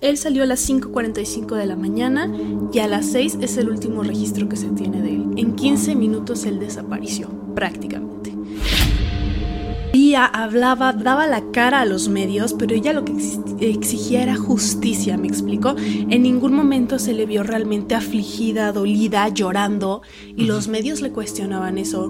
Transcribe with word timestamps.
Él 0.00 0.16
salió 0.16 0.44
a 0.44 0.46
las 0.46 0.66
5.45 0.66 1.56
de 1.56 1.66
la 1.66 1.76
mañana 1.76 2.32
y 2.72 2.78
a 2.78 2.88
las 2.88 3.04
6 3.06 3.38
es 3.42 3.58
el 3.58 3.68
último 3.68 4.02
registro 4.02 4.48
que 4.48 4.56
se 4.56 4.68
tiene 4.68 5.02
de 5.02 5.10
él. 5.10 5.26
En 5.36 5.56
15 5.56 5.94
minutos 5.94 6.46
él 6.46 6.58
desapareció, 6.58 7.28
prácticamente. 7.54 8.32
Ella 9.92 10.24
hablaba, 10.24 10.94
daba 10.94 11.26
la 11.26 11.50
cara 11.52 11.82
a 11.82 11.84
los 11.84 12.08
medios, 12.08 12.54
pero 12.54 12.74
ella 12.74 12.94
lo 12.94 13.04
que 13.04 13.12
exigía 13.60 14.22
era 14.22 14.36
justicia, 14.36 15.18
me 15.18 15.28
explicó. 15.28 15.76
En 15.76 16.22
ningún 16.22 16.54
momento 16.54 16.98
se 16.98 17.12
le 17.12 17.26
vio 17.26 17.42
realmente 17.42 17.94
afligida, 17.94 18.72
dolida, 18.72 19.28
llorando, 19.28 20.00
y 20.34 20.46
los 20.46 20.68
medios 20.68 21.02
le 21.02 21.10
cuestionaban 21.10 21.76
eso. 21.76 22.08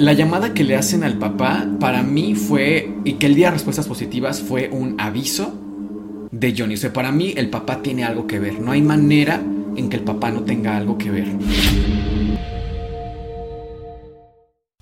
La 0.00 0.14
llamada 0.14 0.52
que 0.52 0.64
le 0.64 0.76
hacen 0.76 1.04
al 1.04 1.16
papá 1.18 1.68
para 1.78 2.02
mí 2.02 2.34
fue, 2.34 2.92
y 3.04 3.14
que 3.14 3.26
él 3.26 3.36
diera 3.36 3.52
respuestas 3.52 3.86
positivas, 3.86 4.40
fue 4.40 4.68
un 4.72 5.00
aviso 5.00 5.59
de 6.40 6.54
Johnny. 6.56 6.74
O 6.74 6.92
para 6.92 7.12
mí 7.12 7.34
el 7.36 7.50
papá 7.50 7.82
tiene 7.82 8.04
algo 8.04 8.26
que 8.26 8.38
ver. 8.38 8.60
No 8.60 8.72
hay 8.72 8.82
manera 8.82 9.40
en 9.76 9.88
que 9.88 9.96
el 9.96 10.02
papá 10.02 10.30
no 10.30 10.42
tenga 10.42 10.76
algo 10.76 10.98
que 10.98 11.10
ver. 11.10 11.28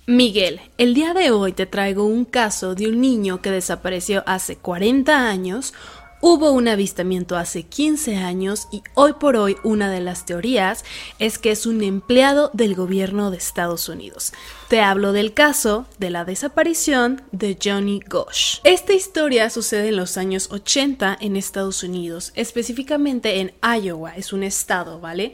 Miguel, 0.07 0.59
el 0.79 0.95
día 0.95 1.13
de 1.13 1.29
hoy 1.29 1.51
te 1.51 1.67
traigo 1.67 2.03
un 2.03 2.25
caso 2.25 2.73
de 2.73 2.87
un 2.87 2.99
niño 2.99 3.43
que 3.43 3.51
desapareció 3.51 4.23
hace 4.25 4.55
40 4.55 5.29
años, 5.29 5.75
Hubo 6.21 6.51
un 6.51 6.67
avistamiento 6.67 7.37
hace 7.37 7.63
15 7.63 8.17
años 8.17 8.67
y 8.73 8.83
hoy 8.93 9.13
por 9.13 9.37
hoy 9.37 9.55
una 9.63 9.89
de 9.89 10.01
las 10.01 10.25
teorías 10.25 10.83
es 11.17 11.37
que 11.37 11.51
es 11.51 11.65
un 11.65 11.81
empleado 11.81 12.51
del 12.53 12.75
gobierno 12.75 13.31
de 13.31 13.37
Estados 13.37 13.87
Unidos. 13.87 14.33
Te 14.67 14.81
hablo 14.81 15.13
del 15.13 15.33
caso 15.33 15.85
de 15.97 16.09
la 16.09 16.25
desaparición 16.25 17.21
de 17.31 17.57
Johnny 17.63 18.01
Gosh. 18.05 18.57
Esta 18.65 18.91
historia 18.91 19.49
sucede 19.49 19.89
en 19.89 19.95
los 19.95 20.17
años 20.17 20.49
80 20.51 21.17
en 21.21 21.37
Estados 21.37 21.83
Unidos, 21.83 22.33
específicamente 22.35 23.39
en 23.39 23.53
Iowa, 23.63 24.17
es 24.17 24.33
un 24.33 24.43
estado, 24.43 24.99
¿vale? 24.99 25.33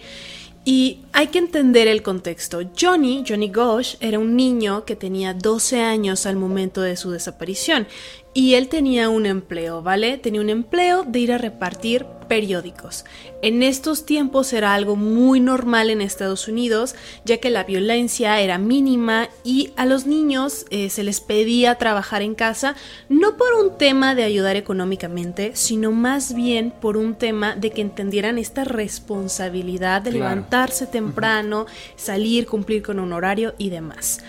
Y 0.65 1.01
hay 1.13 1.27
que 1.27 1.37
entender 1.37 1.87
el 1.87 2.01
contexto. 2.01 2.59
Johnny, 2.79 3.23
Johnny 3.27 3.51
Gosh, 3.51 3.95
era 3.99 4.17
un 4.17 4.35
niño 4.35 4.83
que 4.85 4.95
tenía 4.95 5.33
12 5.33 5.81
años 5.81 6.25
al 6.25 6.35
momento 6.37 6.81
de 6.81 6.95
su 6.95 7.11
desaparición 7.11 7.87
y 8.35 8.55
él 8.55 8.67
tenía 8.67 9.07
un 9.07 9.25
empleo, 9.25 9.81
¿vale? 9.81 10.17
Tenía 10.17 10.41
un 10.41 10.49
empleo 10.49 11.03
de 11.03 11.19
ir 11.19 11.31
a 11.31 11.37
repartir 11.37 12.05
periódicos. 12.27 13.05
En 13.41 13.63
estos 13.63 14.05
tiempos 14.05 14.51
era 14.51 14.73
algo 14.73 14.97
muy 14.97 15.39
normal 15.39 15.89
en 15.89 16.01
Estados 16.01 16.49
Unidos, 16.49 16.95
ya 17.23 17.37
que 17.37 17.49
la 17.49 17.63
violencia 17.63 18.41
era 18.41 18.57
mínima 18.57 19.29
y 19.45 19.71
a 19.77 19.85
los 19.85 20.05
niños 20.05 20.65
eh, 20.69 20.89
se 20.89 21.03
les 21.03 21.21
pedía 21.21 21.75
trabajar 21.75 22.21
en 22.23 22.35
casa, 22.35 22.75
no 23.07 23.37
por 23.37 23.53
un 23.53 23.77
tema 23.77 24.15
de 24.15 24.23
ayudar 24.23 24.57
económicamente, 24.57 25.51
sino 25.53 25.93
más 25.93 26.35
bien 26.35 26.71
por 26.71 26.97
un 26.97 27.15
tema 27.15 27.55
de 27.55 27.71
que 27.71 27.81
entendieran 27.81 28.37
esta 28.37 28.65
responsabilidad 28.65 30.01
de 30.01 30.11
levantarse 30.11 30.87
temprano, 30.87 31.67
salir, 31.95 32.47
cumplir 32.47 32.81
con 32.81 32.99
un 32.99 33.13
horario 33.13 33.55
y 33.57 33.69
demás. 33.69 34.19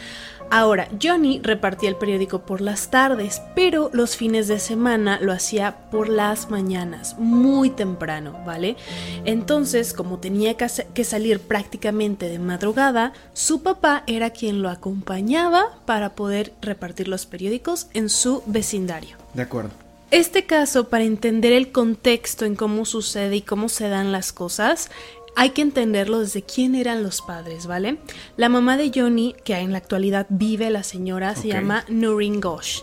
Ahora, 0.50 0.88
Johnny 1.02 1.40
repartía 1.42 1.88
el 1.88 1.96
periódico 1.96 2.42
por 2.42 2.60
las 2.60 2.90
tardes, 2.90 3.42
pero 3.54 3.90
los 3.92 4.16
fines 4.16 4.48
de 4.48 4.58
semana 4.58 5.18
lo 5.20 5.32
hacía 5.32 5.90
por 5.90 6.08
las 6.08 6.50
mañanas, 6.50 7.16
muy 7.18 7.70
temprano, 7.70 8.38
¿vale? 8.46 8.76
Entonces, 9.24 9.92
como 9.92 10.18
tenía 10.18 10.56
que 10.56 11.04
salir 11.04 11.40
prácticamente 11.40 12.28
de 12.28 12.38
madrugada, 12.38 13.12
su 13.32 13.62
papá 13.62 14.04
era 14.06 14.30
quien 14.30 14.62
lo 14.62 14.70
acompañaba 14.70 15.78
para 15.84 16.14
poder 16.14 16.52
repartir 16.62 17.08
los 17.08 17.26
periódicos 17.26 17.88
en 17.92 18.08
su 18.08 18.42
vecindario. 18.46 19.16
De 19.34 19.42
acuerdo. 19.42 19.70
Este 20.12 20.46
caso, 20.46 20.88
para 20.88 21.02
entender 21.02 21.52
el 21.52 21.72
contexto 21.72 22.44
en 22.44 22.54
cómo 22.54 22.84
sucede 22.84 23.36
y 23.36 23.42
cómo 23.42 23.68
se 23.68 23.88
dan 23.88 24.12
las 24.12 24.32
cosas, 24.32 24.88
hay 25.36 25.50
que 25.50 25.62
entenderlo 25.62 26.20
desde 26.20 26.42
quién 26.42 26.74
eran 26.74 27.02
los 27.02 27.20
padres, 27.20 27.66
¿vale? 27.66 27.98
La 28.38 28.48
mamá 28.48 28.78
de 28.78 28.90
Johnny, 28.92 29.36
que 29.44 29.54
en 29.54 29.70
la 29.70 29.78
actualidad 29.78 30.26
vive 30.30 30.70
la 30.70 30.82
señora, 30.82 31.36
se 31.36 31.48
llama 31.48 31.84
Noreen 31.88 32.40
Gosh. 32.40 32.80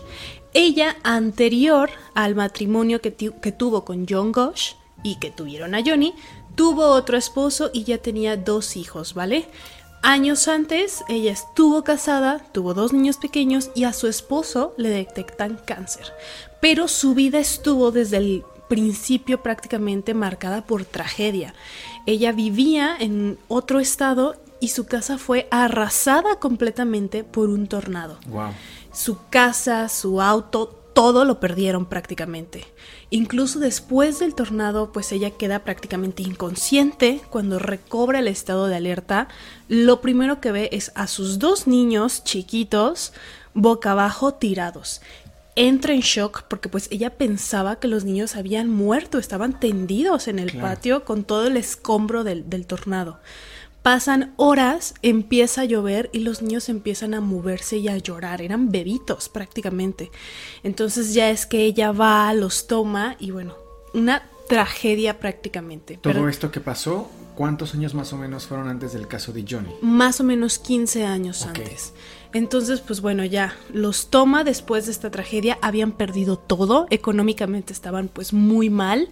Ella, 0.54 0.96
anterior 1.02 1.90
al 2.14 2.36
matrimonio 2.36 3.00
que, 3.00 3.12
que 3.12 3.52
tuvo 3.52 3.84
con 3.84 4.06
John 4.08 4.30
Gosh 4.30 4.74
y 5.02 5.16
que 5.16 5.32
tuvieron 5.32 5.74
a 5.74 5.82
Johnny, 5.84 6.14
tuvo 6.54 6.86
otro 6.86 7.16
esposo 7.16 7.70
y 7.74 7.82
ya 7.82 7.98
tenía 7.98 8.36
dos 8.36 8.76
hijos, 8.76 9.14
¿vale? 9.14 9.48
Años 10.02 10.46
antes, 10.46 11.02
ella 11.08 11.32
estuvo 11.32 11.82
casada, 11.82 12.38
tuvo 12.52 12.72
dos 12.72 12.92
niños 12.92 13.16
pequeños 13.16 13.70
y 13.74 13.82
a 13.82 13.92
su 13.92 14.06
esposo 14.06 14.74
le 14.76 14.90
detectan 14.90 15.58
cáncer. 15.66 16.12
Pero 16.60 16.86
su 16.86 17.14
vida 17.14 17.40
estuvo 17.40 17.90
desde 17.90 18.18
el 18.18 18.44
principio 18.68 19.42
prácticamente 19.42 20.14
marcada 20.14 20.62
por 20.62 20.84
tragedia. 20.84 21.54
Ella 22.06 22.32
vivía 22.32 22.96
en 22.98 23.38
otro 23.48 23.80
estado 23.80 24.36
y 24.60 24.68
su 24.68 24.86
casa 24.86 25.18
fue 25.18 25.48
arrasada 25.50 26.38
completamente 26.38 27.24
por 27.24 27.48
un 27.48 27.66
tornado. 27.66 28.18
Su 28.92 29.18
casa, 29.30 29.88
su 29.88 30.20
auto, 30.20 30.80
todo 30.94 31.24
lo 31.24 31.40
perdieron 31.40 31.86
prácticamente. 31.86 32.64
Incluso 33.10 33.58
después 33.58 34.20
del 34.20 34.34
tornado, 34.34 34.92
pues 34.92 35.12
ella 35.12 35.30
queda 35.30 35.64
prácticamente 35.64 36.22
inconsciente. 36.22 37.20
Cuando 37.30 37.58
recobra 37.58 38.20
el 38.20 38.28
estado 38.28 38.66
de 38.68 38.76
alerta, 38.76 39.28
lo 39.68 40.00
primero 40.00 40.40
que 40.40 40.52
ve 40.52 40.68
es 40.72 40.92
a 40.94 41.06
sus 41.06 41.38
dos 41.38 41.66
niños 41.66 42.22
chiquitos 42.24 43.12
boca 43.54 43.92
abajo 43.92 44.34
tirados 44.34 45.00
entra 45.56 45.94
en 45.94 46.00
shock 46.00 46.44
porque 46.48 46.68
pues 46.68 46.88
ella 46.90 47.10
pensaba 47.10 47.76
que 47.76 47.88
los 47.88 48.04
niños 48.04 48.36
habían 48.36 48.68
muerto, 48.68 49.18
estaban 49.18 49.58
tendidos 49.60 50.28
en 50.28 50.38
el 50.38 50.58
patio 50.58 51.04
con 51.04 51.24
todo 51.24 51.46
el 51.46 51.56
escombro 51.56 52.24
del, 52.24 52.48
del, 52.48 52.66
tornado. 52.66 53.20
Pasan 53.82 54.32
horas, 54.36 54.94
empieza 55.02 55.60
a 55.60 55.64
llover 55.64 56.08
y 56.12 56.20
los 56.20 56.40
niños 56.40 56.68
empiezan 56.68 57.12
a 57.12 57.20
moverse 57.20 57.76
y 57.76 57.88
a 57.88 57.98
llorar, 57.98 58.40
eran 58.40 58.70
bebitos 58.70 59.28
prácticamente. 59.28 60.10
Entonces 60.62 61.12
ya 61.12 61.30
es 61.30 61.44
que 61.44 61.64
ella 61.64 61.92
va, 61.92 62.32
los 62.32 62.66
toma 62.66 63.16
y 63.18 63.30
bueno, 63.30 63.54
una 63.92 64.22
tragedia 64.48 65.18
prácticamente. 65.18 65.98
Todo 65.98 66.28
esto 66.28 66.50
que 66.50 66.60
pasó, 66.60 67.10
¿cuántos 67.34 67.74
años 67.74 67.94
más 67.94 68.12
o 68.12 68.16
menos 68.16 68.46
fueron 68.46 68.68
antes 68.68 68.92
del 68.92 69.08
caso 69.08 69.32
de 69.32 69.44
Johnny? 69.48 69.74
Más 69.82 70.20
o 70.20 70.24
menos 70.24 70.58
15 70.58 71.04
años 71.04 71.44
antes. 71.46 71.92
Entonces, 72.32 72.80
pues 72.80 73.00
bueno, 73.00 73.24
ya 73.24 73.54
los 73.72 74.08
toma 74.08 74.42
después 74.44 74.86
de 74.86 74.92
esta 74.92 75.10
tragedia, 75.10 75.58
habían 75.62 75.92
perdido 75.92 76.36
todo, 76.36 76.86
económicamente 76.90 77.72
estaban 77.72 78.08
pues 78.08 78.32
muy 78.32 78.70
mal 78.70 79.08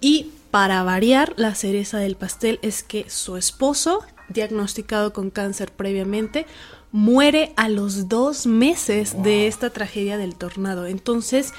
y 0.00 0.30
para 0.54 0.84
variar, 0.84 1.34
la 1.36 1.56
cereza 1.56 1.98
del 1.98 2.14
pastel 2.14 2.60
es 2.62 2.84
que 2.84 3.10
su 3.10 3.36
esposo, 3.36 4.04
diagnosticado 4.28 5.12
con 5.12 5.30
cáncer 5.30 5.72
previamente, 5.72 6.46
muere 6.92 7.52
a 7.56 7.68
los 7.68 8.08
dos 8.08 8.46
meses 8.46 9.20
de 9.24 9.48
esta 9.48 9.70
tragedia 9.70 10.16
del 10.16 10.36
tornado. 10.36 10.86
Entonces, 10.86 11.52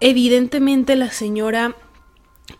evidentemente 0.00 0.96
la 0.96 1.12
señora 1.12 1.76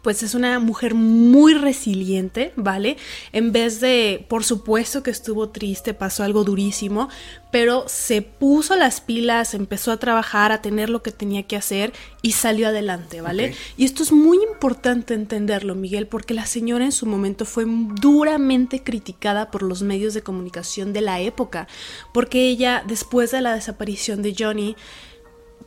pues 0.03 0.23
es 0.23 0.35
una 0.35 0.59
mujer 0.59 0.95
muy 0.95 1.55
resiliente, 1.55 2.53
¿vale? 2.57 2.97
En 3.33 3.53
vez 3.53 3.81
de, 3.81 4.27
por 4.29 4.45
supuesto 4.45 5.03
que 5.03 5.11
estuvo 5.11 5.49
triste, 5.49 5.95
pasó 5.95 6.23
algo 6.23 6.45
durísimo, 6.45 7.09
pero 7.51 7.85
se 7.89 8.23
puso 8.23 8.77
las 8.77 9.01
pilas, 9.01 9.55
empezó 9.55 9.93
a 9.93 9.97
trabajar, 9.97 10.53
a 10.53 10.63
tener 10.63 10.89
lo 10.89 11.03
que 11.03 11.11
tenía 11.11 11.43
que 11.45 11.57
hacer 11.57 11.93
y 12.23 12.33
salió 12.33 12.69
adelante, 12.69 13.21
¿vale? 13.21 13.55
Y 13.77 13.85
esto 13.85 14.03
es 14.03 14.13
muy 14.13 14.39
importante 14.51 15.15
entenderlo, 15.15 15.75
Miguel, 15.75 16.07
porque 16.07 16.35
la 16.35 16.47
señora 16.47 16.85
en 16.85 16.93
su 16.93 17.07
momento 17.07 17.45
fue 17.45 17.65
duramente 17.67 18.83
criticada 18.83 19.51
por 19.51 19.63
los 19.63 19.83
medios 19.83 20.15
de 20.15 20.23
comunicación 20.23 20.93
de 20.93 21.01
la 21.01 21.21
época, 21.21 21.67
porque 22.13 22.49
ella, 22.49 22.85
después 22.87 23.31
de 23.31 23.41
la 23.41 23.55
desaparición 23.55 24.23
de 24.23 24.35
Johnny, 24.39 24.77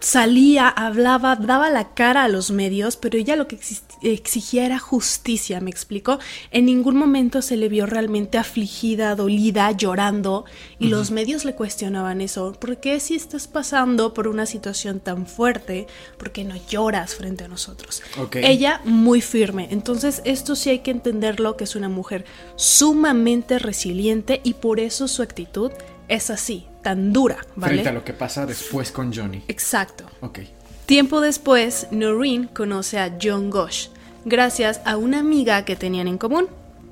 salía, 0.03 0.67
hablaba, 0.67 1.37
daba 1.37 1.69
la 1.69 1.93
cara 1.93 2.25
a 2.25 2.27
los 2.27 2.51
medios, 2.51 2.97
pero 2.97 3.17
ella 3.17 3.37
lo 3.37 3.47
que 3.47 3.57
exigía 4.01 4.65
era 4.65 4.77
justicia, 4.77 5.61
me 5.61 5.69
explicó. 5.69 6.19
En 6.51 6.65
ningún 6.65 6.97
momento 6.97 7.41
se 7.41 7.55
le 7.55 7.69
vio 7.69 7.85
realmente 7.85 8.37
afligida, 8.37 9.15
dolida, 9.15 9.71
llorando, 9.71 10.43
y 10.77 10.89
los 10.89 11.09
medios 11.11 11.45
le 11.45 11.55
cuestionaban 11.55 12.19
eso. 12.19 12.51
¿Por 12.51 12.81
qué 12.81 12.99
si 12.99 13.15
estás 13.15 13.47
pasando 13.47 14.13
por 14.13 14.27
una 14.27 14.45
situación 14.45 14.99
tan 14.99 15.25
fuerte, 15.25 15.87
por 16.17 16.33
qué 16.33 16.43
no 16.43 16.55
lloras 16.67 17.15
frente 17.15 17.45
a 17.45 17.47
nosotros? 17.47 18.03
Ella 18.33 18.81
muy 18.83 19.21
firme. 19.21 19.69
Entonces 19.71 20.21
esto 20.25 20.57
sí 20.57 20.69
hay 20.69 20.79
que 20.79 20.91
entenderlo, 20.91 21.55
que 21.55 21.63
es 21.63 21.77
una 21.77 21.87
mujer 21.87 22.25
sumamente 22.57 23.57
resiliente 23.57 24.41
y 24.43 24.55
por 24.55 24.81
eso 24.81 25.07
su 25.07 25.21
actitud 25.21 25.71
es 26.09 26.29
así, 26.29 26.67
tan 26.83 27.11
dura, 27.11 27.37
¿vale? 27.55 27.73
Frente 27.73 27.89
a 27.89 27.93
lo 27.93 28.03
que 28.03 28.13
pasa 28.13 28.45
después 28.45 28.91
con 28.91 29.11
Johnny. 29.11 29.43
Exacto. 29.47 30.05
Ok. 30.21 30.39
Tiempo 30.85 31.21
después, 31.21 31.87
Noreen 31.91 32.47
conoce 32.47 32.99
a 32.99 33.17
John 33.19 33.49
Gosh, 33.49 33.87
gracias 34.25 34.81
a 34.85 34.97
una 34.97 35.19
amiga 35.19 35.65
que 35.65 35.75
tenían 35.75 36.07
en 36.07 36.17
común. 36.17 36.47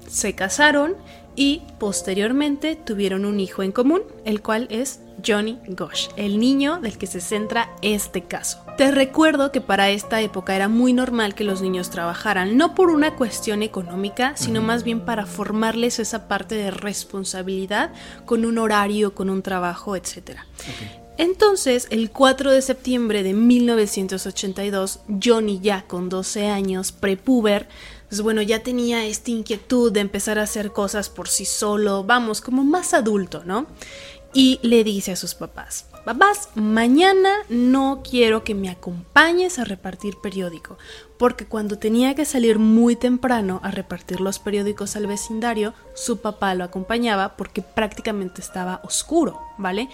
Se 0.08 0.34
casaron 0.34 0.96
y 1.36 1.62
posteriormente 1.80 2.76
tuvieron 2.76 3.26
un 3.26 3.40
hijo 3.40 3.64
en 3.64 3.72
común, 3.72 4.02
el 4.26 4.42
cual 4.42 4.68
es 4.72 5.02
Johnny 5.26 5.60
Gosh, 5.68 6.08
el 6.16 6.40
niño 6.40 6.80
del 6.80 6.98
que 6.98 7.08
se 7.08 7.22
centra 7.22 7.70
este 7.82 8.24
caso. 8.24 8.64
Te 8.78 8.92
recuerdo 8.92 9.52
que 9.52 9.62
para 9.62 9.90
esta 9.90 10.22
época 10.22 10.56
era 10.56 10.68
muy 10.68 10.94
normal 10.94 11.36
que 11.36 11.44
los 11.44 11.62
niños 11.62 11.90
trabajaran, 11.90 12.58
no 12.58 12.76
por 12.76 12.90
una 12.90 13.16
cuestión 13.16 13.64
económica, 13.64 14.36
sino 14.36 14.62
más 14.62 14.84
bien 14.84 15.06
para 15.06 15.26
formarles 15.26 16.00
esa 16.00 16.28
parte 16.28 16.56
de 16.56 16.72
responsabilidad 16.72 17.92
con 18.26 18.46
un 18.46 18.58
horario, 18.58 19.14
con 19.14 19.30
un 19.30 19.42
trabajo, 19.42 19.96
etc. 19.96 20.40
Entonces, 21.18 21.88
el 21.92 22.10
4 22.10 22.52
de 22.52 22.62
septiembre 22.62 23.22
de 23.22 23.34
1982, 23.34 25.02
Johnny 25.24 25.60
ya 25.60 25.84
con 25.84 26.10
12 26.10 26.48
años, 26.48 26.92
prepuber, 26.92 27.68
pues 28.10 28.22
bueno, 28.22 28.42
ya 28.42 28.64
tenía 28.64 29.06
esta 29.06 29.32
inquietud 29.32 29.92
de 29.92 30.00
empezar 30.00 30.40
a 30.40 30.44
hacer 30.44 30.72
cosas 30.72 31.10
por 31.10 31.30
sí 31.30 31.46
solo, 31.46 32.04
vamos, 32.04 32.42
como 32.42 32.64
más 32.64 32.94
adulto, 32.94 33.44
¿no? 33.46 33.68
Y 34.34 34.60
le 34.62 34.84
dice 34.84 35.12
a 35.12 35.16
sus 35.16 35.36
papás, 35.36 35.86
papás, 36.06 36.50
mañana 36.56 37.32
no 37.50 38.02
quiero 38.08 38.44
que 38.44 38.56
me 38.56 38.70
acompañes 38.70 39.60
a 39.60 39.66
repartir 39.66 40.18
periódico, 40.22 40.78
porque 41.18 41.46
cuando 41.46 41.78
tenía 41.78 42.16
que 42.16 42.26
salir 42.26 42.58
muy 42.58 42.96
temprano 42.96 43.60
a 43.64 43.72
repartir 43.72 44.20
los 44.20 44.40
periódicos 44.40 44.96
al 44.96 45.08
vecindario, 45.08 45.74
su 45.94 46.22
papá 46.22 46.56
lo 46.56 46.64
acompañaba 46.64 47.38
porque 47.38 47.62
prácticamente 47.62 48.42
estaba 48.42 48.82
oscuro, 48.84 49.40
¿vale? 49.58 49.90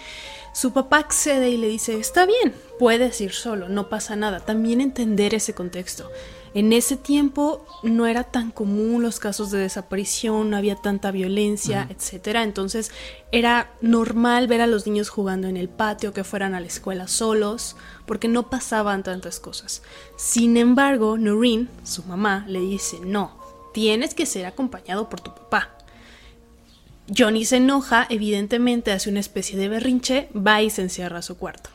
Su 0.54 0.72
papá 0.72 0.98
accede 0.98 1.50
y 1.50 1.58
le 1.58 1.68
dice, 1.68 1.98
está 1.98 2.24
bien, 2.24 2.54
puedes 2.78 3.20
ir 3.20 3.32
solo, 3.32 3.68
no 3.68 3.88
pasa 3.88 4.16
nada, 4.16 4.40
también 4.40 4.80
entender 4.80 5.34
ese 5.34 5.54
contexto. 5.54 6.10
En 6.58 6.72
ese 6.72 6.96
tiempo 6.96 7.64
no 7.84 8.08
era 8.08 8.24
tan 8.24 8.50
común 8.50 9.00
los 9.00 9.20
casos 9.20 9.52
de 9.52 9.60
desaparición, 9.60 10.50
no 10.50 10.56
había 10.56 10.74
tanta 10.74 11.12
violencia, 11.12 11.86
etcétera. 11.88 12.42
Entonces 12.42 12.90
era 13.30 13.70
normal 13.80 14.48
ver 14.48 14.62
a 14.62 14.66
los 14.66 14.84
niños 14.84 15.08
jugando 15.08 15.46
en 15.46 15.56
el 15.56 15.68
patio, 15.68 16.12
que 16.12 16.24
fueran 16.24 16.56
a 16.56 16.60
la 16.60 16.66
escuela 16.66 17.06
solos, 17.06 17.76
porque 18.06 18.26
no 18.26 18.50
pasaban 18.50 19.04
tantas 19.04 19.38
cosas. 19.38 19.82
Sin 20.16 20.56
embargo, 20.56 21.16
Noreen, 21.16 21.68
su 21.84 22.02
mamá, 22.02 22.44
le 22.48 22.58
dice, 22.58 22.98
no, 23.04 23.38
tienes 23.72 24.14
que 24.14 24.26
ser 24.26 24.44
acompañado 24.44 25.08
por 25.08 25.20
tu 25.20 25.32
papá. 25.32 25.76
Johnny 27.16 27.44
se 27.44 27.58
enoja, 27.58 28.04
evidentemente 28.10 28.90
hace 28.90 29.10
una 29.10 29.20
especie 29.20 29.56
de 29.56 29.68
berrinche, 29.68 30.28
va 30.34 30.60
y 30.60 30.70
se 30.70 30.82
encierra 30.82 31.18
a 31.20 31.22
su 31.22 31.36
cuarto. 31.36 31.70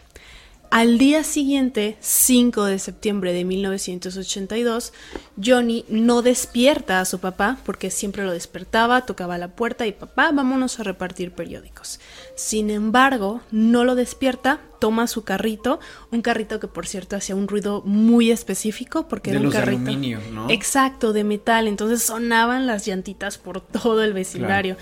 Al 0.74 0.98
día 0.98 1.24
siguiente, 1.24 1.98
5 2.00 2.66
de 2.66 2.80
septiembre 2.80 3.32
de 3.32 3.46
1982, 3.46 4.92
Johnny 5.40 5.86
no 5.88 6.24
despierta 6.24 7.00
a 7.00 7.06
su 7.06 7.20
papá 7.20 7.60
porque 7.64 7.92
siempre 7.92 8.24
lo 8.24 8.32
despertaba, 8.32 9.06
tocaba 9.06 9.38
la 9.38 9.50
puerta 9.50 9.86
y 9.86 9.92
papá, 9.92 10.32
vámonos 10.32 10.80
a 10.80 10.84
repartir 10.84 11.32
periódicos. 11.32 12.00
Sin 12.36 12.72
embargo, 12.72 13.42
no 13.52 13.84
lo 13.84 13.94
despierta, 13.94 14.62
toma 14.80 15.06
su 15.06 15.24
carrito, 15.24 15.80
un 16.12 16.24
carrito 16.24 16.60
que 16.60 16.68
por 16.68 16.88
cierto 16.88 17.16
hacía 17.16 17.36
un 17.36 17.48
ruido 17.48 17.84
muy 17.86 18.32
específico 18.32 19.08
porque 19.08 19.30
era 19.30 19.42
un 19.42 19.52
carrito 19.52 19.84
de 19.84 19.92
aluminio, 19.92 20.20
¿no? 20.32 20.50
Exacto, 20.50 21.14
de 21.14 21.24
metal, 21.24 21.68
entonces 21.68 22.02
sonaban 22.02 22.66
las 22.66 22.88
llantitas 22.88 23.38
por 23.38 23.62
todo 23.62 24.04
el 24.04 24.14
vecindario. 24.14 24.76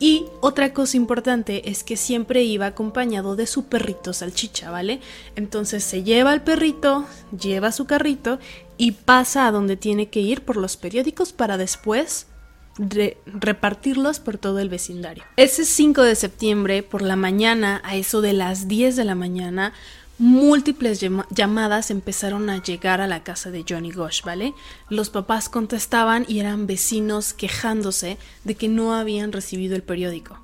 Y 0.00 0.26
otra 0.40 0.72
cosa 0.72 0.96
importante 0.96 1.70
es 1.70 1.82
que 1.82 1.96
siempre 1.96 2.44
iba 2.44 2.66
acompañado 2.66 3.34
de 3.34 3.46
su 3.46 3.64
perrito 3.64 4.12
salchicha, 4.12 4.70
¿vale? 4.70 5.00
Entonces 5.34 5.82
se 5.82 6.04
lleva 6.04 6.30
al 6.30 6.44
perrito, 6.44 7.04
lleva 7.36 7.72
su 7.72 7.86
carrito 7.86 8.38
y 8.76 8.92
pasa 8.92 9.46
a 9.46 9.52
donde 9.52 9.76
tiene 9.76 10.08
que 10.08 10.20
ir 10.20 10.42
por 10.42 10.56
los 10.56 10.76
periódicos 10.76 11.32
para 11.32 11.56
después 11.56 12.26
repartirlos 13.26 14.20
por 14.20 14.38
todo 14.38 14.60
el 14.60 14.68
vecindario. 14.68 15.24
Ese 15.36 15.64
5 15.64 16.02
de 16.02 16.14
septiembre, 16.14 16.84
por 16.84 17.02
la 17.02 17.16
mañana, 17.16 17.80
a 17.84 17.96
eso 17.96 18.20
de 18.20 18.32
las 18.32 18.68
10 18.68 18.94
de 18.94 19.04
la 19.04 19.16
mañana, 19.16 19.72
múltiples 20.18 21.00
llamadas 21.30 21.90
empezaron 21.90 22.50
a 22.50 22.62
llegar 22.62 23.00
a 23.00 23.06
la 23.06 23.22
casa 23.22 23.50
de 23.50 23.64
Johnny 23.68 23.92
Gosh, 23.92 24.22
¿vale? 24.24 24.52
Los 24.88 25.10
papás 25.10 25.48
contestaban 25.48 26.24
y 26.28 26.40
eran 26.40 26.66
vecinos 26.66 27.32
quejándose 27.32 28.18
de 28.44 28.54
que 28.56 28.68
no 28.68 28.94
habían 28.94 29.32
recibido 29.32 29.76
el 29.76 29.82
periódico. 29.82 30.38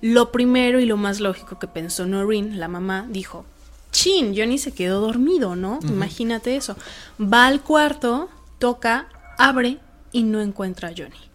Lo 0.00 0.32
primero 0.32 0.80
y 0.80 0.86
lo 0.86 0.96
más 0.96 1.20
lógico 1.20 1.58
que 1.58 1.68
pensó 1.68 2.06
Noreen, 2.06 2.58
la 2.58 2.68
mamá, 2.68 3.06
dijo, 3.08 3.44
chin, 3.92 4.34
Johnny 4.36 4.58
se 4.58 4.72
quedó 4.72 5.00
dormido, 5.00 5.56
¿no? 5.56 5.78
Imagínate 5.82 6.56
eso. 6.56 6.76
Va 7.20 7.46
al 7.46 7.62
cuarto, 7.62 8.28
toca, 8.58 9.08
abre 9.38 9.78
y 10.10 10.22
no 10.22 10.40
encuentra 10.40 10.88
a 10.88 10.92
Johnny. 10.96 11.29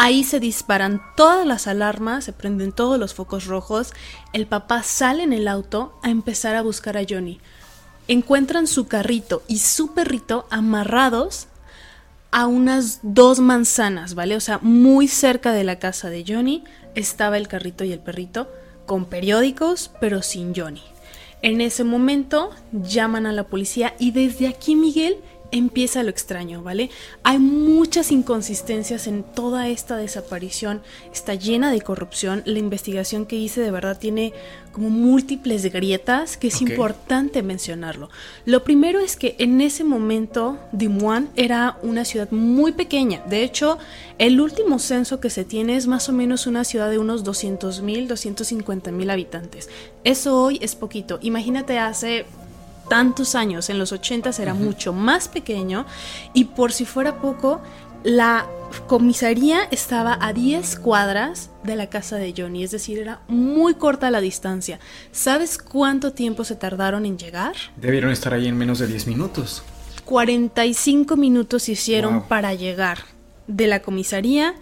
Ahí 0.00 0.22
se 0.22 0.38
disparan 0.38 1.02
todas 1.16 1.44
las 1.44 1.66
alarmas, 1.66 2.24
se 2.24 2.32
prenden 2.32 2.70
todos 2.70 3.00
los 3.00 3.14
focos 3.14 3.46
rojos. 3.46 3.92
El 4.32 4.46
papá 4.46 4.84
sale 4.84 5.24
en 5.24 5.32
el 5.32 5.48
auto 5.48 5.98
a 6.04 6.10
empezar 6.10 6.54
a 6.54 6.62
buscar 6.62 6.96
a 6.96 7.02
Johnny. 7.06 7.40
Encuentran 8.06 8.68
su 8.68 8.86
carrito 8.86 9.42
y 9.48 9.58
su 9.58 9.94
perrito 9.94 10.46
amarrados 10.50 11.48
a 12.30 12.46
unas 12.46 13.00
dos 13.02 13.40
manzanas, 13.40 14.14
¿vale? 14.14 14.36
O 14.36 14.40
sea, 14.40 14.60
muy 14.62 15.08
cerca 15.08 15.52
de 15.52 15.64
la 15.64 15.80
casa 15.80 16.10
de 16.10 16.24
Johnny 16.24 16.62
estaba 16.94 17.36
el 17.36 17.48
carrito 17.48 17.82
y 17.82 17.90
el 17.90 17.98
perrito 17.98 18.48
con 18.86 19.04
periódicos, 19.04 19.90
pero 20.00 20.22
sin 20.22 20.54
Johnny. 20.54 20.84
En 21.42 21.60
ese 21.60 21.82
momento 21.82 22.50
llaman 22.70 23.26
a 23.26 23.32
la 23.32 23.48
policía 23.48 23.96
y 23.98 24.12
desde 24.12 24.46
aquí 24.46 24.76
Miguel 24.76 25.16
empieza 25.50 26.02
lo 26.02 26.10
extraño, 26.10 26.62
¿vale? 26.62 26.90
Hay 27.22 27.38
muchas 27.38 28.12
inconsistencias 28.12 29.06
en 29.06 29.22
toda 29.22 29.68
esta 29.68 29.96
desaparición, 29.96 30.82
está 31.12 31.34
llena 31.34 31.70
de 31.70 31.80
corrupción, 31.80 32.42
la 32.44 32.58
investigación 32.58 33.26
que 33.26 33.36
hice 33.36 33.60
de 33.60 33.70
verdad 33.70 33.98
tiene 33.98 34.32
como 34.72 34.90
múltiples 34.90 35.64
grietas 35.72 36.36
que 36.36 36.48
es 36.48 36.60
importante 36.60 37.42
mencionarlo. 37.42 38.10
Lo 38.44 38.62
primero 38.62 39.00
es 39.00 39.16
que 39.16 39.34
en 39.38 39.60
ese 39.60 39.84
momento 39.84 40.58
Des 40.72 40.88
era 41.36 41.78
una 41.82 42.04
ciudad 42.04 42.30
muy 42.30 42.72
pequeña, 42.72 43.22
de 43.28 43.42
hecho 43.42 43.78
el 44.18 44.40
último 44.40 44.78
censo 44.78 45.20
que 45.20 45.30
se 45.30 45.44
tiene 45.44 45.76
es 45.76 45.86
más 45.86 46.08
o 46.08 46.12
menos 46.12 46.46
una 46.46 46.64
ciudad 46.64 46.90
de 46.90 46.98
unos 46.98 47.24
200 47.24 47.82
mil, 47.82 48.08
250 48.08 48.92
mil 48.92 49.10
habitantes. 49.10 49.68
Eso 50.04 50.42
hoy 50.42 50.58
es 50.60 50.74
poquito, 50.74 51.18
imagínate 51.22 51.78
hace 51.78 52.26
tantos 52.88 53.34
años, 53.34 53.70
en 53.70 53.78
los 53.78 53.92
80 53.92 54.30
era 54.40 54.54
mucho 54.54 54.92
más 54.92 55.28
pequeño 55.28 55.86
y 56.34 56.44
por 56.44 56.72
si 56.72 56.84
fuera 56.84 57.20
poco, 57.20 57.60
la 58.04 58.46
comisaría 58.86 59.64
estaba 59.70 60.18
a 60.20 60.32
10 60.32 60.76
cuadras 60.76 61.50
de 61.64 61.76
la 61.76 61.88
casa 61.88 62.16
de 62.16 62.34
Johnny, 62.36 62.62
es 62.62 62.70
decir, 62.70 62.98
era 62.98 63.20
muy 63.28 63.74
corta 63.74 64.10
la 64.10 64.20
distancia. 64.20 64.78
¿Sabes 65.12 65.58
cuánto 65.58 66.12
tiempo 66.12 66.44
se 66.44 66.54
tardaron 66.54 67.06
en 67.06 67.18
llegar? 67.18 67.54
Debieron 67.76 68.10
estar 68.10 68.34
ahí 68.34 68.46
en 68.46 68.56
menos 68.56 68.78
de 68.78 68.86
10 68.86 69.06
minutos. 69.06 69.62
45 70.04 71.16
minutos 71.16 71.68
hicieron 71.68 72.22
para 72.22 72.54
llegar 72.54 72.98
de 73.46 73.66
la 73.66 73.82
comisaría 73.82 74.54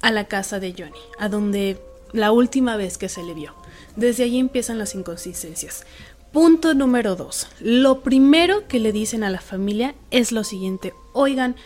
a 0.00 0.10
la 0.10 0.24
casa 0.24 0.60
de 0.60 0.72
Johnny, 0.72 0.98
a 1.18 1.28
donde 1.28 1.78
la 2.12 2.32
última 2.32 2.76
vez 2.76 2.96
que 2.96 3.08
se 3.08 3.22
le 3.22 3.34
vio. 3.34 3.54
Desde 3.96 4.24
allí 4.24 4.38
empiezan 4.38 4.78
las 4.78 4.94
inconsistencias. 4.94 5.84
Punto 6.36 6.74
número 6.74 7.16
dos. 7.16 7.48
Lo 7.60 8.02
primero 8.02 8.68
que 8.68 8.78
le 8.78 8.92
dicen 8.92 9.24
a 9.24 9.30
la 9.30 9.40
familia 9.40 9.94
es 10.10 10.32
lo 10.32 10.44
siguiente. 10.44 10.92
Oigan, 11.14 11.56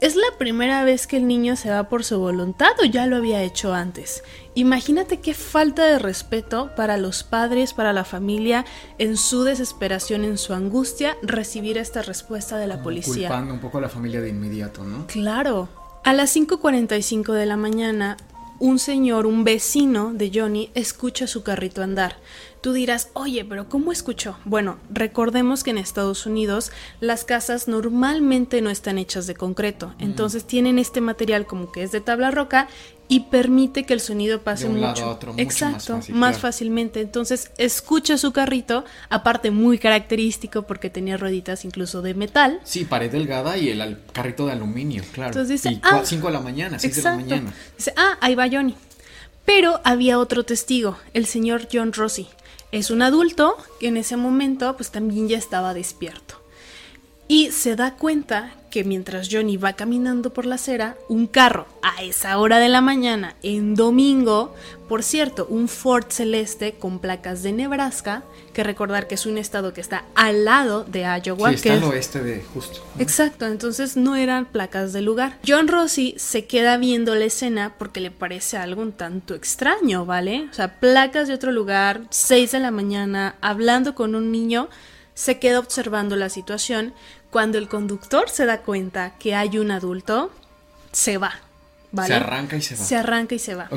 ¿es 0.00 0.16
la 0.16 0.38
primera 0.38 0.82
vez 0.82 1.06
que 1.06 1.18
el 1.18 1.26
niño 1.26 1.56
se 1.56 1.68
va 1.68 1.90
por 1.90 2.04
su 2.04 2.18
voluntad 2.18 2.70
o 2.82 2.86
ya 2.86 3.06
lo 3.06 3.16
había 3.16 3.42
hecho 3.42 3.74
antes? 3.74 4.22
Imagínate 4.54 5.20
qué 5.20 5.34
falta 5.34 5.84
de 5.84 5.98
respeto 5.98 6.70
para 6.74 6.96
los 6.96 7.22
padres, 7.22 7.74
para 7.74 7.92
la 7.92 8.06
familia, 8.06 8.64
en 8.96 9.18
su 9.18 9.44
desesperación, 9.44 10.24
en 10.24 10.38
su 10.38 10.54
angustia, 10.54 11.18
recibir 11.20 11.76
esta 11.76 12.00
respuesta 12.00 12.56
de 12.56 12.66
la 12.66 12.82
policía. 12.82 13.28
Culpando 13.28 13.52
un 13.52 13.60
poco 13.60 13.76
a 13.76 13.82
la 13.82 13.90
familia 13.90 14.22
de 14.22 14.30
inmediato, 14.30 14.84
¿no? 14.84 15.06
Claro. 15.06 15.68
A 16.02 16.14
las 16.14 16.34
5.45 16.34 17.34
de 17.34 17.44
la 17.44 17.58
mañana, 17.58 18.16
un 18.58 18.78
señor, 18.78 19.26
un 19.26 19.44
vecino 19.44 20.12
de 20.14 20.32
Johnny, 20.34 20.70
escucha 20.74 21.26
su 21.26 21.42
carrito 21.42 21.82
andar. 21.82 22.16
Tú 22.60 22.72
dirás, 22.72 23.10
oye, 23.14 23.44
pero 23.44 23.68
¿cómo 23.68 23.92
escuchó? 23.92 24.36
Bueno, 24.44 24.78
recordemos 24.90 25.62
que 25.62 25.70
en 25.70 25.78
Estados 25.78 26.26
Unidos 26.26 26.72
las 27.00 27.24
casas 27.24 27.68
normalmente 27.68 28.60
no 28.62 28.68
están 28.70 28.98
hechas 28.98 29.28
de 29.28 29.36
concreto, 29.36 29.94
entonces 30.00 30.44
tienen 30.44 30.78
este 30.80 31.00
material 31.00 31.46
como 31.46 31.70
que 31.70 31.84
es 31.84 31.92
de 31.92 32.00
tabla 32.00 32.32
roca 32.32 32.66
y 33.06 33.20
permite 33.20 33.84
que 33.84 33.94
el 33.94 34.00
sonido 34.00 34.42
pase 34.42 34.64
De 34.64 34.70
un 34.70 34.76
mucho. 34.80 34.86
lado 35.00 35.04
a 35.04 35.14
otro, 35.14 35.32
mucho 35.32 35.44
más 35.44 35.52
Exacto, 35.54 35.96
fácil, 35.96 36.14
más 36.16 36.30
claro. 36.30 36.42
fácilmente. 36.42 37.00
Entonces 37.00 37.52
escucha 37.58 38.18
su 38.18 38.32
carrito, 38.32 38.84
aparte 39.08 39.50
muy 39.50 39.78
característico 39.78 40.62
porque 40.62 40.90
tenía 40.90 41.16
rueditas 41.16 41.64
incluso 41.64 42.02
de 42.02 42.14
metal. 42.14 42.60
Sí, 42.64 42.84
pared 42.84 43.10
delgada 43.10 43.56
y 43.56 43.70
el 43.70 43.98
carrito 44.12 44.46
de 44.46 44.52
aluminio, 44.52 45.04
claro. 45.12 45.30
Entonces 45.30 45.62
dice, 45.62 45.70
y 45.76 45.80
cua- 45.80 46.00
ah, 46.02 46.02
cinco 46.04 46.26
de 46.26 46.32
la 46.34 46.40
mañana, 46.40 46.78
6 46.78 46.96
de 46.96 47.02
la 47.02 47.16
mañana. 47.16 47.54
Dice, 47.78 47.94
ah, 47.96 48.18
ahí 48.20 48.34
va 48.34 48.46
Johnny. 48.50 48.74
Pero 49.46 49.80
había 49.84 50.18
otro 50.18 50.44
testigo, 50.44 50.98
el 51.14 51.24
señor 51.24 51.68
John 51.72 51.94
Rossi. 51.94 52.28
Es 52.70 52.90
un 52.90 53.00
adulto 53.00 53.56
que 53.80 53.88
en 53.88 53.96
ese 53.96 54.16
momento 54.16 54.76
pues 54.76 54.90
también 54.90 55.26
ya 55.26 55.38
estaba 55.38 55.72
despierto. 55.72 56.37
Y 57.30 57.50
se 57.50 57.76
da 57.76 57.94
cuenta 57.94 58.54
que 58.70 58.84
mientras 58.84 59.28
Johnny 59.30 59.56
va 59.58 59.74
caminando 59.74 60.32
por 60.32 60.44
la 60.46 60.54
acera, 60.56 60.96
un 61.08 61.26
carro 61.26 61.66
a 61.82 62.02
esa 62.02 62.38
hora 62.38 62.58
de 62.58 62.68
la 62.70 62.80
mañana, 62.80 63.34
en 63.42 63.74
domingo, 63.74 64.54
por 64.88 65.02
cierto, 65.02 65.46
un 65.50 65.68
Ford 65.68 66.06
celeste 66.08 66.72
con 66.78 66.98
placas 66.98 67.42
de 67.42 67.52
Nebraska, 67.52 68.22
que 68.54 68.62
recordar 68.64 69.06
que 69.06 69.14
es 69.14 69.24
un 69.26 69.36
estado 69.38 69.72
que 69.74 69.80
está 69.80 70.04
al 70.14 70.44
lado 70.46 70.84
de 70.84 71.00
Iowa, 71.00 71.50
Sí, 71.50 71.54
está 71.56 71.62
que 71.64 71.70
al 71.72 71.78
es- 71.78 71.84
oeste 71.84 72.22
de 72.22 72.42
justo. 72.54 72.80
¿no? 72.94 73.00
Exacto, 73.02 73.46
entonces 73.46 73.96
no 73.96 74.16
eran 74.16 74.44
placas 74.46 74.92
del 74.94 75.04
lugar. 75.06 75.38
John 75.46 75.68
Rossi 75.68 76.14
se 76.18 76.46
queda 76.46 76.76
viendo 76.78 77.14
la 77.14 77.26
escena 77.26 77.74
porque 77.78 78.00
le 78.00 78.10
parece 78.10 78.56
algo 78.58 78.80
un 78.82 78.92
tanto 78.92 79.34
extraño, 79.34 80.04
¿vale? 80.06 80.46
O 80.50 80.54
sea, 80.54 80.78
placas 80.80 81.28
de 81.28 81.34
otro 81.34 81.52
lugar, 81.52 82.02
6 82.10 82.52
de 82.52 82.60
la 82.60 82.70
mañana, 82.70 83.36
hablando 83.40 83.94
con 83.94 84.14
un 84.14 84.30
niño, 84.32 84.68
se 85.14 85.40
queda 85.40 85.58
observando 85.58 86.14
la 86.14 86.28
situación. 86.28 86.94
Cuando 87.30 87.58
el 87.58 87.68
conductor 87.68 88.30
se 88.30 88.46
da 88.46 88.62
cuenta 88.62 89.14
que 89.18 89.34
hay 89.34 89.58
un 89.58 89.70
adulto, 89.70 90.30
se 90.92 91.18
va, 91.18 91.34
¿vale? 91.92 92.08
Se 92.08 92.14
arranca 92.14 92.56
y 92.56 92.62
se 92.62 92.74
va. 92.74 92.84
Se 92.84 92.96
arranca 92.96 93.34
y 93.34 93.38
se 93.38 93.54
va. 93.54 93.68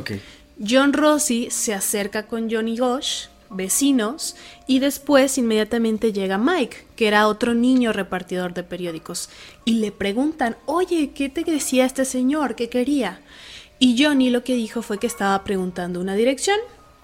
John 0.65 0.93
Rossi 0.93 1.49
se 1.49 1.73
acerca 1.73 2.27
con 2.27 2.49
Johnny 2.49 2.77
Gosh, 2.77 3.25
vecinos, 3.49 4.35
y 4.67 4.79
después 4.79 5.37
inmediatamente 5.37 6.13
llega 6.13 6.37
Mike, 6.37 6.85
que 6.95 7.07
era 7.07 7.27
otro 7.27 7.53
niño 7.53 7.91
repartidor 7.91 8.53
de 8.53 8.63
periódicos, 8.63 9.29
y 9.65 9.73
le 9.75 9.91
preguntan, 9.91 10.55
oye, 10.65 11.11
¿qué 11.13 11.29
te 11.29 11.43
decía 11.43 11.85
este 11.85 12.05
señor? 12.05 12.55
¿Qué 12.55 12.69
quería? 12.69 13.19
Y 13.79 14.01
Johnny 14.01 14.29
lo 14.29 14.43
que 14.43 14.55
dijo 14.55 14.81
fue 14.81 14.99
que 14.99 15.07
estaba 15.07 15.43
preguntando 15.43 15.99
una 15.99 16.15
dirección, 16.15 16.57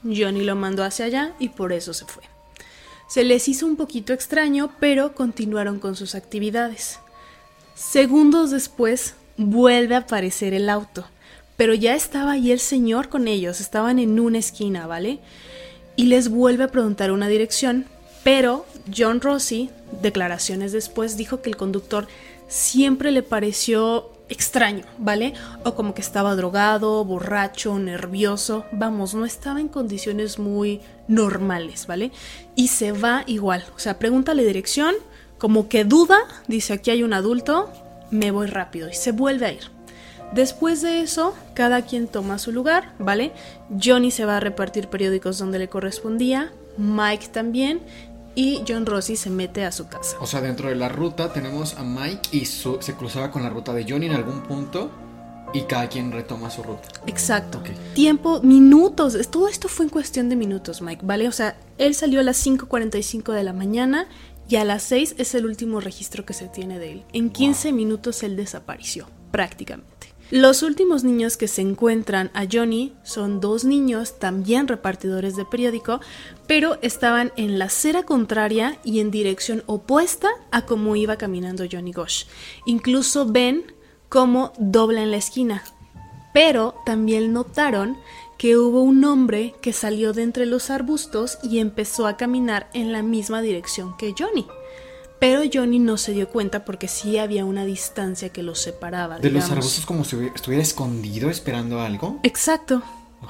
Johnny 0.03 0.43
lo 0.43 0.55
mandó 0.55 0.83
hacia 0.83 1.05
allá 1.05 1.33
y 1.39 1.49
por 1.49 1.73
eso 1.73 1.93
se 1.93 2.05
fue. 2.05 2.23
Se 3.07 3.23
les 3.23 3.47
hizo 3.47 3.65
un 3.65 3.77
poquito 3.77 4.13
extraño, 4.13 4.71
pero 4.79 5.15
continuaron 5.15 5.79
con 5.79 5.95
sus 5.95 6.13
actividades. 6.13 6.99
Segundos 7.73 8.51
después 8.51 9.15
vuelve 9.37 9.95
a 9.95 9.99
aparecer 9.99 10.53
el 10.53 10.69
auto, 10.69 11.05
pero 11.55 11.73
ya 11.73 11.95
estaba 11.95 12.33
ahí 12.33 12.51
el 12.51 12.59
señor 12.59 13.09
con 13.09 13.27
ellos, 13.27 13.61
estaban 13.61 13.99
en 13.99 14.19
una 14.19 14.39
esquina, 14.39 14.87
¿vale? 14.87 15.19
Y 15.95 16.05
les 16.05 16.29
vuelve 16.29 16.65
a 16.65 16.71
preguntar 16.71 17.11
una 17.11 17.27
dirección, 17.27 17.85
pero 18.23 18.65
John 18.95 19.21
Rossi, 19.21 19.69
declaraciones 20.01 20.71
después, 20.71 21.17
dijo 21.17 21.41
que 21.41 21.49
el 21.49 21.55
conductor 21.55 22.07
siempre 22.47 23.11
le 23.11 23.23
pareció 23.23 24.11
extraño, 24.29 24.83
¿vale? 24.97 25.33
O 25.63 25.75
como 25.75 25.93
que 25.93 26.01
estaba 26.01 26.35
drogado, 26.35 27.03
borracho, 27.05 27.77
nervioso, 27.79 28.65
vamos, 28.71 29.13
no 29.13 29.25
estaba 29.25 29.59
en 29.59 29.67
condiciones 29.67 30.39
muy 30.39 30.81
normales, 31.07 31.87
¿vale? 31.87 32.11
Y 32.55 32.67
se 32.67 32.91
va 32.91 33.23
igual, 33.27 33.65
o 33.75 33.79
sea, 33.79 33.99
pregunta 33.99 34.33
la 34.33 34.43
dirección, 34.43 34.95
como 35.37 35.69
que 35.69 35.83
duda, 35.83 36.17
dice 36.47 36.73
aquí 36.73 36.91
hay 36.91 37.03
un 37.03 37.13
adulto, 37.13 37.71
me 38.11 38.31
voy 38.31 38.47
rápido 38.47 38.89
y 38.89 38.93
se 38.93 39.11
vuelve 39.11 39.45
a 39.45 39.53
ir. 39.53 39.77
Después 40.33 40.81
de 40.81 41.01
eso, 41.01 41.33
cada 41.53 41.83
quien 41.83 42.07
toma 42.07 42.37
su 42.37 42.51
lugar, 42.51 42.93
¿vale? 42.99 43.31
Johnny 43.81 44.11
se 44.11 44.25
va 44.25 44.37
a 44.37 44.41
repartir 44.41 44.89
periódicos 44.89 45.37
donde 45.37 45.57
le 45.57 45.69
correspondía, 45.69 46.51
Mike 46.77 47.29
también, 47.29 47.79
y 48.37 48.61
John 48.67 48.85
Rossi 48.85 49.15
se 49.15 49.31
mete 49.31 49.65
a 49.65 49.71
su 49.71 49.87
casa. 49.87 50.15
O 50.21 50.27
sea, 50.27 50.41
dentro 50.41 50.69
de 50.69 50.75
la 50.75 50.89
ruta 50.89 51.33
tenemos 51.33 51.73
a 51.73 51.83
Mike 51.83 52.29
y 52.31 52.45
su- 52.45 52.77
se 52.81 52.93
cruzaba 52.93 53.31
con 53.31 53.41
la 53.41 53.49
ruta 53.49 53.73
de 53.73 53.83
Johnny 53.89 54.05
en 54.05 54.13
algún 54.13 54.43
punto 54.43 54.91
y 55.53 55.61
cada 55.61 55.87
quien 55.89 56.11
retoma 56.11 56.51
su 56.51 56.61
ruta. 56.61 56.87
Exacto. 57.07 57.63
Tiempo, 57.95 58.41
minutos. 58.43 59.17
Todo 59.31 59.47
esto 59.47 59.67
fue 59.67 59.85
en 59.85 59.89
cuestión 59.89 60.29
de 60.29 60.35
minutos, 60.35 60.81
Mike, 60.83 61.01
¿vale? 61.03 61.27
O 61.27 61.31
sea, 61.31 61.57
él 61.79 61.95
salió 61.95 62.19
a 62.19 62.23
las 62.23 62.37
5.45 62.45 63.33
de 63.33 63.43
la 63.43 63.53
mañana 63.53 64.07
y 64.47 64.57
a 64.57 64.65
las 64.65 64.83
6 64.83 65.15
es 65.17 65.33
el 65.33 65.45
último 65.45 65.79
registro 65.79 66.23
que 66.25 66.33
se 66.33 66.47
tiene 66.47 66.77
de 66.79 66.91
él. 66.91 67.03
En 67.13 67.31
15 67.31 67.71
minutos 67.71 68.21
él 68.23 68.35
desapareció, 68.35 69.07
prácticamente. 69.31 70.13
Los 70.29 70.61
últimos 70.61 71.05
niños 71.05 71.37
que 71.37 71.47
se 71.47 71.61
encuentran 71.61 72.31
a 72.33 72.45
Johnny 72.51 72.93
son 73.03 73.39
dos 73.39 73.63
niños, 73.63 74.19
también 74.19 74.67
repartidores 74.67 75.37
de 75.37 75.45
periódico, 75.45 76.01
pero 76.47 76.77
estaban 76.81 77.31
en 77.37 77.57
la 77.57 77.65
acera 77.65 78.03
contraria 78.03 78.77
y 78.83 78.99
en 78.99 79.09
dirección 79.09 79.63
opuesta 79.67 80.29
a 80.51 80.65
cómo 80.65 80.97
iba 80.97 81.15
caminando 81.17 81.63
Johnny 81.71 81.93
Gosh. 81.93 82.25
Incluso 82.65 83.25
ven 83.25 83.73
cómo 84.09 84.51
dobla 84.57 85.01
en 85.01 85.11
la 85.11 85.17
esquina, 85.17 85.63
pero 86.33 86.75
también 86.85 87.31
notaron 87.31 87.97
que 88.37 88.57
hubo 88.57 88.81
un 88.81 89.05
hombre 89.05 89.55
que 89.61 89.71
salió 89.71 90.11
de 90.11 90.23
entre 90.23 90.45
los 90.45 90.69
arbustos 90.69 91.37
y 91.41 91.59
empezó 91.59 92.05
a 92.05 92.17
caminar 92.17 92.69
en 92.73 92.91
la 92.91 93.01
misma 93.01 93.41
dirección 93.41 93.95
que 93.95 94.13
Johnny. 94.17 94.45
Pero 95.19 95.41
Johnny 95.51 95.79
no 95.79 95.97
se 95.97 96.11
dio 96.11 96.29
cuenta 96.29 96.63
porque 96.63 96.87
sí 96.87 97.17
había 97.17 97.45
una 97.45 97.65
distancia 97.65 98.29
que 98.29 98.43
los 98.43 98.59
separaba. 98.59 99.19
De 99.19 99.31
los 99.31 99.49
arbustos 99.49 99.85
como 99.85 100.03
si 100.03 100.17
estuviera 100.33 100.61
escondido 100.61 101.29
esperando 101.29 101.81
algo. 101.81 102.19
Exacto, 102.23 102.83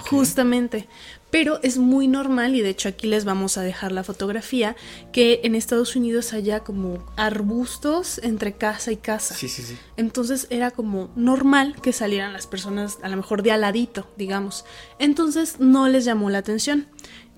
justamente. 0.09 0.87
Pero 1.29 1.59
es 1.61 1.77
muy 1.77 2.07
normal 2.07 2.55
y 2.55 2.61
de 2.61 2.69
hecho 2.69 2.87
aquí 2.87 3.05
les 3.07 3.25
vamos 3.25 3.57
a 3.57 3.61
dejar 3.61 3.91
la 3.91 4.03
fotografía 4.03 4.77
que 5.11 5.41
en 5.43 5.55
Estados 5.55 5.95
Unidos 5.97 6.31
haya 6.31 6.61
como 6.61 7.05
arbustos 7.17 8.19
entre 8.23 8.53
casa 8.53 8.93
y 8.93 8.97
casa. 8.97 9.35
Sí, 9.35 9.49
sí, 9.49 9.61
sí. 9.61 9.77
Entonces 9.97 10.47
era 10.49 10.71
como 10.71 11.09
normal 11.17 11.75
que 11.81 11.91
salieran 11.91 12.31
las 12.31 12.47
personas 12.47 12.99
a 13.01 13.09
lo 13.09 13.17
mejor 13.17 13.43
de 13.43 13.51
aladito, 13.51 14.07
digamos. 14.17 14.63
Entonces 14.99 15.59
no 15.59 15.89
les 15.89 16.05
llamó 16.05 16.29
la 16.29 16.37
atención. 16.37 16.87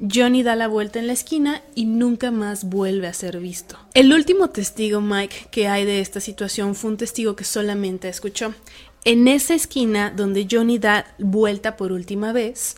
Johnny 0.02 0.44
da 0.44 0.56
la 0.56 0.68
vuelta 0.68 1.00
en 1.00 1.08
la 1.08 1.14
esquina 1.14 1.62
y 1.76 1.86
nunca 1.86 2.32
más 2.32 2.64
vuelve 2.64 3.08
a 3.08 3.14
ser 3.14 3.40
visto. 3.40 3.78
El 3.94 4.14
último 4.14 4.50
testigo, 4.50 5.02
Mike, 5.02 5.48
que 5.52 5.68
hay 5.68 5.86
de 5.86 6.00
esta 6.00 6.20
situación 6.22 6.76
fue 6.76 6.92
un 6.92 6.98
testigo 6.98 7.36
que 7.36 7.44
solamente 7.44 8.08
escuchó. 8.08 8.54
En 9.04 9.28
esa 9.28 9.56
esquina 9.56 10.12
donde 10.16 10.48
Johnny 10.50 10.78
da 10.78 11.06
vuelta 11.20 11.76
por 11.76 11.92
última 11.92 12.32
vez, 12.32 12.78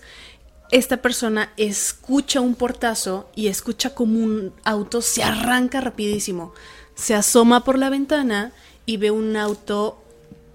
esta 0.71 0.97
persona 0.97 1.51
escucha 1.57 2.41
un 2.41 2.55
portazo 2.55 3.29
y 3.35 3.47
escucha 3.47 3.93
como 3.93 4.19
un 4.19 4.53
auto 4.63 5.01
se 5.01 5.21
arranca 5.21 5.81
rapidísimo. 5.81 6.53
Se 6.95 7.13
asoma 7.13 7.63
por 7.63 7.77
la 7.77 7.89
ventana 7.89 8.51
y 8.85 8.97
ve 8.97 9.11
un 9.11 9.35
auto 9.35 10.01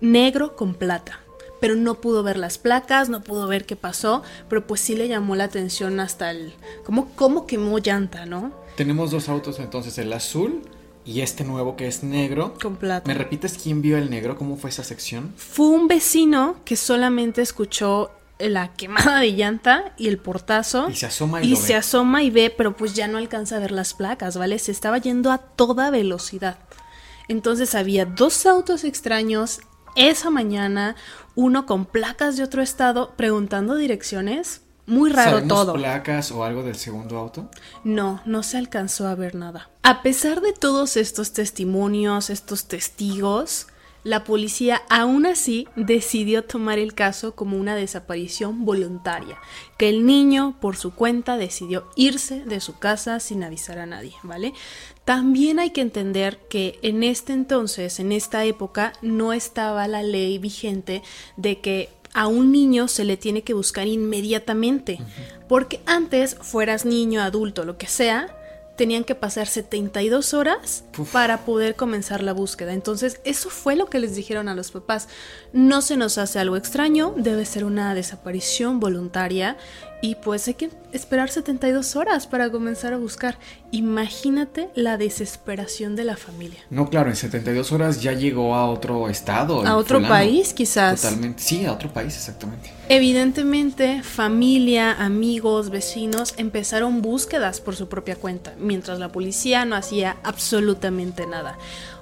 negro 0.00 0.56
con 0.56 0.74
plata. 0.74 1.20
Pero 1.60 1.74
no 1.74 1.94
pudo 1.94 2.22
ver 2.22 2.36
las 2.36 2.58
placas, 2.58 3.08
no 3.08 3.22
pudo 3.22 3.46
ver 3.46 3.64
qué 3.66 3.76
pasó, 3.76 4.22
pero 4.48 4.66
pues 4.66 4.80
sí 4.80 4.94
le 4.94 5.08
llamó 5.08 5.36
la 5.36 5.44
atención 5.44 6.00
hasta 6.00 6.30
el... 6.30 6.54
¿Cómo, 6.84 7.10
cómo 7.14 7.46
quemó 7.46 7.78
llanta, 7.78 8.26
no? 8.26 8.52
Tenemos 8.76 9.10
dos 9.10 9.28
autos 9.28 9.58
entonces, 9.58 9.96
el 9.98 10.12
azul 10.12 10.62
y 11.06 11.20
este 11.20 11.44
nuevo 11.44 11.76
que 11.76 11.86
es 11.86 12.02
negro. 12.02 12.54
Con 12.60 12.76
plata. 12.76 13.06
¿Me 13.06 13.14
repites 13.14 13.56
quién 13.62 13.80
vio 13.80 13.96
el 13.96 14.10
negro? 14.10 14.36
¿Cómo 14.36 14.56
fue 14.56 14.70
esa 14.70 14.84
sección? 14.84 15.32
Fue 15.36 15.68
un 15.68 15.88
vecino 15.88 16.56
que 16.64 16.76
solamente 16.76 17.40
escuchó 17.42 18.10
la 18.38 18.74
quemada 18.74 19.20
de 19.20 19.32
llanta 19.32 19.94
y 19.96 20.08
el 20.08 20.18
portazo. 20.18 20.90
Y 20.90 20.96
se 20.96 21.06
asoma 21.06 21.42
y 21.42 21.46
y 21.46 21.50
lo 21.52 21.56
se 21.56 21.72
ve. 21.72 21.78
asoma 21.78 22.22
y 22.22 22.30
ve, 22.30 22.52
pero 22.54 22.76
pues 22.76 22.94
ya 22.94 23.08
no 23.08 23.18
alcanza 23.18 23.56
a 23.56 23.60
ver 23.60 23.70
las 23.70 23.94
placas, 23.94 24.36
¿vale? 24.36 24.58
Se 24.58 24.72
estaba 24.72 24.98
yendo 24.98 25.30
a 25.30 25.38
toda 25.38 25.90
velocidad. 25.90 26.58
Entonces 27.28 27.74
había 27.74 28.04
dos 28.04 28.46
autos 28.46 28.84
extraños 28.84 29.60
esa 29.96 30.30
mañana, 30.30 30.94
uno 31.34 31.66
con 31.66 31.84
placas 31.86 32.36
de 32.36 32.44
otro 32.44 32.62
estado, 32.62 33.14
preguntando 33.16 33.76
direcciones. 33.76 34.62
Muy 34.86 35.10
raro 35.10 35.30
¿Sabemos 35.38 35.48
todo. 35.48 35.72
placas 35.72 36.30
o 36.30 36.44
algo 36.44 36.62
del 36.62 36.76
segundo 36.76 37.18
auto? 37.18 37.50
No, 37.82 38.22
no 38.24 38.44
se 38.44 38.56
alcanzó 38.56 39.08
a 39.08 39.16
ver 39.16 39.34
nada. 39.34 39.68
A 39.82 40.02
pesar 40.02 40.40
de 40.40 40.52
todos 40.52 40.96
estos 40.96 41.32
testimonios, 41.32 42.30
estos 42.30 42.66
testigos, 42.66 43.66
la 44.06 44.22
policía 44.22 44.82
aún 44.88 45.26
así 45.26 45.66
decidió 45.74 46.44
tomar 46.44 46.78
el 46.78 46.94
caso 46.94 47.34
como 47.34 47.56
una 47.56 47.74
desaparición 47.74 48.64
voluntaria, 48.64 49.36
que 49.78 49.88
el 49.88 50.06
niño 50.06 50.56
por 50.60 50.76
su 50.76 50.94
cuenta 50.94 51.36
decidió 51.36 51.88
irse 51.96 52.44
de 52.44 52.60
su 52.60 52.78
casa 52.78 53.18
sin 53.18 53.42
avisar 53.42 53.80
a 53.80 53.86
nadie, 53.86 54.12
¿vale? 54.22 54.52
También 55.04 55.58
hay 55.58 55.70
que 55.70 55.80
entender 55.80 56.38
que 56.48 56.78
en 56.82 57.02
este 57.02 57.32
entonces, 57.32 57.98
en 57.98 58.12
esta 58.12 58.44
época, 58.44 58.92
no 59.02 59.32
estaba 59.32 59.88
la 59.88 60.04
ley 60.04 60.38
vigente 60.38 61.02
de 61.36 61.60
que 61.60 61.88
a 62.14 62.28
un 62.28 62.52
niño 62.52 62.86
se 62.86 63.04
le 63.04 63.16
tiene 63.16 63.42
que 63.42 63.54
buscar 63.54 63.88
inmediatamente. 63.88 65.00
Porque 65.48 65.80
antes, 65.84 66.36
fueras 66.40 66.84
niño, 66.84 67.22
adulto, 67.22 67.64
lo 67.64 67.76
que 67.76 67.88
sea, 67.88 68.28
tenían 68.76 69.04
que 69.04 69.14
pasar 69.14 69.46
72 69.46 70.34
horas 70.34 70.84
para 71.12 71.44
poder 71.44 71.74
comenzar 71.74 72.22
la 72.22 72.32
búsqueda. 72.32 72.72
Entonces, 72.72 73.20
eso 73.24 73.50
fue 73.50 73.76
lo 73.76 73.86
que 73.86 73.98
les 73.98 74.14
dijeron 74.14 74.48
a 74.48 74.54
los 74.54 74.70
papás. 74.70 75.08
No 75.52 75.82
se 75.82 75.96
nos 75.96 76.18
hace 76.18 76.38
algo 76.38 76.56
extraño, 76.56 77.14
debe 77.16 77.44
ser 77.44 77.64
una 77.64 77.94
desaparición 77.94 78.78
voluntaria 78.80 79.56
y 80.00 80.16
pues 80.16 80.46
hay 80.48 80.54
que 80.54 80.70
esperar 80.92 81.30
72 81.30 81.96
horas 81.96 82.26
para 82.26 82.50
comenzar 82.50 82.92
a 82.92 82.96
buscar. 82.96 83.38
Imagínate 83.70 84.68
la 84.74 84.96
desesperación 84.96 85.96
de 85.96 86.04
la 86.04 86.16
familia. 86.16 86.58
No, 86.70 86.88
claro, 86.88 87.10
en 87.10 87.16
72 87.16 87.72
horas 87.72 88.02
ya 88.02 88.12
llegó 88.12 88.54
a 88.54 88.68
otro 88.68 89.08
estado. 89.08 89.66
A 89.66 89.76
otro 89.76 90.00
país, 90.02 90.52
quizás. 90.54 91.02
Totalmente. 91.02 91.42
Sí, 91.42 91.64
a 91.64 91.72
otro 91.72 91.92
país, 91.92 92.14
exactamente. 92.14 92.70
Evidentemente, 92.88 94.02
familia, 94.02 94.92
amigos, 94.92 95.70
vecinos 95.70 96.34
empezaron 96.36 97.02
búsquedas 97.02 97.60
por 97.60 97.74
su 97.74 97.88
propia 97.88 98.16
cuenta, 98.16 98.54
mientras 98.58 98.98
la 98.98 99.10
policía 99.10 99.64
no 99.64 99.76
hacía 99.76 100.16
absolutamente 100.22 101.26
nada. 101.26 101.58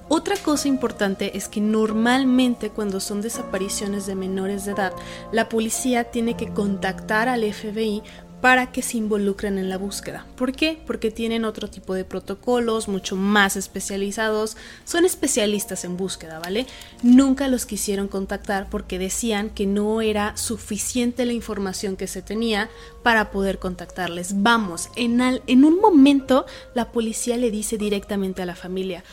Otra 0.08 0.36
cosa 0.36 0.68
importante 0.68 1.36
es 1.36 1.48
que 1.48 1.60
normalmente 1.60 2.70
cuando 2.70 3.00
son 3.00 3.22
desapariciones 3.22 4.06
de 4.06 4.14
menores 4.14 4.64
de 4.64 4.72
edad, 4.72 4.92
la 5.32 5.48
policía 5.48 6.04
tiene 6.04 6.36
que 6.36 6.48
contactar 6.48 7.28
al 7.28 7.42
FBI 7.42 8.02
para 8.44 8.70
que 8.72 8.82
se 8.82 8.98
involucren 8.98 9.56
en 9.56 9.70
la 9.70 9.78
búsqueda. 9.78 10.26
¿Por 10.36 10.52
qué? 10.52 10.78
Porque 10.86 11.10
tienen 11.10 11.46
otro 11.46 11.70
tipo 11.70 11.94
de 11.94 12.04
protocolos 12.04 12.88
mucho 12.88 13.16
más 13.16 13.56
especializados, 13.56 14.58
son 14.84 15.06
especialistas 15.06 15.86
en 15.86 15.96
búsqueda, 15.96 16.40
¿vale? 16.40 16.66
Nunca 17.02 17.48
los 17.48 17.64
quisieron 17.64 18.06
contactar 18.06 18.68
porque 18.68 18.98
decían 18.98 19.48
que 19.48 19.64
no 19.64 20.02
era 20.02 20.36
suficiente 20.36 21.24
la 21.24 21.32
información 21.32 21.96
que 21.96 22.06
se 22.06 22.20
tenía 22.20 22.68
para 23.02 23.30
poder 23.30 23.58
contactarles. 23.58 24.42
Vamos, 24.42 24.90
en, 24.94 25.22
en 25.22 25.64
un 25.64 25.80
momento 25.80 26.44
la 26.74 26.92
policía 26.92 27.38
le 27.38 27.50
dice 27.50 27.78
directamente 27.78 28.42
a 28.42 28.46
la 28.46 28.54
familia, 28.54 29.04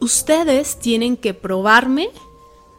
ustedes 0.00 0.78
tienen 0.78 1.16
que 1.16 1.34
probarme 1.34 2.10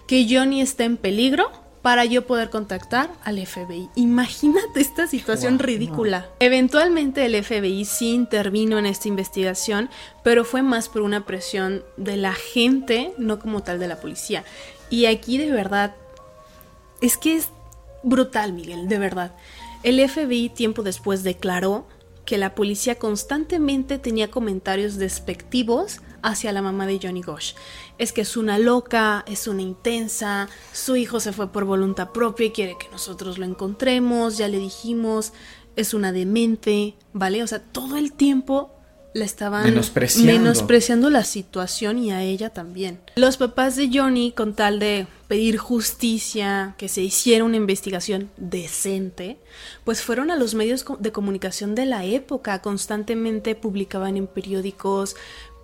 que 0.08 0.28
Johnny 0.30 0.62
está 0.62 0.86
en 0.86 0.98
peligro 0.98 1.52
para 1.82 2.04
yo 2.04 2.28
poder 2.28 2.50
contactar 2.50 3.10
al 3.24 3.46
FBI. 3.46 3.90
Imagínate 3.96 4.82
esta 4.82 5.08
situación 5.08 5.58
ridícula. 5.58 6.30
Eventualmente 6.40 7.26
el 7.26 7.42
FBI 7.42 7.86
sí 7.86 8.12
intervino 8.12 8.78
en 8.78 8.86
esta 8.86 9.08
investigación, 9.08 9.90
pero 10.24 10.44
fue 10.44 10.62
más 10.62 10.90
por 10.90 11.02
una 11.02 11.26
presión 11.26 11.84
de 11.96 12.18
la 12.18 12.34
gente, 12.34 13.14
no 13.18 13.40
como 13.40 13.64
tal 13.64 13.80
de 13.80 13.88
la 13.88 14.02
policía. 14.02 14.44
Y 14.90 15.06
aquí 15.06 15.38
de 15.38 15.52
verdad, 15.52 15.96
es 17.00 17.18
que 17.18 17.36
es 17.36 17.50
brutal, 18.04 18.54
Miguel, 18.54 18.90
de 18.90 19.00
verdad. 19.00 19.36
El 19.84 20.06
FBI 20.10 20.50
tiempo 20.50 20.84
después 20.84 21.24
declaró 21.24 21.88
que 22.28 22.38
la 22.38 22.56
policía 22.56 22.96
constantemente 22.96 24.00
tenía 24.00 24.30
comentarios 24.30 24.98
despectivos 24.98 26.02
hacia 26.22 26.52
la 26.52 26.62
mamá 26.62 26.86
de 26.86 27.00
Johnny 27.02 27.22
Gosh. 27.22 27.54
Es 28.00 28.12
que 28.12 28.20
es 28.20 28.36
una 28.36 28.60
loca, 28.60 29.24
es 29.28 29.48
una 29.48 29.62
intensa, 29.62 30.50
su 30.74 30.98
hijo 30.98 31.22
se 31.22 31.32
fue 31.32 31.54
por 31.54 31.64
voluntad 31.64 32.12
propia 32.12 32.48
y 32.48 32.52
quiere 32.52 32.76
que 32.78 32.90
nosotros 32.90 33.38
lo 33.38 33.46
encontremos, 33.46 34.38
ya 34.38 34.50
le 34.50 34.60
dijimos, 34.60 35.32
es 35.78 35.94
una 35.94 36.12
demente, 36.12 36.98
¿vale? 37.14 37.42
O 37.44 37.48
sea, 37.48 37.60
todo 37.60 37.96
el 37.96 38.12
tiempo 38.12 38.76
la 39.14 39.24
estaban 39.24 39.64
menospreciando. 39.64 41.10
la 41.10 41.24
situación 41.24 41.98
y 41.98 42.12
a 42.12 42.24
ella 42.24 42.50
también. 42.50 43.00
Los 43.16 43.38
papás 43.38 43.78
de 43.78 43.90
Johnny, 43.92 44.34
con 44.34 44.54
tal 44.54 44.80
de 44.80 45.08
pedir 45.28 45.58
justicia, 45.58 46.76
que 46.78 46.88
se 46.88 47.02
hiciera 47.02 47.44
una 47.44 47.58
investigación 47.58 48.30
decente, 48.38 49.38
pues 49.84 50.02
fueron 50.02 50.32
a 50.32 50.36
los 50.36 50.54
medios 50.54 50.86
de 51.00 51.12
comunicación 51.12 51.76
de 51.76 51.86
la 51.86 52.06
época, 52.06 52.62
constantemente 52.62 53.56
publicaban 53.56 54.18
en 54.18 54.28
periódicos, 54.28 55.16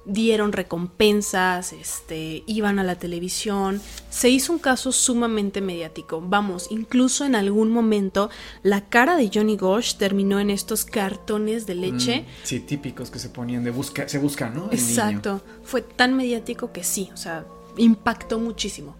dieron 0.05 0.51
recompensas, 0.51 1.71
este, 1.73 2.43
iban 2.45 2.77
a 2.79 2.83
la 2.83 2.95
televisión, 2.95 3.81
se 4.09 4.29
hizo 4.29 4.51
un 4.51 4.59
caso 4.59 4.91
sumamente 4.91 5.61
mediático. 5.61 6.21
Vamos, 6.21 6.67
incluso 6.71 7.25
en 7.25 7.35
algún 7.35 7.71
momento 7.71 8.29
la 8.63 8.89
cara 8.89 9.15
de 9.15 9.31
Johnny 9.33 9.55
Gosh 9.55 9.95
terminó 9.95 10.39
en 10.39 10.49
estos 10.49 10.83
cartones 10.85 11.65
de 11.65 11.75
leche. 11.75 12.21
Mm, 12.21 12.25
sí, 12.43 12.59
típicos 12.59 13.09
que 13.09 13.19
se 13.19 13.29
ponían 13.29 13.63
de 13.63 13.71
busca, 13.71 14.07
se 14.09 14.19
buscan, 14.19 14.55
¿no? 14.55 14.69
Exacto, 14.71 15.41
fue 15.63 15.81
tan 15.81 16.15
mediático 16.15 16.71
que 16.71 16.83
sí, 16.83 17.09
o 17.13 17.17
sea, 17.17 17.45
impactó 17.77 18.39
muchísimo. 18.39 18.95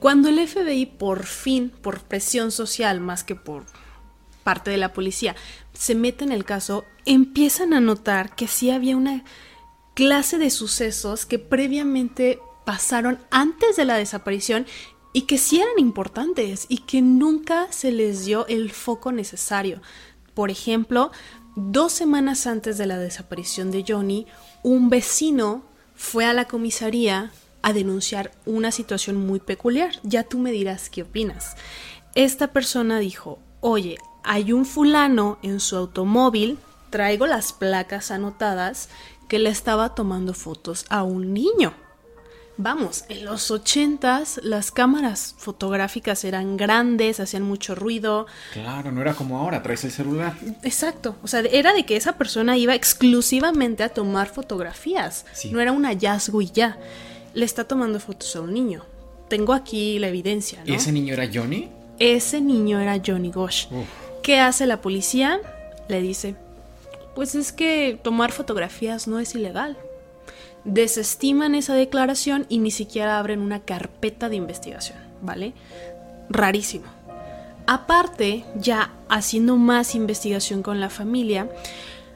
Cuando 0.00 0.30
el 0.30 0.48
FBI 0.48 0.86
por 0.86 1.26
fin, 1.26 1.70
por 1.82 2.00
presión 2.00 2.50
social 2.50 3.00
más 3.00 3.22
que 3.22 3.36
por 3.36 3.66
parte 4.42 4.70
de 4.70 4.78
la 4.78 4.94
policía, 4.94 5.36
se 5.74 5.94
mete 5.94 6.24
en 6.24 6.32
el 6.32 6.46
caso, 6.46 6.86
empiezan 7.04 7.74
a 7.74 7.80
notar 7.80 8.34
que 8.34 8.48
sí 8.48 8.70
había 8.70 8.96
una 8.96 9.24
clase 9.92 10.38
de 10.38 10.48
sucesos 10.48 11.26
que 11.26 11.38
previamente 11.38 12.38
pasaron 12.64 13.18
antes 13.30 13.76
de 13.76 13.84
la 13.84 13.96
desaparición 13.96 14.66
y 15.12 15.22
que 15.22 15.36
sí 15.36 15.60
eran 15.60 15.78
importantes 15.78 16.64
y 16.70 16.78
que 16.78 17.02
nunca 17.02 17.70
se 17.70 17.92
les 17.92 18.24
dio 18.24 18.46
el 18.46 18.70
foco 18.70 19.12
necesario. 19.12 19.82
Por 20.32 20.50
ejemplo, 20.50 21.10
dos 21.56 21.92
semanas 21.92 22.46
antes 22.46 22.78
de 22.78 22.86
la 22.86 22.96
desaparición 22.96 23.70
de 23.70 23.84
Johnny, 23.86 24.26
un 24.62 24.88
vecino 24.88 25.62
fue 25.94 26.24
a 26.24 26.32
la 26.32 26.46
comisaría 26.46 27.32
a 27.62 27.72
denunciar 27.72 28.32
una 28.46 28.70
situación 28.70 29.16
muy 29.16 29.40
peculiar. 29.40 29.92
Ya 30.02 30.24
tú 30.24 30.38
me 30.38 30.52
dirás 30.52 30.90
qué 30.90 31.02
opinas. 31.02 31.56
Esta 32.14 32.48
persona 32.48 32.98
dijo, 32.98 33.38
oye, 33.60 33.98
hay 34.24 34.52
un 34.52 34.66
fulano 34.66 35.38
en 35.42 35.60
su 35.60 35.76
automóvil, 35.76 36.58
traigo 36.90 37.26
las 37.26 37.52
placas 37.52 38.10
anotadas, 38.10 38.88
que 39.28 39.38
le 39.38 39.50
estaba 39.50 39.94
tomando 39.94 40.34
fotos 40.34 40.86
a 40.88 41.04
un 41.04 41.32
niño. 41.32 41.72
Vamos, 42.62 43.04
en 43.08 43.24
los 43.24 43.50
ochentas 43.50 44.38
las 44.42 44.70
cámaras 44.70 45.34
fotográficas 45.38 46.24
eran 46.24 46.58
grandes, 46.58 47.18
hacían 47.18 47.42
mucho 47.42 47.74
ruido. 47.74 48.26
Claro, 48.52 48.92
no 48.92 49.00
era 49.00 49.14
como 49.14 49.38
ahora, 49.38 49.62
traes 49.62 49.84
el 49.84 49.90
celular. 49.90 50.36
Exacto, 50.62 51.16
o 51.22 51.26
sea, 51.26 51.40
era 51.40 51.72
de 51.72 51.86
que 51.86 51.96
esa 51.96 52.18
persona 52.18 52.58
iba 52.58 52.74
exclusivamente 52.74 53.82
a 53.82 53.88
tomar 53.88 54.28
fotografías. 54.28 55.24
No 55.50 55.60
era 55.60 55.72
un 55.72 55.84
hallazgo 55.84 56.42
y 56.42 56.50
ya. 56.50 56.76
Le 57.34 57.44
está 57.44 57.64
tomando 57.64 58.00
fotos 58.00 58.34
a 58.36 58.40
un 58.40 58.52
niño. 58.52 58.84
Tengo 59.28 59.52
aquí 59.52 59.98
la 59.98 60.08
evidencia, 60.08 60.60
¿no? 60.64 60.72
¿Y 60.72 60.76
ese 60.76 60.92
niño 60.92 61.14
era 61.14 61.28
Johnny? 61.32 61.68
Ese 61.98 62.40
niño 62.40 62.80
era 62.80 63.00
Johnny 63.04 63.30
Gosh. 63.30 63.66
¿Qué 64.22 64.40
hace 64.40 64.66
la 64.66 64.80
policía? 64.80 65.40
Le 65.88 66.00
dice, 66.00 66.34
pues 67.14 67.34
es 67.34 67.52
que 67.52 67.98
tomar 68.02 68.32
fotografías 68.32 69.06
no 69.06 69.18
es 69.18 69.34
ilegal. 69.34 69.76
Desestiman 70.64 71.54
esa 71.54 71.74
declaración 71.74 72.46
y 72.48 72.58
ni 72.58 72.70
siquiera 72.70 73.18
abren 73.18 73.40
una 73.40 73.60
carpeta 73.60 74.28
de 74.28 74.36
investigación, 74.36 74.98
¿vale? 75.22 75.52
Rarísimo. 76.28 76.86
Aparte, 77.66 78.44
ya 78.56 78.92
haciendo 79.08 79.56
más 79.56 79.94
investigación 79.94 80.62
con 80.62 80.80
la 80.80 80.90
familia, 80.90 81.48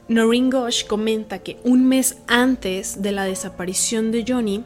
Noreen 0.09 0.51
Gosh 0.51 0.85
comenta 0.87 1.39
que 1.39 1.59
un 1.65 1.87
mes 1.87 2.19
antes 2.27 3.01
de 3.03 3.13
la 3.13 3.25
desaparición 3.25 4.11
de 4.11 4.25
Johnny, 4.27 4.65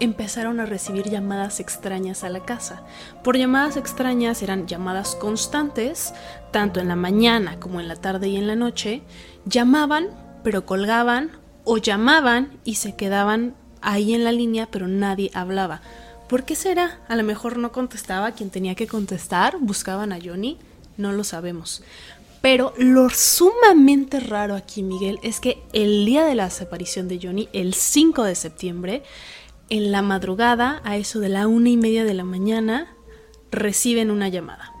empezaron 0.00 0.60
a 0.60 0.66
recibir 0.66 1.08
llamadas 1.08 1.60
extrañas 1.60 2.24
a 2.24 2.28
la 2.28 2.44
casa. 2.44 2.82
Por 3.22 3.36
llamadas 3.36 3.76
extrañas 3.76 4.42
eran 4.42 4.66
llamadas 4.66 5.14
constantes, 5.14 6.12
tanto 6.52 6.80
en 6.80 6.88
la 6.88 6.96
mañana 6.96 7.58
como 7.60 7.80
en 7.80 7.88
la 7.88 7.96
tarde 7.96 8.28
y 8.28 8.36
en 8.36 8.46
la 8.46 8.56
noche. 8.56 9.02
Llamaban, 9.44 10.08
pero 10.42 10.66
colgaban, 10.66 11.30
o 11.64 11.76
llamaban 11.76 12.58
y 12.64 12.76
se 12.76 12.96
quedaban 12.96 13.54
ahí 13.82 14.14
en 14.14 14.24
la 14.24 14.32
línea, 14.32 14.68
pero 14.70 14.88
nadie 14.88 15.30
hablaba. 15.34 15.82
¿Por 16.28 16.44
qué 16.44 16.56
será? 16.56 17.00
A 17.08 17.16
lo 17.16 17.22
mejor 17.24 17.58
no 17.58 17.72
contestaba 17.72 18.32
quien 18.32 18.50
tenía 18.50 18.74
que 18.74 18.86
contestar, 18.86 19.56
buscaban 19.60 20.12
a 20.12 20.18
Johnny, 20.22 20.58
no 20.96 21.12
lo 21.12 21.24
sabemos. 21.24 21.82
Pero 22.40 22.72
lo 22.78 23.10
sumamente 23.10 24.20
raro 24.20 24.54
aquí, 24.54 24.82
Miguel, 24.82 25.18
es 25.22 25.40
que 25.40 25.62
el 25.72 26.06
día 26.06 26.24
de 26.24 26.34
la 26.34 26.44
desaparición 26.44 27.08
de 27.08 27.18
Johnny, 27.20 27.48
el 27.52 27.74
5 27.74 28.22
de 28.22 28.34
septiembre, 28.34 29.02
en 29.70 29.92
la 29.92 30.02
madrugada, 30.02 30.80
a 30.84 30.96
eso 30.96 31.20
de 31.20 31.28
la 31.28 31.46
una 31.46 31.68
y 31.68 31.76
media 31.76 32.04
de 32.04 32.14
la 32.14 32.24
mañana, 32.24 32.88
reciben 33.50 34.10
una 34.10 34.28
llamada. 34.28 34.72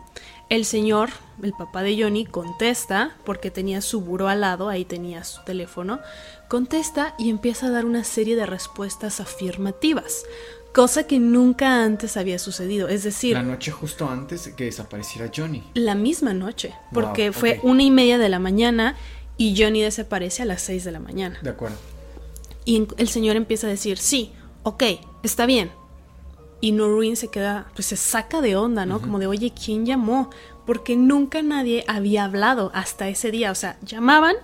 El 0.48 0.64
señor, 0.64 1.10
el 1.42 1.52
papá 1.52 1.82
de 1.82 2.02
Johnny, 2.02 2.24
contesta, 2.24 3.16
porque 3.24 3.50
tenía 3.50 3.82
su 3.82 4.00
buró 4.00 4.28
al 4.28 4.40
lado, 4.40 4.70
ahí 4.70 4.84
tenía 4.86 5.24
su 5.24 5.42
teléfono, 5.44 6.00
contesta 6.48 7.14
y 7.18 7.28
empieza 7.28 7.66
a 7.66 7.70
dar 7.70 7.84
una 7.84 8.02
serie 8.02 8.34
de 8.34 8.46
respuestas 8.46 9.20
afirmativas, 9.20 10.24
cosa 10.72 11.06
que 11.06 11.18
nunca 11.18 11.84
antes 11.84 12.16
había 12.16 12.38
sucedido. 12.38 12.88
Es 12.88 13.02
decir... 13.02 13.34
La 13.34 13.42
noche 13.42 13.70
justo 13.70 14.08
antes 14.08 14.46
de 14.46 14.54
que 14.54 14.64
desapareciera 14.64 15.30
Johnny. 15.34 15.62
La 15.74 15.94
misma 15.94 16.32
noche, 16.32 16.74
porque 16.94 17.32
fue 17.32 17.60
una 17.62 17.82
y 17.82 17.90
media 17.90 18.16
de 18.16 18.30
la 18.30 18.38
mañana 18.38 18.96
y 19.36 19.54
Johnny 19.60 19.82
desaparece 19.82 20.42
a 20.42 20.46
las 20.46 20.62
seis 20.62 20.82
de 20.84 20.92
la 20.92 21.00
mañana. 21.00 21.38
De 21.42 21.50
acuerdo. 21.50 21.76
Y 22.64 22.86
el 22.96 23.08
señor 23.08 23.36
empieza 23.36 23.66
a 23.66 23.70
decir, 23.70 23.98
sí, 23.98 24.32
ok, 24.68 24.82
está 25.22 25.46
bien, 25.46 25.72
Y 26.60 26.72
Noreen 26.72 27.16
se 27.16 27.28
queda, 27.28 27.68
pues 27.74 27.86
se 27.86 27.96
saca 27.96 28.40
de 28.40 28.56
onda, 28.56 28.84
¿no? 28.84 29.00
Como 29.00 29.20
de, 29.20 29.28
oye, 29.28 29.52
¿quién 29.52 29.86
llamó? 29.86 30.28
Porque 30.66 30.96
nunca 30.96 31.40
nadie 31.40 31.84
había 31.86 32.24
hablado 32.24 32.72
hasta 32.74 33.08
ese 33.08 33.30
día. 33.30 33.52
O 33.52 33.54
sea, 33.54 33.78
llamaban, 33.82 34.34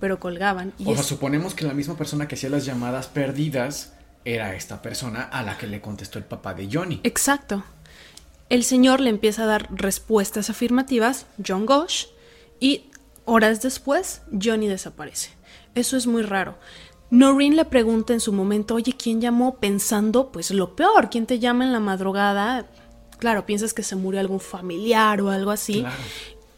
pero 0.00 0.18
colgaban. 0.18 0.74
o 0.84 0.94
sea, 0.94 1.04
suponemos 1.04 1.54
que 1.54 1.64
la 1.64 1.72
misma 1.72 1.96
persona 1.96 2.26
que 2.26 2.34
hacía 2.34 2.50
las 2.50 2.66
llamadas 2.66 3.06
perdidas 3.06 3.92
era 4.24 4.56
esta 4.56 4.82
persona 4.82 5.22
a 5.22 5.44
la 5.44 5.56
que 5.56 5.68
le 5.68 5.80
contestó 5.80 6.18
el 6.18 6.24
papá 6.24 6.52
de 6.54 6.68
Johnny. 6.70 7.00
Exacto. 7.04 7.62
El 8.48 8.64
señor 8.64 9.00
le 9.00 9.10
empieza 9.10 9.44
a 9.44 9.46
dar 9.46 9.68
respuestas 9.70 10.50
afirmativas, 10.50 11.26
John 11.46 11.64
Gosh, 11.64 12.06
y 12.58 12.90
horas 13.24 13.62
después 13.62 14.22
Johnny 14.32 14.66
desaparece. 14.66 15.30
Eso 15.76 15.96
es 15.96 16.06
muy 16.08 16.22
raro. 16.22 16.58
Noreen 17.12 17.56
le 17.56 17.66
pregunta 17.66 18.14
en 18.14 18.20
su 18.20 18.32
momento, 18.32 18.74
oye, 18.74 18.94
¿quién 18.96 19.20
llamó? 19.20 19.56
Pensando, 19.56 20.32
pues 20.32 20.50
lo 20.50 20.74
peor, 20.74 21.10
¿quién 21.10 21.26
te 21.26 21.38
llama 21.38 21.62
en 21.62 21.70
la 21.70 21.78
madrugada? 21.78 22.70
Claro, 23.18 23.44
piensas 23.44 23.74
que 23.74 23.82
se 23.82 23.96
murió 23.96 24.18
algún 24.18 24.40
familiar 24.40 25.20
o 25.20 25.28
algo 25.28 25.50
así. 25.50 25.84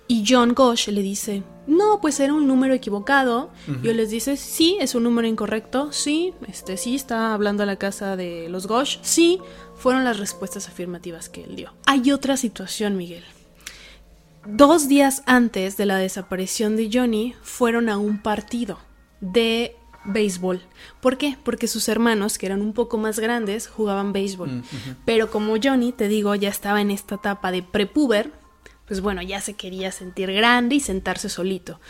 Y 0.07 0.25
John 0.25 0.55
Gosh 0.55 0.91
le 0.91 1.03
dice, 1.03 1.43
no, 1.67 2.01
pues 2.01 2.21
era 2.21 2.33
un 2.33 2.47
número 2.47 2.73
equivocado. 2.73 3.51
Y 3.83 3.89
él 3.89 3.97
les 3.97 4.11
dice, 4.11 4.37
sí, 4.37 4.77
es 4.81 4.95
un 4.95 5.03
número 5.03 5.27
incorrecto. 5.27 5.91
Sí, 5.91 6.33
este 6.47 6.77
sí, 6.77 6.95
está 6.95 7.35
hablando 7.35 7.65
a 7.65 7.67
la 7.67 7.75
casa 7.75 8.15
de 8.15 8.49
los 8.49 8.69
Gosh. 8.69 8.99
Sí, 9.03 9.41
fueron 9.75 10.05
las 10.05 10.21
respuestas 10.21 10.69
afirmativas 10.69 11.29
que 11.29 11.43
él 11.43 11.57
dio. 11.57 11.73
Hay 11.85 12.13
otra 12.13 12.37
situación, 12.37 12.97
Miguel. 12.97 13.25
Dos 14.47 14.87
días 14.87 15.25
antes 15.27 15.77
de 15.77 15.87
la 15.87 15.97
desaparición 15.97 16.77
de 16.77 16.91
Johnny, 16.93 17.35
fueron 17.43 17.89
a 17.89 17.99
un 17.99 18.23
partido 18.23 18.79
de 19.21 19.75
béisbol. 20.05 20.63
¿Por 21.01 21.17
qué? 21.19 21.37
Porque 21.43 21.69
sus 21.69 21.89
hermanos, 21.89 22.39
que 22.39 22.47
eran 22.47 22.61
un 22.61 22.73
poco 22.73 22.99
más 22.99 23.19
grandes, 23.19 23.69
jugaban 23.69 24.13
béisbol. 24.13 24.51
Mm, 24.51 24.63
Pero 25.05 25.31
como 25.31 25.55
Johnny, 25.63 25.93
te 25.93 26.09
digo, 26.09 26.35
ya 26.35 26.49
estaba 26.49 26.81
en 26.81 26.91
esta 26.91 27.17
etapa 27.17 27.51
de 27.51 27.63
prepuber, 27.63 28.31
pues 28.87 29.01
bueno, 29.01 29.23
ya 29.23 29.41
se 29.41 29.55
quería 29.55 29.93
sentir 29.93 30.33
grande 30.33 30.77
y 30.77 30.81
sentarse 30.81 31.29
solito. 31.29 31.81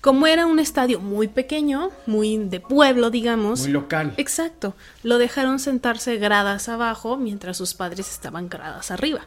Como 0.00 0.26
era 0.26 0.46
un 0.46 0.58
estadio 0.58 0.98
muy 0.98 1.28
pequeño, 1.28 1.90
muy 2.06 2.38
de 2.38 2.58
pueblo, 2.60 3.10
digamos. 3.10 3.60
Muy 3.60 3.72
local. 3.72 4.14
Exacto. 4.16 4.74
Lo 5.02 5.18
dejaron 5.18 5.58
sentarse 5.58 6.16
gradas 6.16 6.70
abajo 6.70 7.18
mientras 7.18 7.58
sus 7.58 7.74
padres 7.74 8.10
estaban 8.10 8.48
gradas 8.48 8.90
arriba. 8.90 9.26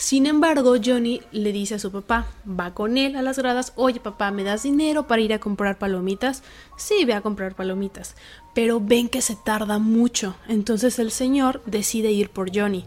Sin 0.00 0.24
embargo, 0.24 0.76
Johnny 0.82 1.20
le 1.30 1.52
dice 1.52 1.74
a 1.74 1.78
su 1.78 1.92
papá, 1.92 2.26
va 2.48 2.72
con 2.72 2.96
él 2.96 3.16
a 3.16 3.22
las 3.22 3.38
gradas, 3.38 3.74
oye 3.76 4.00
papá, 4.00 4.30
¿me 4.30 4.44
das 4.44 4.62
dinero 4.62 5.06
para 5.06 5.20
ir 5.20 5.34
a 5.34 5.40
comprar 5.40 5.76
palomitas? 5.78 6.42
Sí, 6.78 7.04
ve 7.04 7.12
a 7.12 7.20
comprar 7.20 7.54
palomitas, 7.54 8.16
pero 8.54 8.80
ven 8.80 9.10
que 9.10 9.20
se 9.20 9.36
tarda 9.36 9.78
mucho, 9.78 10.36
entonces 10.48 10.98
el 10.98 11.10
señor 11.10 11.60
decide 11.66 12.12
ir 12.12 12.30
por 12.30 12.50
Johnny. 12.50 12.86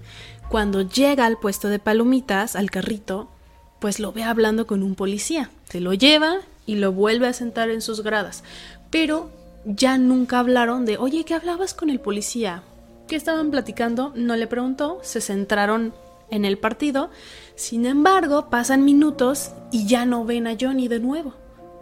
Cuando 0.49 0.82
llega 0.82 1.28
al 1.28 1.38
puesto 1.38 1.67
de 1.67 1.78
palomitas, 1.78 2.56
al 2.56 2.71
carrito, 2.71 3.30
pues 3.78 3.99
lo 3.99 4.12
ve 4.12 4.23
hablando 4.23 4.65
con 4.65 4.82
un 4.82 4.95
policía, 4.95 5.52
se 5.69 5.82
lo 5.82 5.93
lleva 5.93 6.38
y 6.65 6.78
lo 6.78 6.93
vuelve 6.93 7.28
a 7.28 7.34
sentar 7.34 7.69
en 7.69 7.84
sus 7.84 8.02
gradas, 8.02 8.43
pero 8.89 9.30
ya 9.65 9.99
nunca 9.99 10.39
hablaron 10.39 10.84
de, 10.84 10.97
oye, 10.97 11.26
¿qué 11.26 11.36
hablabas 11.36 11.76
con 11.76 11.91
el 11.91 11.99
policía? 11.99 12.63
¿Qué 13.08 13.15
estaban 13.15 13.52
platicando? 13.52 14.13
No 14.15 14.36
le 14.36 14.47
preguntó, 14.47 14.97
se 15.04 15.21
centraron 15.21 15.93
en 16.29 16.45
el 16.45 16.57
partido. 16.57 17.09
Sin 17.55 17.86
embargo, 17.86 18.49
pasan 18.49 18.83
minutos 18.83 19.51
y 19.71 19.86
ya 19.86 20.05
no 20.05 20.25
ven 20.25 20.47
a 20.47 20.55
Johnny 20.59 20.88
de 20.88 20.99
nuevo. 20.99 21.33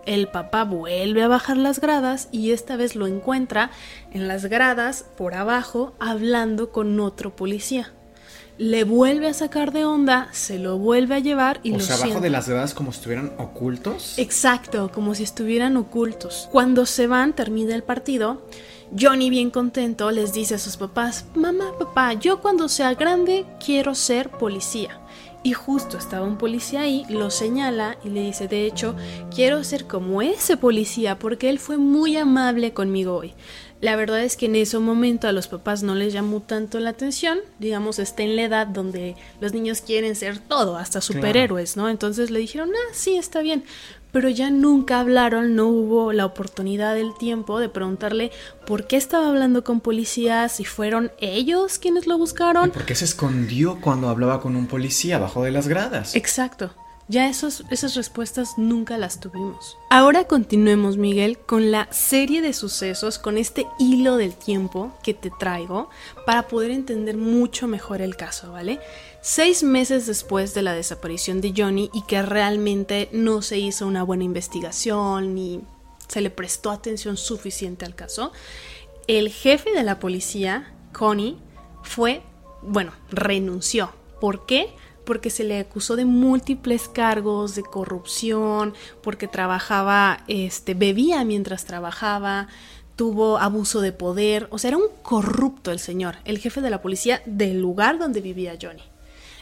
El 0.06 0.28
papá 0.28 0.64
vuelve 0.64 1.22
a 1.22 1.28
bajar 1.28 1.58
las 1.58 1.80
gradas 1.80 2.28
y 2.32 2.52
esta 2.52 2.76
vez 2.76 2.96
lo 2.96 3.08
encuentra 3.08 3.72
en 4.12 4.28
las 4.28 4.46
gradas 4.46 5.06
por 5.16 5.36
abajo 5.36 5.94
hablando 6.00 6.72
con 6.72 7.00
otro 7.00 7.36
policía. 7.36 7.94
Le 8.58 8.84
vuelve 8.84 9.28
a 9.28 9.34
sacar 9.34 9.72
de 9.72 9.86
onda, 9.86 10.28
se 10.32 10.60
lo 10.60 10.78
vuelve 10.78 11.16
a 11.16 11.20
llevar 11.20 11.60
y 11.64 11.72
o 11.72 11.78
lo 11.78 11.84
sea, 11.84 11.96
abajo 11.96 12.20
de 12.20 12.30
las 12.30 12.48
gradas 12.50 12.74
como 12.74 12.92
si 12.92 12.98
estuvieran 12.98 13.34
ocultos. 13.38 14.18
Exacto, 14.18 14.92
como 14.92 15.16
si 15.16 15.24
estuvieran 15.24 15.78
ocultos. 15.78 16.48
Cuando 16.52 16.86
se 16.86 17.08
van, 17.08 17.34
termina 17.34 17.74
el 17.74 17.84
partido 17.84 18.42
Johnny, 19.00 19.30
bien 19.30 19.52
contento, 19.52 20.12
les 20.12 20.34
dice 20.34 20.56
a 20.56 20.60
sus 20.60 20.76
papás, 20.76 21.26
mamá, 21.34 21.78
papá, 21.80 22.14
yo 22.14 22.42
cuando 22.42 22.68
sea 22.68 22.94
grande 22.94 23.46
quiero 23.64 23.96
ser 23.96 24.30
policía. 24.30 25.00
Y 25.44 25.54
justo 25.54 25.98
estaba 25.98 26.28
un 26.28 26.38
policía 26.38 26.82
ahí, 26.82 27.06
lo 27.10 27.32
señala 27.32 27.98
y 28.04 28.10
le 28.10 28.22
dice, 28.22 28.48
de 28.48 28.68
hecho, 28.68 28.96
quiero 29.34 29.64
ser 29.64 29.88
como 29.88 30.22
ese 30.22 30.56
policía 30.58 31.18
porque 31.18 31.50
él 31.50 31.58
fue 31.58 31.78
muy 31.78 32.18
amable 32.18 32.74
conmigo 32.74 33.16
hoy. 33.16 33.34
La 33.80 33.96
verdad 33.96 34.22
es 34.24 34.38
que 34.38 34.46
en 34.46 34.56
ese 34.56 34.78
momento 34.78 35.28
a 35.28 35.32
los 35.32 35.48
papás 35.48 35.82
no 35.82 35.96
les 35.96 36.14
llamó 36.14 36.42
tanto 36.42 36.80
la 36.80 36.92
atención, 36.92 37.40
digamos, 37.58 37.98
está 37.98 38.22
en 38.22 38.36
la 38.36 38.44
edad 38.44 38.68
donde 38.68 39.16
los 39.40 39.54
niños 39.54 39.82
quieren 39.82 40.16
ser 40.16 40.38
todo, 40.38 40.78
hasta 40.78 41.02
superhéroes, 41.02 41.76
¿no? 41.78 41.90
Entonces 41.90 42.30
le 42.30 42.40
dijeron, 42.40 42.70
ah, 42.76 42.94
sí, 42.94 43.16
está 43.16 43.42
bien 43.42 43.64
pero 44.12 44.30
ya 44.30 44.50
nunca 44.50 45.00
hablaron, 45.00 45.56
no 45.56 45.68
hubo 45.68 46.14
la 46.14 46.26
oportunidad 46.26 46.96
del 46.96 47.14
tiempo 47.18 47.60
de 47.60 47.70
preguntarle 47.70 48.32
por 48.66 48.88
qué 48.88 48.98
estaba 48.98 49.28
hablando 49.28 49.64
con 49.64 49.80
policías, 49.80 50.56
si 50.56 50.66
fueron 50.66 51.12
ellos 51.20 51.80
quienes 51.80 52.08
lo 52.08 52.18
buscaron. 52.18 52.70
¿Y 52.70 52.72
por 52.72 52.86
qué 52.86 52.96
se 52.96 53.06
escondió 53.06 53.80
cuando 53.82 54.10
hablaba 54.10 54.42
con 54.42 54.56
un 54.56 54.68
policía 54.68 55.18
abajo 55.18 55.44
de 55.44 55.52
las 55.52 55.68
gradas? 55.68 56.16
Exacto. 56.16 56.72
Ya 57.12 57.28
esos, 57.28 57.66
esas 57.70 57.96
respuestas 57.96 58.58
nunca 58.58 58.98
las 58.98 59.20
tuvimos. 59.20 59.78
Ahora 59.90 60.28
continuemos, 60.28 60.96
Miguel, 60.96 61.38
con 61.40 61.70
la 61.70 61.92
serie 61.92 62.42
de 62.42 62.54
sucesos, 62.54 63.20
con 63.20 63.38
este 63.38 63.68
hilo 63.80 64.16
del 64.16 64.34
tiempo 64.34 64.94
que 65.04 65.14
te 65.14 65.30
traigo 65.30 65.90
para 66.26 66.48
poder 66.48 66.72
entender 66.72 67.18
mucho 67.18 67.68
mejor 67.68 68.02
el 68.02 68.16
caso, 68.16 68.54
¿vale? 68.54 68.80
Seis 69.20 69.62
meses 69.62 70.08
después 70.08 70.54
de 70.54 70.62
la 70.62 70.74
desaparición 70.74 71.42
de 71.42 71.54
Johnny 71.54 71.90
y 71.94 72.04
que 72.04 72.22
realmente 72.22 73.10
no 73.12 73.42
se 73.42 73.60
hizo 73.60 73.86
una 73.88 74.04
buena 74.04 74.24
investigación 74.24 75.36
ni 75.36 75.60
se 76.08 76.22
le 76.22 76.30
prestó 76.30 76.72
atención 76.72 77.18
suficiente 77.18 77.84
al 77.84 77.94
caso, 77.94 78.32
el 79.08 79.28
jefe 79.28 79.74
de 79.74 79.84
la 79.84 80.00
policía, 80.00 80.74
Connie, 80.94 81.38
fue, 81.84 82.22
bueno, 82.62 82.94
renunció. 83.10 83.92
¿Por 84.22 84.46
qué? 84.46 84.74
Porque 85.06 85.30
se 85.30 85.44
le 85.44 85.60
acusó 85.60 85.96
de 85.96 86.06
múltiples 86.06 86.88
cargos 86.88 87.56
de 87.56 87.64
corrupción, 87.64 88.74
porque 89.02 89.28
trabajaba, 89.28 90.24
este, 90.28 90.74
bebía 90.74 91.24
mientras 91.26 91.66
trabajaba, 91.66 92.48
tuvo 92.96 93.38
abuso 93.38 93.82
de 93.82 93.92
poder, 93.92 94.48
o 94.52 94.60
sea, 94.60 94.70
era 94.70 94.78
un 94.78 94.90
corrupto 95.02 95.72
el 95.72 95.80
señor, 95.80 96.18
el 96.26 96.38
jefe 96.38 96.62
de 96.62 96.70
la 96.70 96.82
policía 96.82 97.22
del 97.26 97.60
lugar 97.60 97.98
donde 97.98 98.22
vivía 98.22 98.58
Johnny. 98.62 98.84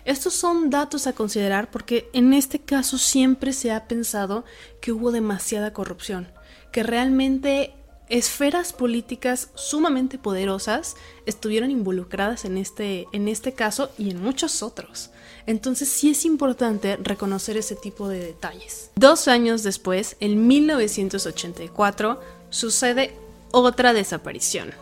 Estos 0.05 0.33
son 0.33 0.69
datos 0.69 1.07
a 1.07 1.13
considerar 1.13 1.69
porque 1.69 2.09
en 2.13 2.33
este 2.33 2.59
caso 2.59 2.97
siempre 2.97 3.53
se 3.53 3.71
ha 3.71 3.87
pensado 3.87 4.45
que 4.81 4.91
hubo 4.91 5.11
demasiada 5.11 5.73
corrupción, 5.73 6.29
que 6.71 6.83
realmente 6.83 7.73
esferas 8.07 8.73
políticas 8.73 9.49
sumamente 9.55 10.17
poderosas 10.17 10.95
estuvieron 11.25 11.69
involucradas 11.69 12.45
en 12.45 12.57
este, 12.57 13.07
en 13.13 13.27
este 13.27 13.53
caso 13.53 13.91
y 13.97 14.09
en 14.09 14.21
muchos 14.21 14.63
otros. 14.63 15.11
Entonces 15.49 15.89
sí 15.89 16.11
es 16.11 16.25
importante 16.25 16.95
reconocer 16.97 17.57
ese 17.57 17.75
tipo 17.75 18.07
de 18.07 18.19
detalles. 18.19 18.91
Dos 18.95 19.27
años 19.27 19.63
después, 19.63 20.15
en 20.19 20.45
1984, 20.45 22.21
sucede 22.51 23.15
otra 23.49 23.93
desaparición, 23.93 24.75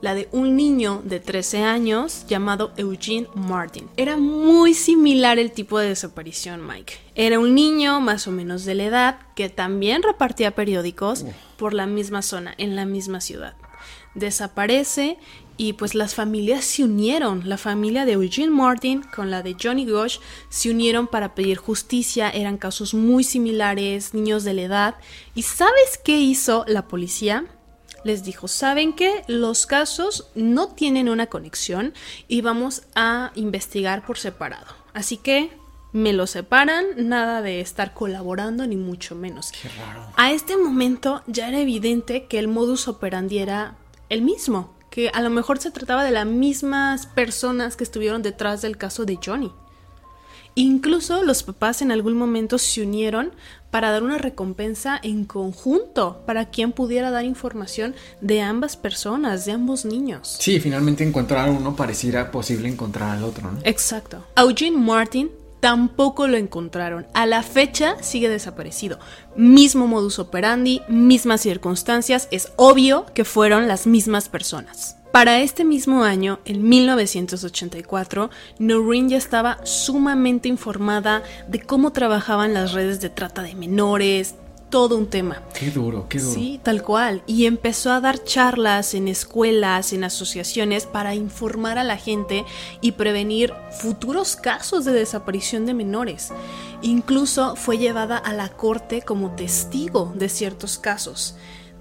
la 0.00 0.14
de 0.14 0.30
un 0.32 0.56
niño 0.56 1.02
de 1.04 1.20
13 1.20 1.64
años 1.64 2.24
llamado 2.26 2.72
Eugene 2.78 3.28
Martin. 3.34 3.90
Era 3.98 4.16
muy 4.16 4.72
similar 4.72 5.38
el 5.38 5.52
tipo 5.52 5.78
de 5.78 5.88
desaparición, 5.88 6.66
Mike. 6.66 6.94
Era 7.14 7.38
un 7.38 7.54
niño 7.54 8.00
más 8.00 8.26
o 8.26 8.30
menos 8.30 8.64
de 8.64 8.74
la 8.74 8.84
edad 8.84 9.18
que 9.34 9.50
también 9.50 10.02
repartía 10.02 10.54
periódicos 10.54 11.26
por 11.58 11.74
la 11.74 11.84
misma 11.86 12.22
zona, 12.22 12.54
en 12.56 12.74
la 12.74 12.86
misma 12.86 13.20
ciudad. 13.20 13.54
Desaparece 14.14 15.18
y 15.56 15.72
pues 15.74 15.94
las 15.94 16.14
familias 16.14 16.64
se 16.64 16.84
unieron. 16.84 17.48
La 17.48 17.56
familia 17.58 18.04
de 18.04 18.12
Eugene 18.12 18.50
Martin 18.50 19.02
con 19.02 19.30
la 19.30 19.42
de 19.42 19.56
Johnny 19.60 19.86
Gosh 19.86 20.18
se 20.48 20.70
unieron 20.70 21.06
para 21.06 21.34
pedir 21.34 21.56
justicia. 21.56 22.30
Eran 22.30 22.58
casos 22.58 22.94
muy 22.94 23.24
similares, 23.24 24.14
niños 24.14 24.44
de 24.44 24.54
la 24.54 24.62
edad. 24.62 24.94
¿Y 25.34 25.42
sabes 25.42 25.98
qué 26.02 26.18
hizo 26.18 26.64
la 26.68 26.88
policía? 26.88 27.46
Les 28.04 28.22
dijo, 28.22 28.48
¿saben 28.48 28.92
qué? 28.92 29.24
Los 29.26 29.66
casos 29.66 30.30
no 30.34 30.68
tienen 30.68 31.08
una 31.08 31.26
conexión 31.26 31.94
y 32.28 32.40
vamos 32.40 32.82
a 32.94 33.32
investigar 33.34 34.04
por 34.06 34.18
separado. 34.18 34.66
Así 34.92 35.16
que 35.16 35.50
me 35.92 36.12
lo 36.12 36.26
separan, 36.26 36.84
nada 37.08 37.40
de 37.40 37.60
estar 37.60 37.94
colaborando 37.94 38.66
ni 38.66 38.76
mucho 38.76 39.14
menos. 39.14 39.50
Qué 39.50 39.68
raro. 39.70 40.06
A 40.16 40.30
este 40.30 40.56
momento 40.56 41.22
ya 41.26 41.48
era 41.48 41.58
evidente 41.58 42.26
que 42.26 42.38
el 42.38 42.48
modus 42.48 42.86
operandi 42.86 43.38
era 43.38 43.76
el 44.08 44.22
mismo 44.22 44.75
que 44.90 45.10
a 45.10 45.20
lo 45.20 45.30
mejor 45.30 45.58
se 45.58 45.70
trataba 45.70 46.04
de 46.04 46.10
las 46.10 46.26
mismas 46.26 47.06
personas 47.06 47.76
que 47.76 47.84
estuvieron 47.84 48.22
detrás 48.22 48.62
del 48.62 48.76
caso 48.76 49.04
de 49.04 49.18
Johnny. 49.24 49.52
Incluso 50.58 51.22
los 51.22 51.42
papás 51.42 51.82
en 51.82 51.92
algún 51.92 52.16
momento 52.16 52.56
se 52.56 52.80
unieron 52.80 53.32
para 53.70 53.90
dar 53.90 54.02
una 54.02 54.16
recompensa 54.16 54.98
en 55.02 55.26
conjunto 55.26 56.22
para 56.24 56.48
quien 56.48 56.72
pudiera 56.72 57.10
dar 57.10 57.26
información 57.26 57.94
de 58.22 58.40
ambas 58.40 58.78
personas, 58.78 59.44
de 59.44 59.52
ambos 59.52 59.84
niños. 59.84 60.38
Sí, 60.40 60.58
finalmente 60.58 61.04
encontrar 61.04 61.50
a 61.50 61.52
uno 61.52 61.76
pareciera 61.76 62.30
posible 62.30 62.68
encontrar 62.68 63.18
al 63.18 63.24
otro, 63.24 63.52
¿no? 63.52 63.58
Exacto. 63.64 64.24
Eugene 64.34 64.78
Martin 64.78 65.30
tampoco 65.66 66.28
lo 66.28 66.36
encontraron. 66.36 67.08
A 67.12 67.26
la 67.26 67.42
fecha 67.42 68.00
sigue 68.00 68.28
desaparecido. 68.28 69.00
Mismo 69.34 69.88
modus 69.88 70.20
operandi, 70.20 70.80
mismas 70.86 71.40
circunstancias, 71.40 72.28
es 72.30 72.52
obvio 72.54 73.04
que 73.14 73.24
fueron 73.24 73.66
las 73.66 73.88
mismas 73.88 74.28
personas. 74.28 74.96
Para 75.10 75.40
este 75.40 75.64
mismo 75.64 76.04
año, 76.04 76.38
en 76.44 76.68
1984, 76.68 78.30
Noreen 78.60 79.08
ya 79.08 79.16
estaba 79.16 79.58
sumamente 79.66 80.48
informada 80.48 81.24
de 81.48 81.60
cómo 81.60 81.90
trabajaban 81.90 82.54
las 82.54 82.72
redes 82.72 83.00
de 83.00 83.10
trata 83.10 83.42
de 83.42 83.56
menores, 83.56 84.36
todo 84.70 84.96
un 84.96 85.06
tema. 85.06 85.42
Qué 85.58 85.70
duro, 85.70 86.06
qué 86.08 86.18
duro. 86.18 86.32
Sí, 86.32 86.60
tal 86.62 86.82
cual. 86.82 87.22
Y 87.26 87.46
empezó 87.46 87.92
a 87.92 88.00
dar 88.00 88.22
charlas 88.24 88.94
en 88.94 89.08
escuelas, 89.08 89.92
en 89.92 90.04
asociaciones 90.04 90.86
para 90.86 91.14
informar 91.14 91.78
a 91.78 91.84
la 91.84 91.96
gente 91.96 92.44
y 92.80 92.92
prevenir 92.92 93.52
futuros 93.80 94.36
casos 94.36 94.84
de 94.84 94.92
desaparición 94.92 95.66
de 95.66 95.74
menores. 95.74 96.32
Incluso 96.82 97.56
fue 97.56 97.78
llevada 97.78 98.18
a 98.18 98.32
la 98.32 98.48
corte 98.48 99.02
como 99.02 99.34
testigo 99.34 100.12
de 100.14 100.28
ciertos 100.28 100.78
casos. 100.78 101.36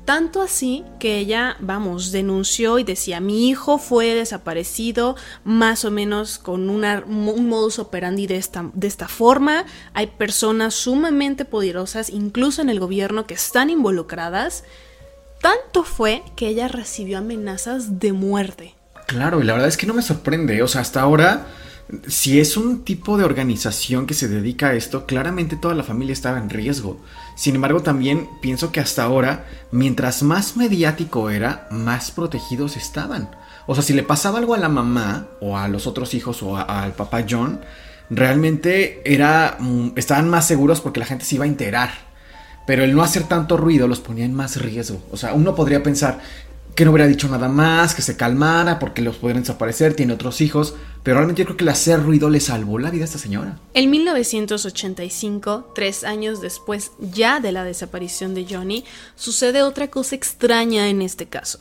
Tanto 0.05 0.43
así 0.43 0.85
que 0.99 1.17
ella, 1.17 1.57
vamos, 1.59 2.11
denunció 2.11 2.77
y 2.77 2.83
decía, 2.83 3.19
mi 3.19 3.49
hijo 3.49 3.79
fue 3.79 4.13
desaparecido 4.13 5.15
más 5.43 5.83
o 5.83 5.89
menos 5.89 6.37
con 6.37 6.69
un 6.69 7.49
modus 7.49 7.79
operandi 7.79 8.27
de 8.27 8.37
esta, 8.37 8.69
de 8.75 8.85
esta 8.85 9.07
forma. 9.07 9.65
Hay 9.95 10.07
personas 10.07 10.75
sumamente 10.75 11.43
poderosas, 11.43 12.11
incluso 12.11 12.61
en 12.61 12.69
el 12.69 12.79
gobierno, 12.79 13.25
que 13.25 13.33
están 13.33 13.71
involucradas. 13.71 14.63
Tanto 15.41 15.83
fue 15.83 16.21
que 16.35 16.49
ella 16.49 16.67
recibió 16.67 17.17
amenazas 17.17 17.99
de 17.99 18.13
muerte. 18.13 18.75
Claro, 19.07 19.41
y 19.41 19.43
la 19.43 19.53
verdad 19.53 19.69
es 19.69 19.77
que 19.77 19.87
no 19.87 19.95
me 19.95 20.03
sorprende. 20.03 20.61
O 20.61 20.67
sea, 20.67 20.81
hasta 20.81 21.01
ahora 21.01 21.47
si 22.07 22.39
es 22.39 22.57
un 22.57 22.83
tipo 22.83 23.17
de 23.17 23.23
organización 23.23 24.07
que 24.07 24.13
se 24.13 24.27
dedica 24.27 24.69
a 24.69 24.73
esto, 24.73 25.05
claramente 25.05 25.55
toda 25.55 25.75
la 25.75 25.83
familia 25.83 26.13
estaba 26.13 26.39
en 26.39 26.49
riesgo. 26.49 26.99
Sin 27.35 27.55
embargo, 27.55 27.81
también 27.81 28.29
pienso 28.41 28.71
que 28.71 28.79
hasta 28.79 29.03
ahora, 29.03 29.45
mientras 29.71 30.23
más 30.23 30.55
mediático 30.55 31.29
era, 31.29 31.67
más 31.69 32.11
protegidos 32.11 32.77
estaban. 32.77 33.29
O 33.67 33.75
sea, 33.75 33.83
si 33.83 33.93
le 33.93 34.03
pasaba 34.03 34.39
algo 34.39 34.53
a 34.53 34.59
la 34.59 34.69
mamá, 34.69 35.27
o 35.41 35.57
a 35.57 35.67
los 35.67 35.85
otros 35.85 36.13
hijos, 36.13 36.41
o 36.43 36.57
al 36.57 36.93
papá 36.93 37.25
John, 37.29 37.59
realmente 38.09 39.01
era, 39.05 39.57
mm, 39.59 39.89
estaban 39.95 40.29
más 40.29 40.47
seguros 40.47 40.79
porque 40.81 40.99
la 40.99 41.05
gente 41.05 41.25
se 41.25 41.35
iba 41.35 41.45
a 41.45 41.49
enterar. 41.49 41.91
Pero 42.65 42.83
el 42.83 42.95
no 42.95 43.03
hacer 43.03 43.23
tanto 43.23 43.57
ruido 43.57 43.87
los 43.87 43.99
ponía 43.99 44.25
en 44.25 44.33
más 44.33 44.59
riesgo. 44.59 44.99
O 45.11 45.17
sea, 45.17 45.33
uno 45.33 45.53
podría 45.53 45.83
pensar, 45.83 46.19
que 46.75 46.83
no 46.83 46.91
hubiera 46.91 47.07
dicho 47.07 47.29
nada 47.29 47.47
más, 47.47 47.95
que 47.95 48.01
se 48.01 48.17
calmara 48.17 48.79
porque 48.79 49.01
los 49.01 49.15
pudieran 49.15 49.43
desaparecer, 49.43 49.95
tiene 49.95 50.13
otros 50.13 50.41
hijos, 50.41 50.75
pero 51.03 51.15
realmente 51.17 51.41
yo 51.41 51.45
creo 51.45 51.57
que 51.57 51.63
el 51.63 51.69
hacer 51.69 52.03
ruido 52.03 52.29
le 52.29 52.41
salvó 52.41 52.79
la 52.79 52.91
vida 52.91 53.03
a 53.03 53.05
esta 53.05 53.17
señora. 53.17 53.57
En 53.73 53.89
1985, 53.89 55.71
tres 55.73 56.03
años 56.03 56.41
después 56.41 56.91
ya 56.99 57.39
de 57.39 57.53
la 57.53 57.63
desaparición 57.63 58.35
de 58.35 58.45
Johnny, 58.49 58.83
sucede 59.15 59.63
otra 59.63 59.89
cosa 59.89 60.15
extraña 60.15 60.89
en 60.89 61.01
este 61.01 61.27
caso. 61.27 61.59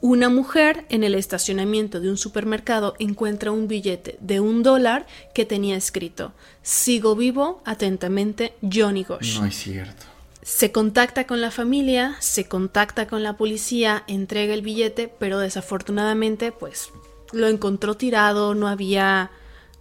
Una 0.00 0.28
mujer 0.28 0.84
en 0.90 1.04
el 1.04 1.14
estacionamiento 1.14 2.00
de 2.00 2.10
un 2.10 2.16
supermercado 2.16 2.94
encuentra 2.98 3.50
un 3.50 3.68
billete 3.68 4.16
de 4.20 4.40
un 4.40 4.62
dólar 4.62 5.06
que 5.34 5.44
tenía 5.44 5.76
escrito 5.76 6.32
Sigo 6.62 7.16
vivo, 7.16 7.62
atentamente, 7.64 8.54
Johnny 8.62 9.04
Gosh. 9.04 9.38
No 9.38 9.46
es 9.46 9.56
cierto. 9.56 10.11
Se 10.42 10.72
contacta 10.72 11.26
con 11.26 11.40
la 11.40 11.52
familia, 11.52 12.16
se 12.18 12.48
contacta 12.48 13.06
con 13.06 13.22
la 13.22 13.36
policía, 13.36 14.02
entrega 14.08 14.54
el 14.54 14.62
billete, 14.62 15.12
pero 15.18 15.38
desafortunadamente 15.38 16.50
pues 16.50 16.90
lo 17.32 17.46
encontró 17.48 17.94
tirado, 17.94 18.54
no 18.54 18.68
había... 18.68 19.30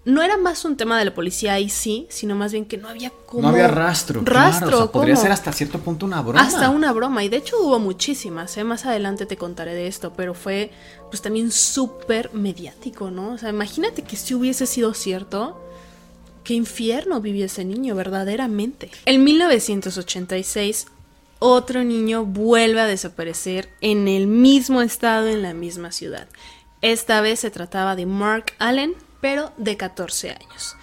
No 0.03 0.23
era 0.23 0.35
más 0.35 0.65
un 0.65 0.77
tema 0.77 0.97
de 0.97 1.05
la 1.05 1.13
policía 1.13 1.53
ahí 1.53 1.69
sí, 1.69 2.07
sino 2.09 2.35
más 2.35 2.51
bien 2.51 2.65
que 2.65 2.77
no 2.77 2.87
había 2.89 3.11
como... 3.27 3.43
No 3.43 3.49
había 3.49 3.67
rastro. 3.67 4.21
Rastro. 4.23 4.67
Claro, 4.67 4.77
o 4.77 4.81
sea, 4.81 4.91
podría 4.91 5.15
ser 5.15 5.31
hasta 5.31 5.51
cierto 5.51 5.79
punto 5.79 6.07
una 6.07 6.23
broma. 6.23 6.41
Hasta 6.41 6.71
una 6.71 6.91
broma. 6.91 7.23
Y 7.23 7.29
de 7.29 7.37
hecho 7.37 7.59
hubo 7.61 7.77
muchísimas. 7.77 8.57
¿eh? 8.57 8.63
Más 8.63 8.87
adelante 8.87 9.27
te 9.27 9.37
contaré 9.37 9.75
de 9.75 9.85
esto. 9.85 10.13
Pero 10.17 10.33
fue 10.33 10.71
pues 11.09 11.21
también 11.21 11.51
súper 11.51 12.33
mediático, 12.33 13.11
¿no? 13.11 13.33
O 13.33 13.37
sea, 13.37 13.49
imagínate 13.49 14.01
que 14.01 14.15
si 14.15 14.33
hubiese 14.33 14.65
sido 14.65 14.95
cierto 14.95 15.61
Qué 16.43 16.53
infierno 16.53 17.21
vivió 17.21 17.45
ese 17.45 17.65
niño, 17.65 17.95
verdaderamente. 17.95 18.89
En 19.05 19.23
1986, 19.23 20.87
otro 21.39 21.83
niño 21.83 22.25
vuelve 22.25 22.81
a 22.81 22.87
desaparecer 22.87 23.69
en 23.81 24.07
el 24.07 24.27
mismo 24.27 24.81
estado, 24.81 25.27
en 25.27 25.41
la 25.41 25.53
misma 25.53 25.91
ciudad. 25.91 26.27
Esta 26.81 27.21
vez 27.21 27.39
se 27.39 27.51
trataba 27.51 27.95
de 27.95 28.05
Mark 28.05 28.53
Allen, 28.59 28.95
pero 29.21 29.51
de 29.57 29.77
14 29.77 30.31
años. 30.31 30.75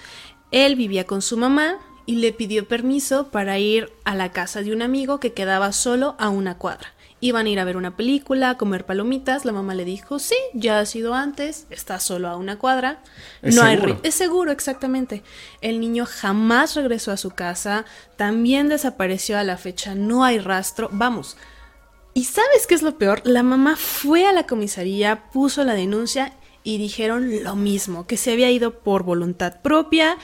Él 0.50 0.76
vivía 0.76 1.04
con 1.04 1.22
su 1.22 1.36
mamá 1.36 1.78
y 2.06 2.16
le 2.16 2.32
pidió 2.32 2.66
permiso 2.66 3.30
para 3.30 3.58
ir 3.58 3.92
a 4.04 4.14
la 4.14 4.32
casa 4.32 4.62
de 4.62 4.72
un 4.72 4.80
amigo 4.80 5.20
que 5.20 5.32
quedaba 5.32 5.72
solo 5.72 6.16
a 6.18 6.28
una 6.28 6.56
cuadra. 6.56 6.94
Iban 7.20 7.46
a 7.46 7.50
ir 7.50 7.58
a 7.58 7.64
ver 7.64 7.76
una 7.76 7.96
película, 7.96 8.50
a 8.50 8.58
comer 8.58 8.86
palomitas. 8.86 9.44
La 9.44 9.52
mamá 9.52 9.74
le 9.74 9.84
dijo, 9.84 10.18
sí, 10.18 10.36
ya 10.54 10.78
ha 10.78 10.86
sido 10.86 11.14
antes, 11.14 11.66
está 11.70 11.98
solo 11.98 12.28
a 12.28 12.36
una 12.36 12.58
cuadra. 12.58 13.02
Es 13.42 13.56
no 13.56 13.62
seguro. 13.62 13.94
hay 13.94 14.08
Es 14.08 14.14
seguro, 14.14 14.52
exactamente. 14.52 15.22
El 15.60 15.80
niño 15.80 16.06
jamás 16.06 16.76
regresó 16.76 17.10
a 17.10 17.16
su 17.16 17.30
casa, 17.30 17.84
también 18.16 18.68
desapareció 18.68 19.36
a 19.38 19.44
la 19.44 19.56
fecha, 19.56 19.94
no 19.94 20.24
hay 20.24 20.38
rastro. 20.38 20.88
Vamos. 20.92 21.36
¿Y 22.14 22.24
sabes 22.24 22.66
qué 22.66 22.74
es 22.74 22.82
lo 22.82 22.98
peor? 22.98 23.22
La 23.24 23.42
mamá 23.42 23.76
fue 23.76 24.26
a 24.26 24.32
la 24.32 24.46
comisaría, 24.46 25.30
puso 25.30 25.64
la 25.64 25.74
denuncia 25.74 26.32
y 26.64 26.78
dijeron 26.78 27.44
lo 27.44 27.56
mismo, 27.56 28.06
que 28.06 28.16
se 28.16 28.32
había 28.32 28.50
ido 28.50 28.80
por 28.80 29.02
voluntad 29.02 29.62
propia, 29.62 30.18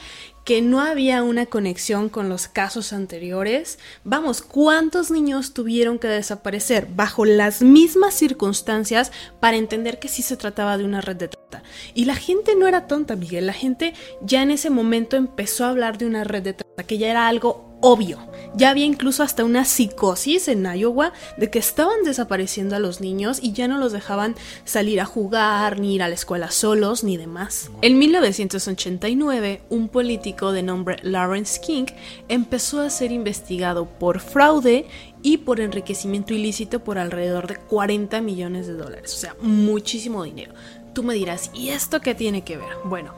que 0.44 0.60
no 0.60 0.80
había 0.80 1.22
una 1.22 1.46
conexión 1.46 2.08
con 2.08 2.28
los 2.28 2.48
casos 2.48 2.92
anteriores. 2.92 3.78
Vamos, 4.04 4.42
¿cuántos 4.42 5.10
niños 5.10 5.54
tuvieron 5.54 5.98
que 5.98 6.08
desaparecer 6.08 6.86
bajo 6.94 7.24
las 7.24 7.62
mismas 7.62 8.14
circunstancias 8.14 9.10
para 9.40 9.56
entender 9.56 9.98
que 9.98 10.08
sí 10.08 10.22
se 10.22 10.36
trataba 10.36 10.76
de 10.76 10.84
una 10.84 11.00
red 11.00 11.16
de 11.16 11.28
trata? 11.28 11.62
Y 11.94 12.04
la 12.04 12.14
gente 12.14 12.54
no 12.56 12.68
era 12.68 12.86
tonta, 12.86 13.16
Miguel. 13.16 13.46
La 13.46 13.52
gente 13.52 13.94
ya 14.20 14.42
en 14.42 14.50
ese 14.50 14.70
momento 14.70 15.16
empezó 15.16 15.64
a 15.64 15.70
hablar 15.70 15.96
de 15.98 16.06
una 16.06 16.24
red 16.24 16.42
de 16.42 16.52
trata, 16.52 16.84
que 16.84 16.98
ya 16.98 17.10
era 17.10 17.26
algo 17.26 17.73
obvio. 17.84 18.18
Ya 18.56 18.70
había 18.70 18.86
incluso 18.86 19.22
hasta 19.22 19.44
una 19.44 19.64
psicosis 19.64 20.48
en 20.48 20.64
Iowa 20.64 21.12
de 21.36 21.50
que 21.50 21.58
estaban 21.58 22.02
desapareciendo 22.04 22.76
a 22.76 22.78
los 22.78 23.00
niños 23.00 23.40
y 23.42 23.52
ya 23.52 23.68
no 23.68 23.78
los 23.78 23.92
dejaban 23.92 24.36
salir 24.64 25.00
a 25.00 25.04
jugar, 25.04 25.80
ni 25.80 25.96
ir 25.96 26.02
a 26.02 26.08
la 26.08 26.14
escuela 26.14 26.50
solos, 26.50 27.04
ni 27.04 27.18
demás. 27.18 27.70
En 27.82 27.98
1989, 27.98 29.60
un 29.68 29.88
político 29.88 30.52
de 30.52 30.62
nombre 30.62 30.96
Lawrence 31.02 31.60
King 31.60 31.86
empezó 32.28 32.80
a 32.80 32.88
ser 32.88 33.12
investigado 33.12 33.86
por 33.86 34.20
fraude 34.20 34.86
y 35.22 35.38
por 35.38 35.60
enriquecimiento 35.60 36.32
ilícito 36.32 36.82
por 36.82 36.96
alrededor 36.96 37.48
de 37.48 37.56
40 37.56 38.20
millones 38.22 38.66
de 38.66 38.74
dólares, 38.74 39.12
o 39.12 39.18
sea, 39.18 39.36
muchísimo 39.42 40.24
dinero. 40.24 40.54
Tú 40.94 41.02
me 41.02 41.14
dirás, 41.14 41.50
¿y 41.52 41.70
esto 41.70 42.00
qué 42.00 42.14
tiene 42.14 42.44
que 42.44 42.56
ver? 42.56 42.68
Bueno, 42.84 43.14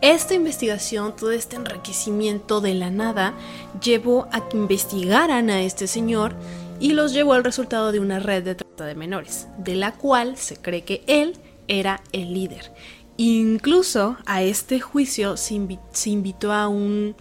esta 0.00 0.34
investigación, 0.34 1.14
todo 1.16 1.32
este 1.32 1.56
enriquecimiento 1.56 2.60
de 2.60 2.74
la 2.74 2.90
nada, 2.90 3.34
llevó 3.82 4.28
a 4.32 4.48
que 4.48 4.56
investigaran 4.56 5.50
a 5.50 5.62
este 5.62 5.86
señor 5.86 6.34
y 6.80 6.92
los 6.92 7.12
llevó 7.12 7.32
al 7.32 7.44
resultado 7.44 7.90
de 7.90 8.00
una 8.00 8.20
red 8.20 8.44
de 8.44 8.54
trata 8.54 8.84
de 8.84 8.94
menores, 8.94 9.48
de 9.58 9.74
la 9.74 9.92
cual 9.92 10.36
se 10.36 10.56
cree 10.56 10.82
que 10.82 11.02
él 11.06 11.36
era 11.66 12.02
el 12.12 12.32
líder. 12.32 12.72
Incluso 13.16 14.16
a 14.26 14.42
este 14.42 14.78
juicio 14.78 15.36
se, 15.36 15.78
se 15.92 16.10
invitó 16.10 16.52
a 16.52 16.68
un 16.68 17.16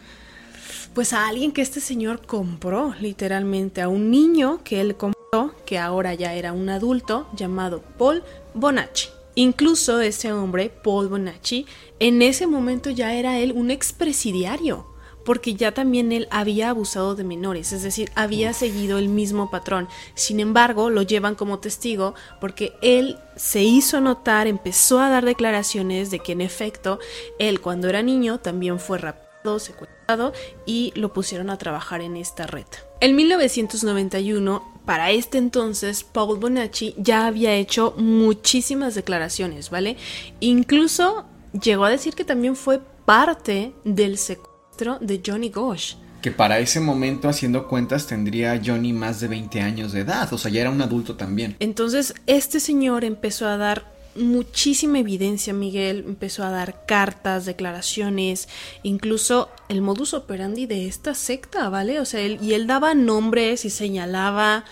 pues 0.94 1.13
a 1.13 1.28
alguien 1.28 1.52
que 1.52 1.62
este 1.62 1.80
señor 1.80 2.26
compró, 2.26 2.96
literalmente, 3.00 3.84
a 3.84 3.88
un 3.88 4.10
niño 4.10 4.62
que 4.63 4.82
él 4.82 4.96
compró, 4.96 5.54
que 5.63 5.78
ahora 5.78 6.16
ya 6.16 6.34
era 6.34 6.54
un 6.54 6.70
adulto, 6.70 7.28
llamado 7.36 7.84
Paul 8.00 8.24
Bonacci. 8.56 9.16
Incluso 9.38 10.02
ese 10.02 10.34
hombre, 10.34 10.71
Paul 10.84 11.10
Bonacci, 11.10 11.67
en 12.00 12.23
ese 12.23 12.47
momento 12.47 12.89
ya 12.89 13.13
era 13.13 13.38
él 13.38 13.52
un 13.52 13.69
expresidiario, 13.69 14.88
porque 15.23 15.54
ya 15.54 15.76
también 15.76 16.12
él 16.12 16.28
había 16.32 16.71
abusado 16.71 17.13
de 17.13 17.23
menores, 17.23 17.71
es 17.71 17.84
decir, 17.84 18.10
había 18.15 18.52
seguido 18.54 18.97
el 18.97 19.10
mismo 19.10 19.52
patrón. 19.52 19.89
Sin 20.15 20.39
embargo, 20.39 20.89
lo 20.89 21.04
llevan 21.04 21.36
como 21.36 21.60
testigo 21.60 22.15
porque 22.41 22.73
él 22.82 23.19
se 23.36 23.62
hizo 23.62 24.02
notar, 24.02 24.47
empezó 24.47 25.00
a 25.02 25.12
dar 25.12 25.23
declaraciones 25.23 26.10
de 26.10 26.17
que 26.17 26.32
en 26.32 26.41
efecto, 26.41 26.97
él 27.38 27.62
cuando 27.62 27.89
era 27.89 28.02
niño 28.02 28.39
también 28.39 28.80
fue 28.80 28.97
raptado 28.97 29.27
secuestrado 29.60 30.34
y 30.66 30.92
lo 30.96 31.14
pusieron 31.14 31.50
a 31.50 31.58
trabajar 31.58 32.02
en 32.02 32.18
esta 32.18 32.48
red. 32.48 32.66
En 33.00 33.16
1991, 33.16 34.82
para 34.86 35.12
este 35.12 35.38
entonces, 35.38 36.04
Paul 36.04 36.40
Bonacci 36.40 36.96
ya 36.98 37.28
había 37.28 37.54
hecho 37.54 37.94
muchísimas 37.98 38.96
declaraciones, 38.96 39.70
¿vale? 39.70 39.98
Incluso 40.40 41.26
llegó 41.62 41.86
a 41.86 41.90
decir 41.90 42.16
que 42.16 42.24
también 42.24 42.56
fue 42.56 42.80
parte 43.06 43.74
del 43.84 44.18
secuestro 44.18 44.98
de 45.00 45.22
Johnny 45.26 45.50
Gosh. 45.50 45.96
Que 46.22 46.32
para 46.32 46.60
ese 46.60 46.80
momento, 46.80 47.30
haciendo 47.30 47.68
cuentas, 47.68 48.08
tendría 48.08 48.60
Johnny 48.64 48.92
más 48.94 49.20
de 49.20 49.28
20 49.28 49.62
años 49.62 49.92
de 49.92 50.02
edad, 50.02 50.32
o 50.34 50.38
sea, 50.38 50.52
ya 50.52 50.62
era 50.62 50.72
un 50.72 50.82
adulto 50.82 51.16
también. 51.16 51.56
Entonces, 51.60 52.14
este 52.26 52.60
señor 52.60 53.04
empezó 53.04 53.48
a 53.48 53.58
dar 53.58 53.97
muchísima 54.17 54.99
evidencia, 54.99 55.53
Miguel, 55.53 56.03
empezó 56.08 56.43
a 56.43 56.49
dar 56.49 56.86
cartas, 56.86 57.45
declaraciones, 57.45 58.47
incluso 58.84 59.49
el 59.69 59.82
modus 59.82 60.13
operandi 60.13 60.65
de 60.65 60.88
esta 60.88 61.13
secta, 61.13 61.69
¿vale? 61.69 61.99
O 61.99 62.06
sea, 62.06 62.21
él, 62.21 62.39
y 62.41 62.53
él 62.53 62.67
daba 62.67 62.93
nombres 62.93 63.65
y 63.65 63.69
señalaba... 63.69 64.65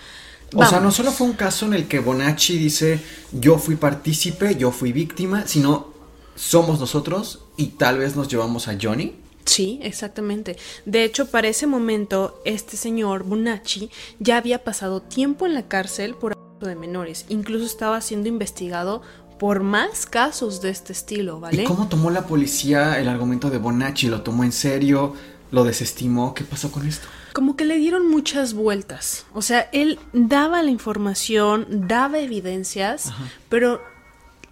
O 0.53 0.65
sea, 0.65 0.79
no 0.79 0.91
solo 0.91 1.11
fue 1.11 1.27
un 1.27 1.33
caso 1.33 1.65
en 1.65 1.73
el 1.73 1.87
que 1.87 1.99
Bonacci 1.99 2.57
dice 2.57 3.01
yo 3.31 3.57
fui 3.57 3.75
partícipe, 3.75 4.55
yo 4.55 4.71
fui 4.71 4.93
víctima, 4.93 5.47
sino 5.47 5.93
somos 6.35 6.79
nosotros 6.79 7.41
y 7.57 7.67
tal 7.67 7.97
vez 7.97 8.15
nos 8.15 8.27
llevamos 8.27 8.67
a 8.67 8.77
Johnny. 8.81 9.15
Sí, 9.45 9.79
exactamente. 9.83 10.57
De 10.85 11.03
hecho, 11.03 11.27
para 11.27 11.47
ese 11.47 11.67
momento, 11.67 12.41
este 12.45 12.77
señor 12.77 13.23
Bonacci 13.23 13.89
ya 14.19 14.37
había 14.37 14.63
pasado 14.63 15.01
tiempo 15.01 15.45
en 15.45 15.53
la 15.53 15.67
cárcel 15.67 16.15
por 16.15 16.33
abuso 16.33 16.67
de 16.67 16.75
menores. 16.75 17.25
Incluso 17.29 17.65
estaba 17.65 18.01
siendo 18.01 18.27
investigado 18.27 19.03
por 19.37 19.61
más 19.63 20.05
casos 20.05 20.61
de 20.61 20.69
este 20.69 20.93
estilo, 20.93 21.39
¿vale? 21.39 21.63
¿Y 21.63 21.65
cómo 21.65 21.87
tomó 21.87 22.09
la 22.09 22.25
policía 22.25 22.99
el 22.99 23.07
argumento 23.07 23.49
de 23.49 23.57
Bonacci? 23.57 24.07
¿Lo 24.07 24.21
tomó 24.21 24.43
en 24.43 24.51
serio? 24.51 25.13
¿Lo 25.51 25.63
desestimó? 25.63 26.33
¿Qué 26.33 26.43
pasó 26.43 26.71
con 26.71 26.87
esto? 26.87 27.07
Como 27.33 27.55
que 27.55 27.65
le 27.65 27.77
dieron 27.77 28.09
muchas 28.09 28.53
vueltas. 28.53 29.25
O 29.33 29.41
sea, 29.41 29.69
él 29.73 29.99
daba 30.13 30.63
la 30.63 30.71
información, 30.71 31.67
daba 31.69 32.19
evidencias, 32.19 33.11
pero 33.49 33.81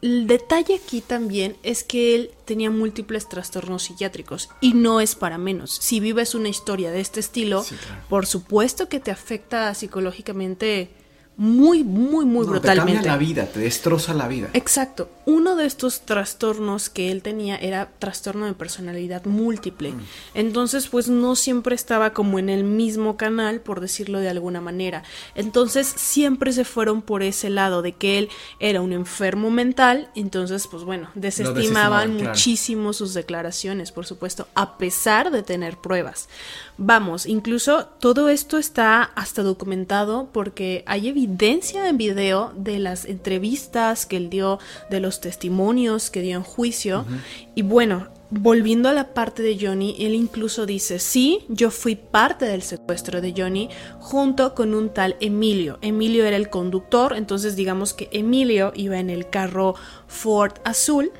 el 0.02 0.28
detalle 0.28 0.76
aquí 0.76 1.00
también 1.00 1.56
es 1.63 1.86
que 1.86 2.13
él 2.13 2.32
tenía 2.43 2.69
múltiples 2.69 3.30
trastornos 3.30 3.84
psiquiátricos 3.84 4.50
y 4.60 4.74
no 4.74 5.00
es 5.00 5.15
para 5.15 5.38
menos. 5.38 5.78
Si 5.82 6.02
vives 6.02 6.36
una 6.36 6.50
historia 6.50 6.91
de 6.91 7.00
este 7.00 7.22
estilo, 7.22 7.65
por 8.10 8.26
supuesto 8.26 8.89
que 8.89 9.00
te 9.00 9.12
afecta 9.12 9.74
psicológicamente 9.74 10.89
muy, 11.36 11.84
muy, 11.84 12.26
muy 12.26 12.46
brutalmente. 12.46 12.91
Te 12.91 12.96
cambia 12.96 13.12
la 13.12 13.17
vida, 13.17 13.46
te 13.48 13.60
destroza 13.60 14.13
la 14.13 14.28
vida. 14.28 14.50
Exacto. 14.54 15.10
Uno 15.26 15.56
de 15.56 15.65
estos 15.65 16.02
trastornos 16.02 16.89
que 16.89 17.12
él 17.12 17.24
tenía 17.24 17.56
era 17.56 17.89
trastorno 17.98 18.46
de 18.46 18.54
personalidad 18.54 19.26
múltiple. 19.26 19.93
Mm. 19.93 20.02
Entonces, 20.36 20.88
pues 20.88 21.08
no 21.08 21.36
siempre 21.36 21.74
estaba 21.76 22.13
como 22.13 22.38
en 22.38 22.50
el 22.50 22.63
mismo 22.63 23.17
canal, 23.17 23.62
por 23.62 23.80
decirlo 23.80 24.19
de 24.19 24.30
alguna 24.30 24.62
manera. 24.62 25.04
Entonces, 25.34 25.88
siempre 25.88 26.52
se 26.54 26.65
fueron 26.65 27.02
por 27.02 27.24
ese 27.24 27.50
lado 27.50 27.82
de 27.82 27.93
que 27.93 28.19
él 28.19 28.30
era 28.60 28.82
un 28.82 28.93
enfermo 28.93 29.50
mental. 29.50 30.10
Entonces, 30.15 30.67
pues 30.67 30.84
bueno, 30.84 31.10
desestimaban 31.15 32.15
muchísimo 32.15 32.93
sus 32.93 33.15
declaraciones, 33.15 33.91
por 33.91 34.06
supuesto, 34.06 34.48
a 34.54 34.78
pesar 34.78 35.32
de 35.32 35.41
tener 35.41 35.78
pruebas. 35.78 36.30
Vamos, 36.78 37.28
incluso 37.28 37.86
todo 38.00 38.30
esto 38.30 38.58
está 38.58 39.04
hasta 39.04 39.44
documentado 39.44 40.30
porque 40.34 40.84
hay 40.88 41.08
evidencia 41.08 41.88
en 41.88 41.98
video 41.98 42.52
de 42.56 42.80
las 42.80 43.06
entrevistas 43.06 44.08
que 44.08 44.18
él 44.18 44.30
dio, 44.32 44.58
de 44.90 45.00
los 45.00 45.22
testimonios 45.22 46.10
que 46.10 46.22
dio 46.22 46.36
en 46.36 46.44
juicio. 46.44 47.06
Y 47.54 47.62
bueno, 47.62 48.08
volviendo 48.32 48.90
a 48.90 48.94
la 48.94 49.14
parte 49.14 49.44
de 49.44 49.58
Johnny, 49.60 49.96
él 50.00 50.16
incluso 50.16 50.66
dice, 50.66 50.98
sí, 50.98 51.46
yo 51.48 51.70
fui 51.70 51.96
parte 51.96 52.46
del 52.46 52.64
secuestro 52.64 53.22
de 53.22 53.36
Johnny 53.38 53.70
junto 54.00 54.56
con 54.56 54.74
un 54.74 54.90
tal 54.90 55.16
Emilio. 55.20 55.78
Emilio 55.82 56.26
era 56.26 56.38
el 56.38 56.50
conductor, 56.50 57.14
entonces 57.16 57.56
digamos 57.56 57.94
que 57.94 58.10
Emilio 58.12 58.72
iba 58.76 59.00
en 59.00 59.12
el 59.12 59.30
carro 59.30 59.76
Ford 60.08 60.54
azul 60.64 61.12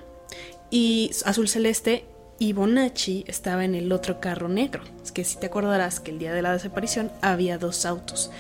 y 0.72 1.12
azul 1.26 1.48
celeste 1.48 2.06
y 2.44 2.52
Bonacci 2.52 3.24
estaba 3.28 3.64
en 3.64 3.74
el 3.74 3.94
otro 3.94 4.20
carro 4.20 4.50
negro. 4.50 4.82
Es 5.02 5.14
que 5.14 5.24
si 5.24 5.38
te 5.38 5.46
acordarás 5.46 6.02
que 6.02 6.12
el 6.12 6.20
día 6.20 6.34
de 6.34 6.42
la 6.42 6.52
desaparición 6.52 7.10
había 7.22 7.58
dos 7.58 7.86
autos. 7.86 8.32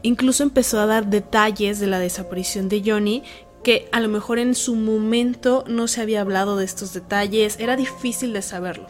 Incluso 0.00 0.42
empezó 0.42 0.80
a 0.80 0.86
dar 0.86 1.10
detalles 1.10 1.78
de 1.78 1.86
la 1.86 1.98
desaparición 1.98 2.70
de 2.70 2.82
Johnny 2.84 3.22
que 3.62 3.86
a 3.92 4.00
lo 4.00 4.08
mejor 4.08 4.38
en 4.38 4.54
su 4.54 4.76
momento 4.76 5.64
no 5.68 5.88
se 5.88 6.00
había 6.00 6.22
hablado 6.22 6.56
de 6.56 6.64
estos 6.64 6.94
detalles, 6.94 7.60
era 7.60 7.76
difícil 7.76 8.32
de 8.32 8.40
saberlo. 8.40 8.86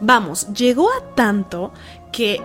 Vamos, 0.00 0.52
llegó 0.52 0.90
a 0.90 1.14
tanto 1.14 1.72
que 2.10 2.40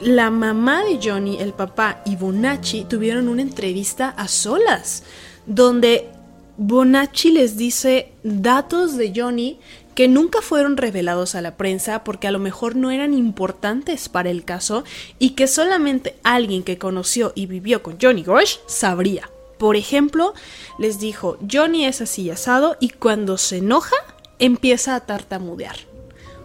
la 0.00 0.28
mamá 0.28 0.84
de 0.84 1.00
Johnny, 1.02 1.38
el 1.40 1.54
papá 1.54 2.02
y 2.04 2.16
Bonacci 2.16 2.84
tuvieron 2.84 3.28
una 3.28 3.40
entrevista 3.40 4.10
a 4.10 4.28
solas, 4.28 5.04
donde 5.46 6.10
Bonacci 6.58 7.30
les 7.30 7.56
dice 7.56 8.12
datos 8.22 8.98
de 8.98 9.12
Johnny 9.16 9.58
que 9.94 10.08
nunca 10.08 10.42
fueron 10.42 10.76
revelados 10.76 11.34
a 11.34 11.40
la 11.40 11.56
prensa 11.56 12.04
porque 12.04 12.26
a 12.26 12.30
lo 12.30 12.38
mejor 12.38 12.76
no 12.76 12.90
eran 12.90 13.14
importantes 13.14 14.08
para 14.08 14.30
el 14.30 14.44
caso 14.44 14.84
y 15.18 15.30
que 15.30 15.46
solamente 15.46 16.16
alguien 16.22 16.62
que 16.62 16.78
conoció 16.78 17.32
y 17.34 17.46
vivió 17.46 17.82
con 17.82 17.98
Johnny 18.00 18.22
Gosh 18.24 18.56
sabría. 18.66 19.30
Por 19.58 19.76
ejemplo, 19.76 20.34
les 20.78 20.98
dijo, 20.98 21.38
Johnny 21.50 21.86
es 21.86 22.00
así 22.00 22.28
asado 22.30 22.76
y 22.80 22.90
cuando 22.90 23.38
se 23.38 23.58
enoja 23.58 23.96
empieza 24.38 24.96
a 24.96 25.00
tartamudear. 25.00 25.93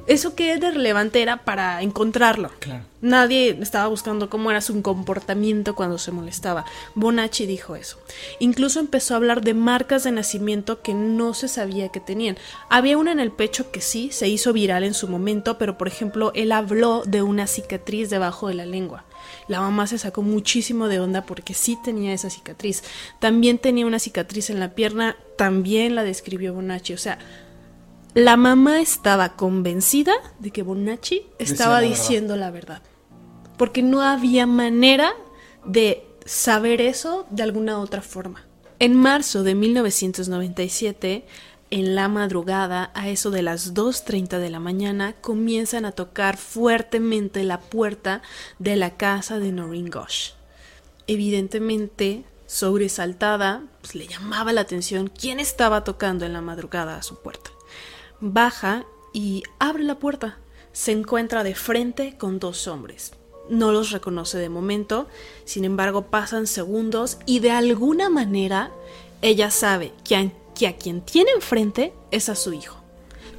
¿Eso 0.10 0.34
qué 0.34 0.58
de 0.58 0.72
relevante 0.72 1.22
era 1.22 1.38
para 1.38 1.84
encontrarlo? 1.84 2.50
Nadie 3.00 3.56
estaba 3.62 3.86
buscando 3.86 4.28
cómo 4.28 4.50
era 4.50 4.60
su 4.60 4.82
comportamiento 4.82 5.76
cuando 5.76 6.00
se 6.00 6.12
molestaba. 6.12 6.66
Bonacci 6.96 7.46
dijo 7.46 7.76
eso. 7.76 8.00
Incluso 8.40 8.80
empezó 8.80 9.14
a 9.14 9.18
hablar 9.18 9.42
de 9.42 9.54
marcas 9.54 10.04
de 10.04 10.12
nacimiento 10.12 10.82
que 10.82 10.96
no 10.96 11.36
se 11.36 11.48
sabía 11.48 11.90
que 11.90 12.00
tenían. 12.00 12.38
Había 12.72 12.98
una 12.98 13.12
en 13.12 13.20
el 13.20 13.32
pecho 13.32 13.70
que 13.70 13.82
sí 13.82 14.10
se 14.12 14.28
hizo 14.28 14.52
viral 14.52 14.84
en 14.84 14.96
su 14.96 15.08
momento, 15.08 15.60
pero 15.60 15.78
por 15.78 15.88
ejemplo, 15.88 16.32
él 16.34 16.54
habló 16.54 17.04
de 17.06 17.22
una 17.22 17.46
cicatriz 17.46 18.10
debajo 18.10 18.48
de 18.48 18.56
la 18.56 18.66
lengua. 18.66 19.06
La 19.48 19.62
mamá 19.62 19.86
se 19.86 20.00
sacó 20.00 20.24
muchísimo 20.24 20.88
de 20.88 21.00
onda 21.00 21.22
porque 21.22 21.54
sí 21.54 21.78
tenía 21.84 22.14
esa 22.14 22.32
cicatriz. 22.32 22.84
También 23.20 23.60
tenía 23.60 23.86
una 23.86 24.00
cicatriz 24.00 24.50
en 24.50 24.60
la 24.60 24.74
pierna, 24.74 25.18
también 25.38 25.94
la 25.94 26.04
describió 26.04 26.56
Bonacci. 26.56 26.94
O 26.94 26.98
sea, 26.98 27.20
la 28.14 28.38
mamá 28.38 28.82
estaba 28.82 29.36
convencida 29.36 30.14
de 30.40 30.50
que 30.52 30.64
Bonacci 30.64 31.28
estaba 31.38 31.80
diciendo 31.80 32.36
la 32.36 32.50
verdad. 32.50 32.82
Porque 33.58 33.84
no 33.84 34.02
había 34.02 34.48
manera 34.48 35.14
de 35.66 36.08
saber 36.26 36.82
eso 36.82 37.28
de 37.30 37.44
alguna 37.44 37.80
otra 37.80 38.02
forma. 38.02 38.46
En 38.80 38.96
marzo 38.96 39.44
de 39.44 39.54
1997, 39.54 41.26
en 41.70 41.96
la 41.96 42.08
madrugada, 42.08 42.92
a 42.96 43.10
eso 43.10 43.30
de 43.30 43.44
las 43.44 43.76
2.30 43.76 44.40
de 44.40 44.50
la 44.50 44.60
mañana, 44.60 45.14
comienzan 45.22 45.86
a 45.86 45.92
tocar 45.92 46.38
fuertemente 46.38 47.44
la 47.44 47.60
puerta 47.60 48.24
de 48.58 48.76
la 48.76 48.98
casa 48.98 49.38
de 49.38 49.52
Noreen 49.52 49.92
Gosh. 49.92 50.32
Evidentemente, 51.06 52.24
sobresaltada, 52.48 53.64
pues, 53.82 53.94
le 53.94 54.08
llamaba 54.08 54.54
la 54.54 54.62
atención 54.62 55.10
quién 55.10 55.40
estaba 55.40 55.84
tocando 55.84 56.26
en 56.26 56.34
la 56.34 56.42
madrugada 56.42 56.96
a 56.98 57.04
su 57.04 57.22
puerta 57.22 57.52
baja 58.22 58.86
y 59.14 59.44
abre 59.60 59.84
la 59.84 60.00
puerta. 60.00 60.38
Se 60.72 60.92
encuentra 60.92 61.44
de 61.44 61.56
frente 61.56 62.18
con 62.18 62.40
dos 62.40 62.68
hombres. 62.68 63.14
No 63.50 63.72
los 63.72 63.92
reconoce 63.92 64.38
de 64.38 64.50
momento, 64.50 65.08
sin 65.46 65.66
embargo 65.66 66.04
pasan 66.04 66.46
segundos 66.46 67.18
y 67.26 67.40
de 67.40 67.52
alguna 67.52 68.10
manera 68.10 68.72
ella 69.22 69.50
sabe 69.50 69.92
que 70.04 70.16
a, 70.16 70.74
quien 70.78 71.02
tiene 71.02 71.32
enfrente 71.32 71.94
es 72.12 72.30
a 72.30 72.36
su 72.36 72.54
hijo. 72.54 72.78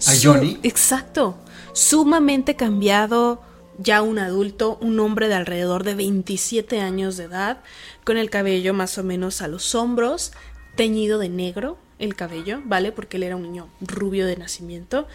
¿A 0.07 0.13
Johnny? 0.21 0.59
Exacto. 0.63 1.37
Sumamente 1.73 2.57
cambiado, 2.57 3.41
ya 3.79 4.03
un 4.03 4.19
adulto, 4.19 4.79
un 4.81 4.99
hombre 4.99 5.29
de 5.29 5.35
alrededor 5.35 5.85
de 5.85 5.95
27 5.95 6.81
años 6.81 7.17
de 7.17 7.25
edad, 7.25 7.61
con 8.05 8.17
el 8.17 8.31
cabello 8.31 8.75
más 8.75 8.99
o 8.99 9.05
menos 9.05 9.43
a 9.43 9.49
los 9.49 9.75
hombros, 9.75 10.33
teñido 10.77 11.19
de 11.19 11.29
negro, 11.29 11.79
el 12.01 12.17
cabello, 12.17 12.61
¿vale? 12.65 12.91
Porque 12.91 13.17
él 13.19 13.23
era 13.23 13.37
un 13.37 13.43
niño 13.43 13.69
rubio 13.81 14.27
de 14.27 14.37
nacimiento. 14.37 15.07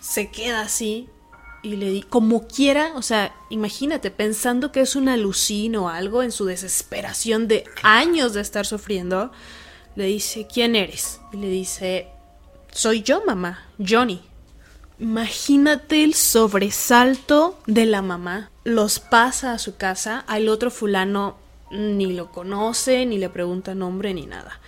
Se 0.00 0.30
queda 0.30 0.60
así 0.60 1.08
y 1.62 1.76
le 1.76 1.90
di, 1.90 2.02
como 2.02 2.46
quiera, 2.46 2.92
o 2.94 3.02
sea, 3.02 3.34
imagínate, 3.48 4.10
pensando 4.10 4.70
que 4.70 4.80
es 4.80 4.96
una 4.96 5.14
alucino 5.14 5.86
o 5.86 5.88
algo 5.88 6.22
en 6.22 6.32
su 6.32 6.44
desesperación 6.44 7.48
de 7.48 7.64
años 7.82 8.34
de 8.34 8.40
estar 8.40 8.66
sufriendo, 8.66 9.32
le 9.96 10.04
dice, 10.04 10.46
¿quién 10.52 10.76
eres? 10.76 11.20
Y 11.32 11.38
le 11.38 11.48
dice, 11.48 12.08
soy 12.70 13.02
yo, 13.02 13.24
mamá, 13.24 13.66
Johnny. 13.78 14.22
Imagínate 15.00 16.02
el 16.02 16.14
sobresalto 16.14 17.58
de 17.66 17.86
la 17.86 18.02
mamá. 18.02 18.50
Los 18.64 18.98
pasa 18.98 19.52
a 19.52 19.58
su 19.58 19.76
casa, 19.76 20.24
al 20.26 20.48
otro 20.48 20.70
fulano 20.70 21.36
ni 21.70 22.12
lo 22.12 22.30
conoce, 22.30 23.06
ni 23.06 23.18
le 23.18 23.28
pregunta 23.28 23.74
nombre, 23.74 24.14
ni 24.14 24.26
nada. 24.26 24.60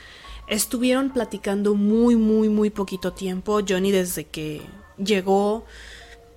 Estuvieron 0.51 1.11
platicando 1.11 1.75
muy, 1.75 2.17
muy, 2.17 2.51
muy 2.51 2.69
poquito 2.69 3.13
tiempo. 3.13 3.61
Johnny 3.67 3.93
desde 3.93 4.25
que 4.25 4.61
llegó 4.99 5.65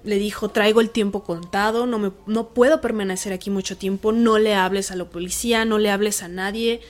le 0.03 0.17
dijo, 0.17 0.49
traigo 0.49 0.81
el 0.81 0.89
tiempo 0.89 1.23
contado, 1.23 1.85
no, 1.85 1.97
me, 1.97 2.11
no 2.27 2.49
puedo 2.49 2.79
permanecer 2.79 3.33
aquí 3.33 3.49
mucho 3.49 3.75
tiempo, 3.77 4.11
no 4.11 4.37
le 4.37 4.53
hables 4.53 4.91
a 4.91 4.95
la 4.95 5.05
policía, 5.05 5.65
no 5.65 5.79
le 5.79 5.89
hables 5.89 6.23
a 6.23 6.27
nadie. 6.27 6.81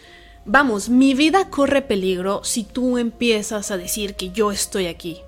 Vamos, 0.45 0.89
mi 0.89 1.13
vida 1.13 1.49
corre 1.49 1.81
peligro 1.81 2.43
si 2.43 2.63
tú 2.63 2.97
empiezas 2.97 3.71
a 3.71 3.77
decir 3.77 4.15
que 4.15 4.31
yo 4.31 4.51
estoy 4.51 4.87
aquí. 4.87 5.21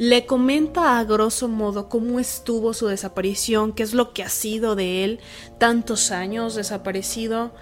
le 0.00 0.24
comenta 0.24 0.98
a 0.98 1.04
grosso 1.04 1.46
modo 1.46 1.90
cómo 1.90 2.18
estuvo 2.18 2.72
su 2.72 2.86
desaparición, 2.86 3.74
qué 3.74 3.82
es 3.82 3.92
lo 3.92 4.14
que 4.14 4.22
ha 4.22 4.30
sido 4.30 4.74
de 4.74 5.04
él, 5.04 5.20
tantos 5.58 6.10
años 6.10 6.54
desaparecido, 6.54 7.52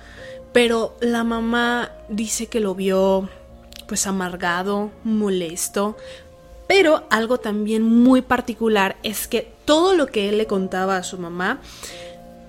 pero 0.52 0.96
la 1.00 1.24
mamá 1.24 1.90
dice 2.08 2.46
que 2.46 2.60
lo 2.60 2.76
vio 2.76 3.28
pues 3.88 4.06
amargado, 4.06 4.90
molesto, 5.02 5.96
pero 6.68 7.04
algo 7.10 7.38
también 7.38 7.82
muy 7.82 8.20
particular 8.22 8.96
es 9.02 9.26
que 9.26 9.50
todo 9.64 9.94
lo 9.94 10.06
que 10.06 10.28
él 10.28 10.38
le 10.38 10.46
contaba 10.46 10.98
a 10.98 11.02
su 11.02 11.18
mamá 11.18 11.60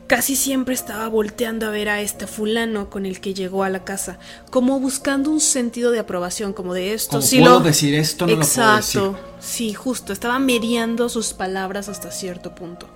casi 0.08 0.36
siempre 0.36 0.74
estaba 0.74 1.08
volteando 1.08 1.68
a 1.68 1.70
ver 1.70 1.88
a 1.88 2.02
este 2.02 2.26
fulano 2.28 2.90
con 2.90 3.06
el 3.06 3.22
que 3.22 3.34
llegó 3.36 3.64
a 3.64 3.70
la 3.70 3.84
casa, 3.86 4.18
como 4.50 4.80
buscando 4.80 5.30
un 5.30 5.40
sentido 5.40 5.92
de 5.92 6.00
aprobación, 6.00 6.52
como 6.52 6.74
de 6.74 6.94
esto. 6.94 7.22
si 7.22 7.40
puedo 7.40 7.60
decir 7.60 7.94
esto, 7.94 8.26
no 8.26 8.34
Exacto, 8.34 9.00
lo 9.00 9.12
puedo 9.12 9.26
decir. 9.38 9.40
sí, 9.40 9.74
justo, 9.74 10.12
estaba 10.12 10.40
mediando 10.40 11.10
sus 11.10 11.34
palabras 11.34 11.90
hasta 11.90 12.12
cierto 12.12 12.56
punto. 12.56 12.88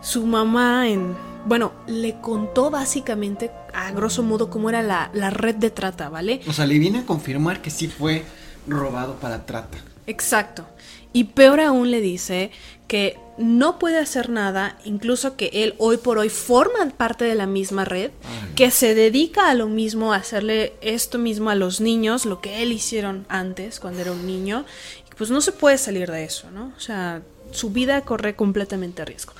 Su 0.00 0.26
mamá 0.26 0.88
en... 0.88 1.16
Bueno, 1.46 1.72
le 1.86 2.20
contó 2.20 2.70
básicamente, 2.70 3.50
a 3.72 3.90
grosso 3.92 4.22
modo, 4.22 4.50
cómo 4.50 4.68
era 4.68 4.82
la, 4.82 5.10
la 5.14 5.30
red 5.30 5.54
de 5.54 5.70
trata, 5.70 6.08
¿vale? 6.08 6.40
O 6.46 6.52
sea, 6.52 6.66
le 6.66 6.78
viene 6.78 7.00
a 7.00 7.06
confirmar 7.06 7.62
que 7.62 7.70
sí 7.70 7.88
fue 7.88 8.24
robado 8.66 9.14
para 9.14 9.46
trata. 9.46 9.78
Exacto. 10.06 10.66
Y 11.12 11.24
peor 11.24 11.60
aún 11.60 11.90
le 11.90 12.00
dice 12.00 12.50
que 12.86 13.18
no 13.38 13.78
puede 13.78 13.98
hacer 13.98 14.30
nada, 14.30 14.78
incluso 14.84 15.36
que 15.36 15.50
él 15.52 15.74
hoy 15.78 15.96
por 15.96 16.18
hoy 16.18 16.28
forma 16.28 16.90
parte 16.96 17.24
de 17.24 17.34
la 17.34 17.46
misma 17.46 17.84
red, 17.84 18.10
que 18.56 18.70
se 18.70 18.94
dedica 18.94 19.48
a 19.48 19.54
lo 19.54 19.68
mismo, 19.68 20.12
a 20.12 20.16
hacerle 20.16 20.74
esto 20.80 21.18
mismo 21.18 21.48
a 21.48 21.54
los 21.54 21.80
niños, 21.80 22.26
lo 22.26 22.40
que 22.40 22.62
él 22.62 22.72
hicieron 22.72 23.26
antes 23.28 23.78
cuando 23.78 24.00
era 24.00 24.12
un 24.12 24.26
niño, 24.26 24.64
pues 25.16 25.30
no 25.30 25.40
se 25.40 25.52
puede 25.52 25.78
salir 25.78 26.10
de 26.10 26.24
eso, 26.24 26.50
¿no? 26.50 26.72
O 26.76 26.80
sea, 26.80 27.22
su 27.52 27.70
vida 27.70 28.00
corre 28.02 28.34
completamente 28.34 29.02
a 29.02 29.04
riesgo. 29.04 29.34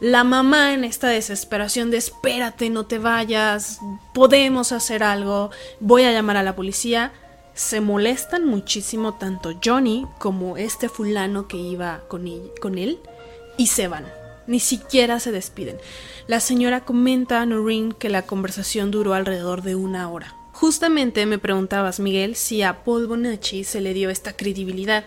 La 0.00 0.24
mamá 0.24 0.74
en 0.74 0.84
esta 0.84 1.08
desesperación 1.08 1.90
de 1.90 1.98
espérate, 1.98 2.68
no 2.68 2.84
te 2.86 2.98
vayas, 2.98 3.78
podemos 4.12 4.72
hacer 4.72 5.02
algo, 5.02 5.50
voy 5.80 6.02
a 6.02 6.12
llamar 6.12 6.36
a 6.36 6.42
la 6.42 6.56
policía, 6.56 7.12
se 7.54 7.80
molestan 7.80 8.44
muchísimo 8.44 9.14
tanto 9.14 9.52
Johnny 9.64 10.06
como 10.18 10.56
este 10.56 10.88
fulano 10.88 11.46
que 11.46 11.56
iba 11.56 12.02
con 12.08 12.26
él, 12.26 12.50
con 12.60 12.78
él 12.78 12.98
y 13.56 13.68
se 13.68 13.88
van. 13.88 14.04
Ni 14.46 14.60
siquiera 14.60 15.20
se 15.20 15.32
despiden. 15.32 15.78
La 16.26 16.40
señora 16.40 16.84
comenta 16.84 17.40
a 17.40 17.46
Noreen 17.46 17.92
que 17.92 18.10
la 18.10 18.22
conversación 18.22 18.90
duró 18.90 19.14
alrededor 19.14 19.62
de 19.62 19.74
una 19.74 20.10
hora. 20.10 20.34
Justamente 20.52 21.24
me 21.26 21.38
preguntabas, 21.38 21.98
Miguel, 21.98 22.36
si 22.36 22.62
a 22.62 22.84
Paul 22.84 23.06
Bonacci 23.06 23.64
se 23.64 23.80
le 23.80 23.94
dio 23.94 24.10
esta 24.10 24.34
credibilidad. 24.34 25.04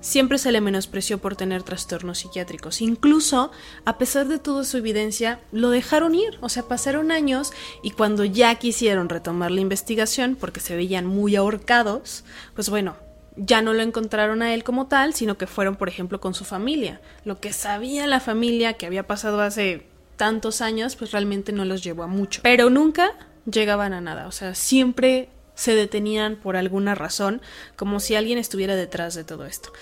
Siempre 0.00 0.38
se 0.38 0.52
le 0.52 0.60
menospreció 0.60 1.18
por 1.18 1.34
tener 1.34 1.62
trastornos 1.64 2.18
psiquiátricos. 2.18 2.80
Incluso, 2.80 3.50
a 3.84 3.98
pesar 3.98 4.28
de 4.28 4.38
toda 4.38 4.64
su 4.64 4.76
evidencia, 4.76 5.40
lo 5.50 5.70
dejaron 5.70 6.14
ir. 6.14 6.38
O 6.40 6.48
sea, 6.48 6.62
pasaron 6.64 7.10
años 7.10 7.52
y 7.82 7.90
cuando 7.90 8.24
ya 8.24 8.54
quisieron 8.54 9.08
retomar 9.08 9.50
la 9.50 9.60
investigación, 9.60 10.36
porque 10.38 10.60
se 10.60 10.76
veían 10.76 11.06
muy 11.06 11.34
ahorcados, 11.34 12.24
pues 12.54 12.70
bueno, 12.70 12.96
ya 13.36 13.62
no 13.62 13.72
lo 13.74 13.82
encontraron 13.82 14.42
a 14.42 14.54
él 14.54 14.64
como 14.64 14.86
tal, 14.86 15.14
sino 15.14 15.36
que 15.36 15.46
fueron, 15.46 15.76
por 15.76 15.88
ejemplo, 15.88 16.20
con 16.20 16.34
su 16.34 16.44
familia. 16.44 17.00
Lo 17.24 17.40
que 17.40 17.52
sabía 17.52 18.06
la 18.06 18.20
familia 18.20 18.74
que 18.74 18.86
había 18.86 19.06
pasado 19.06 19.40
hace 19.40 19.86
tantos 20.16 20.60
años, 20.60 20.96
pues 20.96 21.12
realmente 21.12 21.52
no 21.52 21.64
los 21.64 21.82
llevó 21.82 22.04
a 22.04 22.08
mucho. 22.08 22.40
Pero 22.42 22.70
nunca 22.70 23.12
llegaban 23.50 23.92
a 23.92 24.00
nada, 24.00 24.26
o 24.26 24.32
sea, 24.32 24.54
siempre 24.54 25.30
se 25.58 25.74
detenían 25.74 26.36
por 26.36 26.56
alguna 26.56 26.94
razón, 26.94 27.42
como 27.74 27.98
si 27.98 28.14
alguien 28.14 28.38
estuviera 28.38 28.76
detrás 28.76 29.16
de 29.16 29.24
todo 29.24 29.44
esto. 29.44 29.72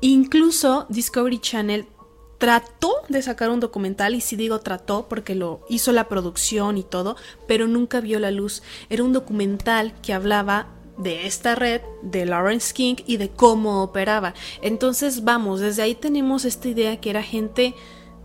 Incluso 0.00 0.86
Discovery 0.88 1.38
Channel 1.38 1.86
trató 2.38 2.94
de 3.08 3.22
sacar 3.22 3.50
un 3.50 3.60
documental, 3.60 4.16
y 4.16 4.20
si 4.22 4.34
digo 4.34 4.58
trató 4.58 5.06
porque 5.08 5.36
lo 5.36 5.60
hizo 5.68 5.92
la 5.92 6.08
producción 6.08 6.78
y 6.78 6.82
todo, 6.82 7.16
pero 7.46 7.68
nunca 7.68 8.00
vio 8.00 8.18
la 8.18 8.32
luz. 8.32 8.64
Era 8.88 9.04
un 9.04 9.12
documental 9.12 9.94
que 10.02 10.14
hablaba 10.14 10.66
de 10.98 11.28
esta 11.28 11.54
red, 11.54 11.80
de 12.02 12.26
Lawrence 12.26 12.74
King 12.74 12.96
y 13.06 13.16
de 13.18 13.28
cómo 13.28 13.84
operaba. 13.84 14.34
Entonces, 14.62 15.22
vamos, 15.22 15.60
desde 15.60 15.82
ahí 15.82 15.94
tenemos 15.94 16.44
esta 16.44 16.68
idea 16.68 17.00
que 17.00 17.10
era 17.10 17.22
gente 17.22 17.76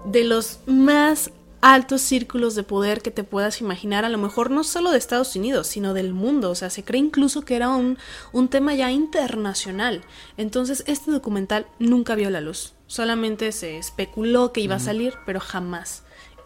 de 0.06 0.24
los 0.24 0.60
más 0.66 1.30
altos 1.66 2.01
círculos 2.01 2.53
de 2.53 2.61
poder 2.61 3.01
que 3.01 3.09
te 3.09 3.24
puedas 3.24 3.59
imaginar, 3.59 4.05
a 4.05 4.09
lo 4.09 4.20
mejor 4.20 4.51
no 4.51 4.63
solo 4.63 4.91
de 4.91 4.99
Estados 4.99 5.36
Unidos, 5.36 5.66
sino 5.66 5.95
del 5.95 6.13
mundo. 6.13 6.51
O 6.51 6.55
sea, 6.55 6.70
se 6.70 6.84
cree 6.84 7.01
incluso 7.01 7.41
que 7.41 7.55
era 7.55 7.70
un, 7.70 7.97
un 8.32 8.49
tema 8.49 8.76
ya 8.76 8.91
internacional. 8.91 10.03
Entonces, 10.38 10.84
este 10.86 11.09
documental 11.09 11.66
nunca 11.80 12.13
vio 12.13 12.30
la 12.30 12.39
luz. 12.39 12.76
Solamente 12.86 13.51
se 13.51 13.80
especuló 13.80 14.53
que 14.53 14.61
iba 14.61 14.76
a 14.76 14.80
salir, 14.80 15.16
pero 15.26 15.39
jamás. 15.39 16.03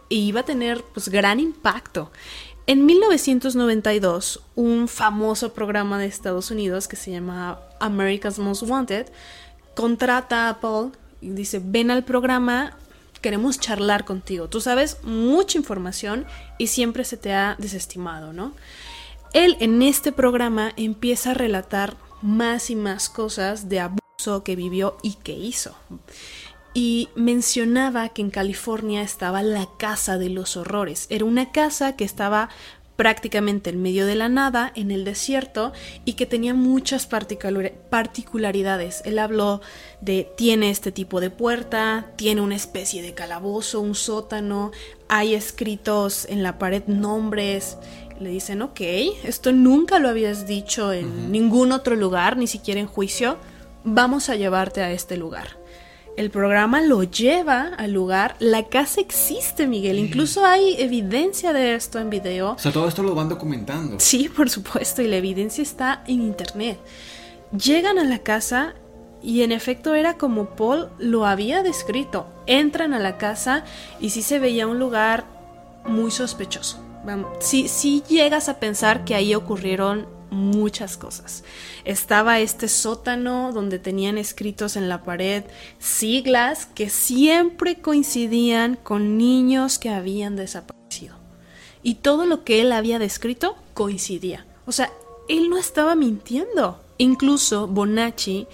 Y 0.07 0.21
iba 0.21 0.39
a 0.39 0.45
tener 0.45 0.85
pues 0.93 1.09
gran 1.09 1.41
impacto. 1.41 2.13
En 2.65 2.85
1992, 2.85 4.41
un 4.55 4.87
famoso 4.87 5.53
programa 5.53 5.99
de 5.99 6.05
Estados 6.05 6.49
Unidos 6.49 6.87
que 6.87 6.95
se 6.95 7.11
llama 7.11 7.59
America's 7.81 8.39
Most 8.39 8.63
Wanted 8.63 9.07
contrata 9.75 10.47
a 10.47 10.61
Paul 10.61 10.93
y 11.19 11.31
dice, 11.31 11.61
ven 11.61 11.91
al 11.91 12.05
programa, 12.05 12.77
queremos 13.21 13.59
charlar 13.59 14.05
contigo. 14.05 14.49
Tú 14.49 14.61
sabes 14.61 14.97
mucha 15.03 15.57
información 15.57 16.25
y 16.57 16.67
siempre 16.67 17.03
se 17.03 17.17
te 17.17 17.33
ha 17.33 17.55
desestimado, 17.59 18.33
¿no? 18.33 18.53
Él 19.33 19.57
en 19.59 19.81
este 19.81 20.11
programa 20.11 20.73
empieza 20.75 21.31
a 21.31 21.35
relatar 21.35 21.95
más 22.21 22.69
y 22.69 22.75
más 22.75 23.09
cosas 23.09 23.69
de 23.69 23.79
abuso 23.79 24.43
que 24.43 24.55
vivió 24.55 24.97
y 25.03 25.13
que 25.13 25.33
hizo 25.33 25.75
y 26.73 27.09
mencionaba 27.15 28.09
que 28.09 28.21
en 28.21 28.29
California 28.29 29.01
estaba 29.01 29.41
la 29.43 29.67
Casa 29.77 30.17
de 30.17 30.29
los 30.29 30.55
Horrores. 30.55 31.07
Era 31.09 31.25
una 31.25 31.51
casa 31.51 31.95
que 31.95 32.03
estaba 32.03 32.49
prácticamente 32.99 33.69
en 33.69 33.81
medio 33.81 34.05
de 34.05 34.15
la 34.15 34.27
nada, 34.27 34.73
en 34.75 34.91
el 34.91 35.05
desierto, 35.05 35.71
y 36.03 36.15
que 36.15 36.25
tenía 36.25 36.53
muchas 36.53 37.07
particularidades. 37.07 39.01
Él 39.05 39.19
habló 39.19 39.61
de 40.01 40.29
tiene 40.35 40.69
este 40.69 40.91
tipo 40.91 41.21
de 41.21 41.29
puerta, 41.29 42.11
tiene 42.17 42.41
una 42.41 42.57
especie 42.57 43.01
de 43.01 43.13
calabozo, 43.13 43.79
un 43.79 43.95
sótano, 43.95 44.71
hay 45.07 45.33
escritos 45.33 46.25
en 46.25 46.43
la 46.43 46.59
pared 46.59 46.83
nombres. 46.87 47.77
Le 48.19 48.31
dicen, 48.31 48.61
ok, 48.61 48.81
esto 49.23 49.53
nunca 49.53 49.99
lo 49.99 50.09
habías 50.09 50.45
dicho 50.45 50.91
en 50.91 51.31
ningún 51.31 51.71
otro 51.71 51.95
lugar, 51.95 52.35
ni 52.35 52.47
siquiera 52.47 52.81
en 52.81 52.87
juicio, 52.87 53.37
vamos 53.85 54.27
a 54.27 54.35
llevarte 54.35 54.81
a 54.81 54.91
este 54.91 55.15
lugar. 55.15 55.58
El 56.17 56.31
programa 56.31 56.81
lo 56.81 57.03
lleva 57.03 57.71
al 57.77 57.93
lugar. 57.93 58.35
La 58.39 58.67
casa 58.67 58.99
existe, 58.99 59.67
Miguel. 59.67 59.99
Incluso 59.99 60.45
hay 60.45 60.75
evidencia 60.77 61.53
de 61.53 61.75
esto 61.75 61.99
en 61.99 62.09
video. 62.09 62.51
O 62.53 62.59
sea, 62.59 62.71
todo 62.71 62.87
esto 62.87 63.03
lo 63.03 63.15
van 63.15 63.29
documentando. 63.29 63.99
Sí, 63.99 64.27
por 64.27 64.49
supuesto. 64.49 65.01
Y 65.01 65.07
la 65.07 65.15
evidencia 65.15 65.61
está 65.61 66.03
en 66.07 66.21
internet. 66.21 66.77
Llegan 67.51 67.97
a 67.99 68.03
la 68.03 68.19
casa 68.19 68.75
y 69.21 69.43
en 69.43 69.51
efecto 69.51 69.95
era 69.95 70.15
como 70.15 70.49
Paul 70.51 70.89
lo 70.97 71.25
había 71.25 71.63
descrito. 71.63 72.27
Entran 72.47 72.93
a 72.93 72.99
la 72.99 73.17
casa 73.17 73.63
y 73.99 74.09
sí 74.09 74.21
se 74.21 74.39
veía 74.39 74.67
un 74.67 74.79
lugar 74.79 75.25
muy 75.85 76.11
sospechoso. 76.11 76.83
Sí, 77.39 77.67
sí 77.67 78.03
llegas 78.07 78.49
a 78.49 78.59
pensar 78.59 79.05
que 79.05 79.15
ahí 79.15 79.33
ocurrieron 79.33 80.07
muchas 80.31 80.97
cosas. 80.97 81.43
Estaba 81.85 82.39
este 82.39 82.67
sótano 82.67 83.51
donde 83.51 83.79
tenían 83.79 84.17
escritos 84.17 84.75
en 84.75 84.89
la 84.89 85.03
pared 85.03 85.43
siglas 85.79 86.65
que 86.65 86.89
siempre 86.89 87.81
coincidían 87.81 88.75
con 88.75 89.17
niños 89.17 89.79
que 89.79 89.89
habían 89.89 90.35
desaparecido. 90.35 91.15
Y 91.81 91.95
todo 91.95 92.25
lo 92.25 92.43
que 92.43 92.61
él 92.61 92.71
había 92.71 92.99
descrito 92.99 93.55
coincidía. 93.73 94.45
O 94.65 94.71
sea, 94.71 94.91
él 95.27 95.49
no 95.49 95.57
estaba 95.57 95.95
mintiendo. 95.95 96.81
Incluso 96.97 97.67
Bonacci 97.67 98.47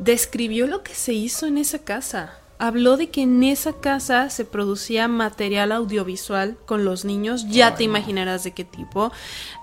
describió 0.00 0.66
lo 0.66 0.82
que 0.82 0.94
se 0.94 1.12
hizo 1.12 1.46
en 1.46 1.58
esa 1.58 1.78
casa 1.78 2.41
habló 2.62 2.96
de 2.96 3.10
que 3.10 3.22
en 3.22 3.42
esa 3.42 3.72
casa 3.72 4.30
se 4.30 4.44
producía 4.44 5.08
material 5.08 5.72
audiovisual 5.72 6.56
con 6.64 6.84
los 6.84 7.04
niños, 7.04 7.44
ya 7.48 7.74
te 7.74 7.82
imaginarás 7.82 8.44
de 8.44 8.52
qué 8.52 8.62
tipo. 8.62 9.10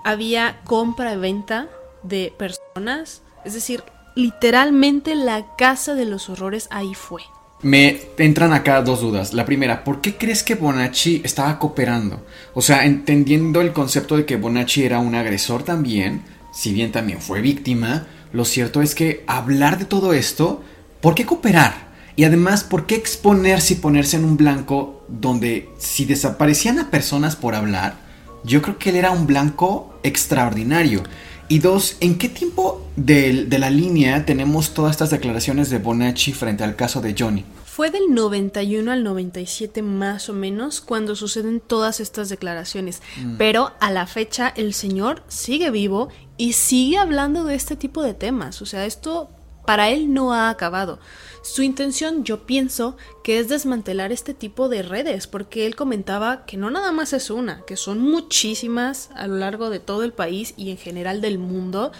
Había 0.04 0.60
compra 0.64 1.14
y 1.14 1.16
venta 1.16 1.68
de 2.02 2.34
personas, 2.36 3.22
es 3.46 3.54
decir, 3.54 3.82
literalmente 4.14 5.14
la 5.14 5.56
casa 5.56 5.94
de 5.94 6.04
los 6.04 6.28
horrores 6.28 6.68
ahí 6.70 6.92
fue. 6.92 7.22
Me 7.62 8.02
entran 8.18 8.52
acá 8.52 8.82
dos 8.82 9.00
dudas. 9.00 9.32
La 9.32 9.46
primera, 9.46 9.82
¿por 9.82 10.02
qué 10.02 10.18
crees 10.18 10.42
que 10.42 10.54
Bonacci 10.54 11.22
estaba 11.24 11.58
cooperando? 11.58 12.26
O 12.52 12.60
sea, 12.60 12.84
entendiendo 12.84 13.62
el 13.62 13.72
concepto 13.72 14.18
de 14.18 14.26
que 14.26 14.36
Bonacci 14.36 14.84
era 14.84 14.98
un 14.98 15.14
agresor 15.14 15.62
también, 15.62 16.22
si 16.52 16.74
bien 16.74 16.92
también 16.92 17.22
fue 17.22 17.40
víctima, 17.40 18.08
lo 18.34 18.44
cierto 18.44 18.82
es 18.82 18.94
que 18.94 19.24
hablar 19.26 19.78
de 19.78 19.86
todo 19.86 20.12
esto, 20.12 20.62
¿por 21.00 21.14
qué 21.14 21.24
cooperar? 21.24 21.89
Y 22.16 22.24
además, 22.24 22.64
¿por 22.64 22.86
qué 22.86 22.94
exponerse 22.96 23.74
y 23.74 23.76
ponerse 23.76 24.16
en 24.16 24.24
un 24.24 24.36
blanco 24.36 25.00
donde 25.10 25.68
si 25.78 26.04
desaparecían 26.04 26.78
a 26.78 26.90
personas 26.90 27.36
por 27.36 27.54
hablar, 27.54 27.94
yo 28.44 28.62
creo 28.62 28.78
que 28.78 28.90
él 28.90 28.96
era 28.96 29.10
un 29.10 29.26
blanco 29.26 29.94
extraordinario. 30.02 31.02
Y 31.48 31.58
dos, 31.58 31.96
¿en 32.00 32.16
qué 32.16 32.28
tiempo 32.28 32.86
de, 32.94 33.46
de, 33.46 33.58
la 33.58 33.70
línea 33.70 34.24
tenemos 34.24 34.72
todas 34.72 34.92
estas 34.92 35.10
declaraciones 35.10 35.68
de 35.68 35.78
Bonacci 35.78 36.32
frente 36.32 36.62
al 36.62 36.76
caso 36.76 37.00
de 37.00 37.14
Johnny? 37.18 37.44
Fue 37.64 37.90
del 37.90 38.14
91 38.14 38.92
al 38.92 39.02
97 39.02 39.82
más 39.82 40.28
o 40.28 40.32
menos 40.32 40.80
cuando 40.80 41.16
suceden 41.16 41.60
todas 41.60 41.98
estas 41.98 42.28
declaraciones. 42.28 43.02
Mm. 43.20 43.36
Pero 43.36 43.72
a 43.80 43.90
la 43.90 44.06
fecha 44.06 44.52
el 44.56 44.74
señor 44.74 45.24
sigue 45.26 45.70
vivo 45.70 46.08
y 46.36 46.52
sigue 46.52 46.98
hablando 46.98 47.42
de 47.44 47.56
este 47.56 47.74
tipo 47.74 48.02
de 48.02 48.14
temas. 48.14 48.62
O 48.62 48.66
sea, 48.66 48.86
esto 48.86 49.30
para 49.70 49.90
él 49.90 50.12
no 50.12 50.32
ha 50.32 50.50
acabado. 50.50 50.98
Su 51.42 51.62
intención, 51.62 52.24
yo 52.24 52.44
pienso, 52.44 52.96
que 53.22 53.38
es 53.38 53.48
desmantelar 53.48 54.10
este 54.10 54.34
tipo 54.34 54.68
de 54.68 54.82
redes, 54.82 55.28
porque 55.28 55.64
él 55.64 55.76
comentaba 55.76 56.44
que 56.44 56.56
no 56.56 56.70
nada 56.70 56.90
más 56.90 57.12
es 57.12 57.30
una, 57.30 57.64
que 57.66 57.76
son 57.76 58.00
muchísimas 58.00 59.10
a 59.14 59.28
lo 59.28 59.36
largo 59.36 59.70
de 59.70 59.78
todo 59.78 60.02
el 60.02 60.12
país 60.12 60.54
y 60.56 60.72
en 60.72 60.76
general 60.76 61.20
del 61.20 61.38
mundo. 61.38 61.92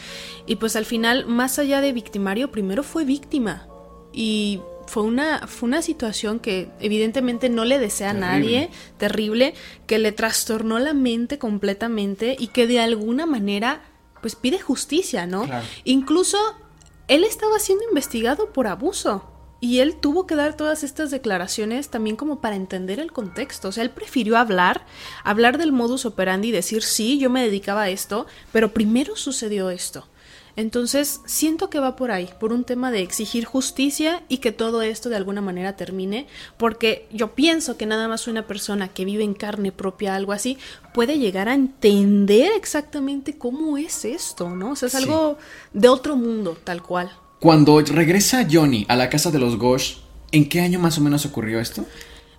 Y 0.47 0.57
pues 0.57 0.75
al 0.75 0.85
final, 0.85 1.27
más 1.27 1.61
allá 1.61 1.81
de 1.81 1.93
victimario, 1.93 2.51
primero 2.51 2.83
fue 2.83 3.05
víctima. 3.05 3.69
Y 4.13 4.59
fue 4.89 5.05
una, 5.05 5.47
fue 5.47 5.69
una 5.69 5.81
situación 5.81 6.41
que 6.41 6.71
evidentemente 6.81 7.51
no 7.51 7.65
le 7.65 7.79
desea 7.79 8.11
a 8.11 8.15
nadie, 8.15 8.69
terrible, 8.99 9.55
que 9.87 10.01
le 10.01 10.11
trastornó 10.11 10.81
la 10.81 10.93
mente 10.93 11.39
completamente 11.39 12.35
y 12.37 12.49
que 12.49 12.67
de 12.67 12.81
alguna 12.81 13.27
manera 13.27 13.83
pues 14.21 14.35
pide 14.35 14.59
justicia, 14.59 15.27
¿no? 15.27 15.49
Incluso 15.85 16.37
él 17.11 17.25
estaba 17.25 17.59
siendo 17.59 17.85
investigado 17.89 18.53
por 18.53 18.69
abuso. 18.69 19.25
Y 19.59 19.81
él 19.81 19.97
tuvo 19.97 20.29
que 20.29 20.37
dar 20.37 20.57
todas 20.57 20.85
estas 20.85 21.11
declaraciones 21.11 21.91
también 21.91 22.15
como 22.15 22.41
para 22.41 22.55
entender 22.55 23.01
el 23.01 23.11
contexto. 23.11 23.69
O 23.69 23.73
sea, 23.73 23.83
él 23.83 23.91
prefirió 23.91 24.39
hablar, 24.39 24.87
hablar 25.25 25.59
del 25.59 25.73
modus 25.73 26.07
operandi 26.07 26.49
y 26.49 26.53
decir, 26.53 26.85
sí, 26.85 27.19
yo 27.19 27.29
me 27.29 27.43
dedicaba 27.43 27.83
a 27.83 27.89
esto, 27.91 28.27
pero 28.53 28.73
primero 28.73 29.17
sucedió 29.17 29.71
esto. 29.71 30.07
Entonces, 30.57 31.21
siento 31.27 31.71
que 31.71 31.81
va 31.81 31.97
por 31.97 32.11
ahí, 32.11 32.29
por 32.39 32.53
un 32.53 32.65
tema 32.65 32.91
de 32.91 33.03
exigir 33.03 33.45
justicia 33.45 34.23
y 34.29 34.39
que 34.39 34.53
todo 34.53 34.83
esto 34.83 35.09
de 35.09 35.17
alguna 35.17 35.41
manera 35.41 35.77
termine, 35.77 36.27
porque 36.57 37.07
yo 37.13 37.35
pienso 37.35 37.77
que 37.77 37.87
nada 37.87 38.09
más 38.09 38.27
una 38.27 38.47
persona 38.47 38.89
que 38.89 39.05
vive 39.05 39.25
en 39.25 39.35
carne 39.35 39.73
propia 39.73 40.15
algo 40.15 40.33
así 40.33 40.59
puede 40.93 41.19
llegar 41.19 41.49
a 41.49 41.55
entender 41.55 42.53
exactamente 42.57 43.39
cómo 43.39 43.79
es 43.79 44.05
esto, 44.05 44.51
¿no? 44.51 44.73
O 44.73 44.77
sea, 44.77 44.89
es 44.89 44.95
algo 44.95 45.39
de 45.73 45.89
otro 45.89 46.17
mundo, 46.17 46.57
tal 46.63 46.83
cual. 46.83 47.11
Cuando 47.39 47.81
regresa 47.81 48.47
Johnny 48.51 48.85
a 48.89 48.97
la 48.97 49.09
casa 49.09 49.31
de 49.31 49.39
los 49.39 49.57
Gosh, 49.57 49.97
¿en 50.33 50.49
qué 50.49 50.61
año 50.61 50.79
más 50.79 50.99
o 50.99 51.01
menos 51.01 51.25
ocurrió 51.25 51.61
esto? 51.61 51.87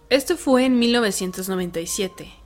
Esto 0.10 0.36
fue 0.36 0.66
en 0.66 0.78
1997 0.78 2.41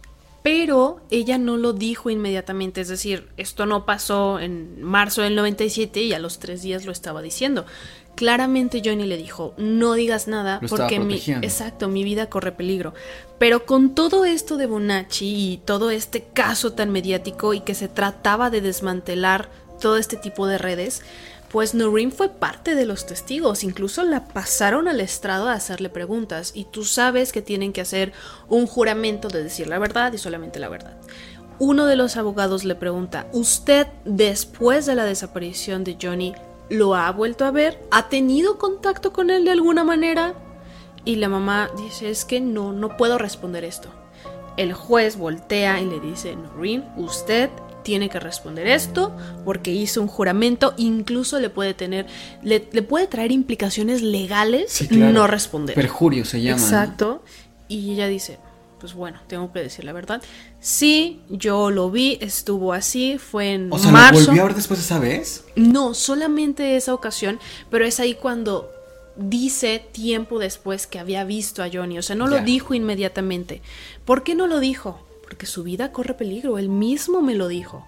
pero 0.45 1.01
ella 1.09 1.39
no 1.39 1.57
lo 1.57 1.73
dijo 1.73 2.11
inmediatamente, 2.11 2.79
es 2.79 2.87
decir, 2.87 3.29
esto 3.35 3.65
no 3.65 3.83
pasó 3.83 4.39
en 4.39 4.79
marzo 4.83 5.23
del 5.23 5.33
97 5.33 6.03
y 6.03 6.13
a 6.13 6.19
los 6.19 6.37
tres 6.37 6.61
días 6.61 6.85
lo 6.85 6.91
estaba 6.91 7.23
diciendo. 7.23 7.65
Claramente 8.13 8.83
Johnny 8.85 9.07
le 9.07 9.17
dijo, 9.17 9.55
no 9.57 9.95
digas 9.95 10.27
nada 10.27 10.61
porque 10.69 10.99
mi, 10.99 11.15
exacto, 11.15 11.87
mi 11.87 12.03
vida 12.03 12.29
corre 12.29 12.51
peligro. 12.51 12.93
Pero 13.39 13.65
con 13.65 13.95
todo 13.95 14.23
esto 14.23 14.57
de 14.57 14.67
Bonacci 14.67 15.53
y 15.53 15.57
todo 15.65 15.89
este 15.89 16.21
caso 16.21 16.73
tan 16.73 16.91
mediático 16.91 17.55
y 17.55 17.61
que 17.61 17.73
se 17.73 17.87
trataba 17.87 18.51
de 18.51 18.61
desmantelar 18.61 19.49
todo 19.81 19.97
este 19.97 20.15
tipo 20.15 20.45
de 20.45 20.59
redes, 20.59 21.01
pues 21.55 21.73
Noreen 21.73 22.11
fue 22.11 22.27
parte 22.27 22.75
de 22.75 22.85
los 22.85 23.05
testigos, 23.05 23.63
incluso 23.63 24.03
la 24.03 24.25
pasaron 24.25 24.89
al 24.89 24.99
estrado 24.99 25.47
a 25.47 25.53
hacerle 25.53 25.87
preguntas 25.87 26.51
y 26.53 26.65
tú 26.65 26.83
sabes 26.83 27.31
que 27.31 27.41
tienen 27.41 27.71
que 27.71 27.79
hacer 27.79 28.11
un 28.49 28.67
juramento 28.67 29.29
de 29.29 29.41
decir 29.41 29.67
la 29.67 29.79
verdad 29.79 30.11
y 30.11 30.17
solamente 30.17 30.59
la 30.59 30.67
verdad. 30.67 30.97
Uno 31.57 31.85
de 31.85 31.95
los 31.95 32.17
abogados 32.17 32.65
le 32.65 32.75
pregunta, 32.75 33.27
¿usted 33.31 33.87
después 34.03 34.85
de 34.85 34.95
la 34.95 35.05
desaparición 35.05 35.85
de 35.85 35.97
Johnny 35.97 36.35
lo 36.67 36.93
ha 36.93 37.09
vuelto 37.13 37.45
a 37.45 37.51
ver? 37.51 37.81
¿Ha 37.89 38.09
tenido 38.09 38.57
contacto 38.57 39.13
con 39.13 39.29
él 39.29 39.45
de 39.45 39.51
alguna 39.51 39.85
manera? 39.85 40.33
Y 41.05 41.15
la 41.15 41.29
mamá 41.29 41.69
dice, 41.77 42.09
es 42.09 42.25
que 42.25 42.41
no, 42.41 42.73
no 42.73 42.97
puedo 42.97 43.17
responder 43.17 43.63
esto. 43.63 43.87
El 44.57 44.73
juez 44.73 45.17
voltea 45.17 45.79
y 45.79 45.85
le 45.85 46.01
dice, 46.01 46.35
Noreen, 46.35 46.83
usted 46.97 47.49
tiene 47.86 48.09
que 48.09 48.19
responder 48.19 48.65
esto 48.65 49.15
porque 49.45 49.71
hizo 49.71 50.01
un 50.01 50.07
juramento, 50.07 50.73
incluso 50.75 51.39
le 51.39 51.51
puede 51.51 51.75
tener, 51.75 52.07
le, 52.41 52.59
puede 52.59 53.05
traer 53.05 53.31
implicaciones 53.31 54.01
legales 54.01 54.89
no 54.89 55.27
responder. 55.27 55.75
Perjurio 55.75 56.25
se 56.25 56.41
llama. 56.41 56.59
Exacto. 56.59 57.23
Y 57.67 57.93
ella 57.93 58.07
dice, 58.07 58.39
pues 58.79 58.95
bueno, 58.95 59.19
tengo 59.27 59.53
que 59.53 59.59
decir 59.59 59.86
la 59.86 59.93
verdad. 59.93 60.21
Sí, 60.59 61.21
yo 61.29 61.69
lo 61.69 61.91
vi, 61.91 62.17
estuvo 62.21 62.73
así, 62.73 63.19
fue 63.19 63.53
en 63.53 63.71
o 63.71 63.77
sea, 63.77 63.91
marzo. 63.91 64.19
¿lo 64.19 64.25
volvió 64.27 64.41
a 64.41 64.45
ver 64.47 64.55
después 64.55 64.79
de 64.79 64.86
esa 64.86 64.97
vez? 64.97 65.45
No, 65.55 65.93
solamente 65.93 66.75
esa 66.75 66.91
ocasión, 66.95 67.39
pero 67.69 67.86
es 67.86 67.99
ahí 67.99 68.15
cuando 68.15 68.71
dice 69.15 69.86
tiempo 69.91 70.39
después 70.39 70.88
que 70.88 70.97
había 70.97 71.23
visto 71.23 71.61
a 71.61 71.69
Johnny, 71.71 71.99
o 71.99 72.01
sea, 72.01 72.15
no 72.15 72.25
lo 72.25 72.39
dijo 72.39 72.73
inmediatamente. 72.73 73.61
¿Por 74.05 74.23
qué 74.23 74.33
no 74.33 74.47
lo 74.47 74.59
dijo? 74.59 75.04
Porque 75.26 75.45
su 75.45 75.63
vida 75.63 75.91
corre 75.91 76.13
peligro, 76.13 76.57
él 76.57 76.69
mismo 76.69 77.21
me 77.21 77.36
lo 77.36 77.47
dijo. 77.47 77.86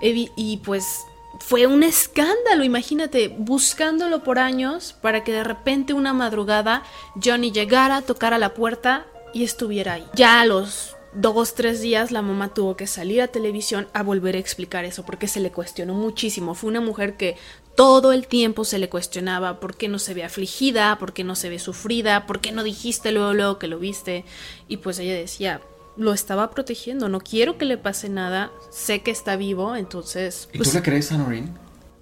Y 0.00 0.58
pues 0.58 1.04
fue 1.40 1.66
un 1.66 1.82
escándalo, 1.82 2.64
imagínate, 2.64 3.28
buscándolo 3.28 4.22
por 4.22 4.38
años 4.38 4.94
para 5.00 5.24
que 5.24 5.32
de 5.32 5.44
repente 5.44 5.94
una 5.94 6.12
madrugada 6.12 6.82
Johnny 7.22 7.50
llegara, 7.50 8.02
tocara 8.02 8.38
la 8.38 8.54
puerta 8.54 9.06
y 9.32 9.42
estuviera 9.44 9.94
ahí. 9.94 10.06
Ya 10.14 10.40
a 10.40 10.46
los 10.46 10.96
dos, 11.14 11.54
tres 11.54 11.80
días 11.80 12.10
la 12.10 12.22
mamá 12.22 12.52
tuvo 12.52 12.76
que 12.76 12.86
salir 12.86 13.22
a 13.22 13.28
televisión 13.28 13.88
a 13.94 14.02
volver 14.02 14.36
a 14.36 14.38
explicar 14.38 14.84
eso 14.84 15.04
porque 15.04 15.28
se 15.28 15.40
le 15.40 15.50
cuestionó 15.50 15.94
muchísimo. 15.94 16.54
Fue 16.54 16.68
una 16.68 16.80
mujer 16.80 17.16
que 17.16 17.36
todo 17.74 18.12
el 18.12 18.26
tiempo 18.26 18.64
se 18.64 18.78
le 18.78 18.88
cuestionaba 18.88 19.60
por 19.60 19.76
qué 19.76 19.88
no 19.88 19.98
se 19.98 20.14
ve 20.14 20.24
afligida, 20.24 20.98
por 20.98 21.12
qué 21.12 21.24
no 21.24 21.34
se 21.34 21.48
ve 21.48 21.58
sufrida, 21.58 22.26
por 22.26 22.40
qué 22.40 22.52
no 22.52 22.62
dijiste 22.62 23.12
luego, 23.12 23.34
luego 23.34 23.58
que 23.58 23.68
lo 23.68 23.78
viste. 23.78 24.24
Y 24.68 24.78
pues 24.78 24.98
ella 24.98 25.14
decía, 25.14 25.60
lo 25.96 26.12
estaba 26.12 26.50
protegiendo, 26.50 27.08
no 27.08 27.20
quiero 27.20 27.58
que 27.58 27.64
le 27.64 27.78
pase 27.78 28.08
nada, 28.08 28.50
sé 28.70 29.00
que 29.00 29.10
está 29.10 29.36
vivo, 29.36 29.76
entonces... 29.76 30.48
¿Y 30.52 30.58
tú 30.58 30.64
pues 30.64 30.74
le 30.74 30.82
crees 30.82 31.12
a 31.12 31.18
Noreen? 31.18 31.50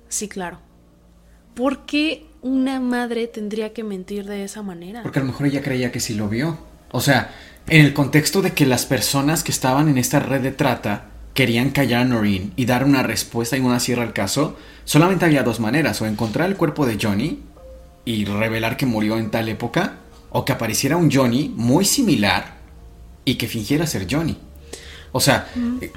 Sí, 0.08 0.28
claro. 0.28 0.58
¿Por 1.54 1.86
qué 1.86 2.26
una 2.42 2.80
madre 2.80 3.26
tendría 3.26 3.72
que 3.72 3.84
mentir 3.84 4.26
de 4.26 4.44
esa 4.44 4.62
manera? 4.62 5.02
Porque 5.02 5.20
a 5.20 5.22
lo 5.22 5.28
mejor 5.28 5.46
ella 5.46 5.62
creía 5.62 5.92
que 5.92 6.00
sí 6.00 6.14
lo 6.14 6.28
vio. 6.28 6.58
O 6.90 7.00
sea, 7.00 7.32
en 7.68 7.84
el 7.84 7.94
contexto 7.94 8.42
de 8.42 8.52
que 8.52 8.66
las 8.66 8.86
personas 8.86 9.42
que 9.44 9.52
estaban 9.52 9.88
en 9.88 9.98
esta 9.98 10.20
red 10.20 10.42
de 10.42 10.52
trata 10.52 11.06
querían 11.32 11.70
callar 11.70 12.02
a 12.02 12.04
Noreen 12.04 12.52
y 12.56 12.66
dar 12.66 12.84
una 12.84 13.02
respuesta 13.02 13.56
y 13.56 13.60
una 13.60 13.80
cierre 13.80 14.02
al 14.02 14.12
caso, 14.12 14.56
solamente 14.84 15.24
había 15.24 15.42
dos 15.42 15.60
maneras, 15.60 16.00
o 16.00 16.06
encontrar 16.06 16.48
el 16.48 16.56
cuerpo 16.56 16.86
de 16.86 16.98
Johnny 17.00 17.42
y 18.04 18.24
revelar 18.24 18.76
que 18.76 18.86
murió 18.86 19.18
en 19.18 19.30
tal 19.30 19.48
época, 19.48 19.96
o 20.30 20.44
que 20.44 20.52
apareciera 20.52 20.96
un 20.96 21.10
Johnny 21.10 21.52
muy 21.56 21.84
similar 21.84 22.53
y 23.24 23.36
que 23.36 23.48
fingiera 23.48 23.86
ser 23.86 24.06
Johnny. 24.10 24.36
O 25.12 25.20
sea, 25.20 25.48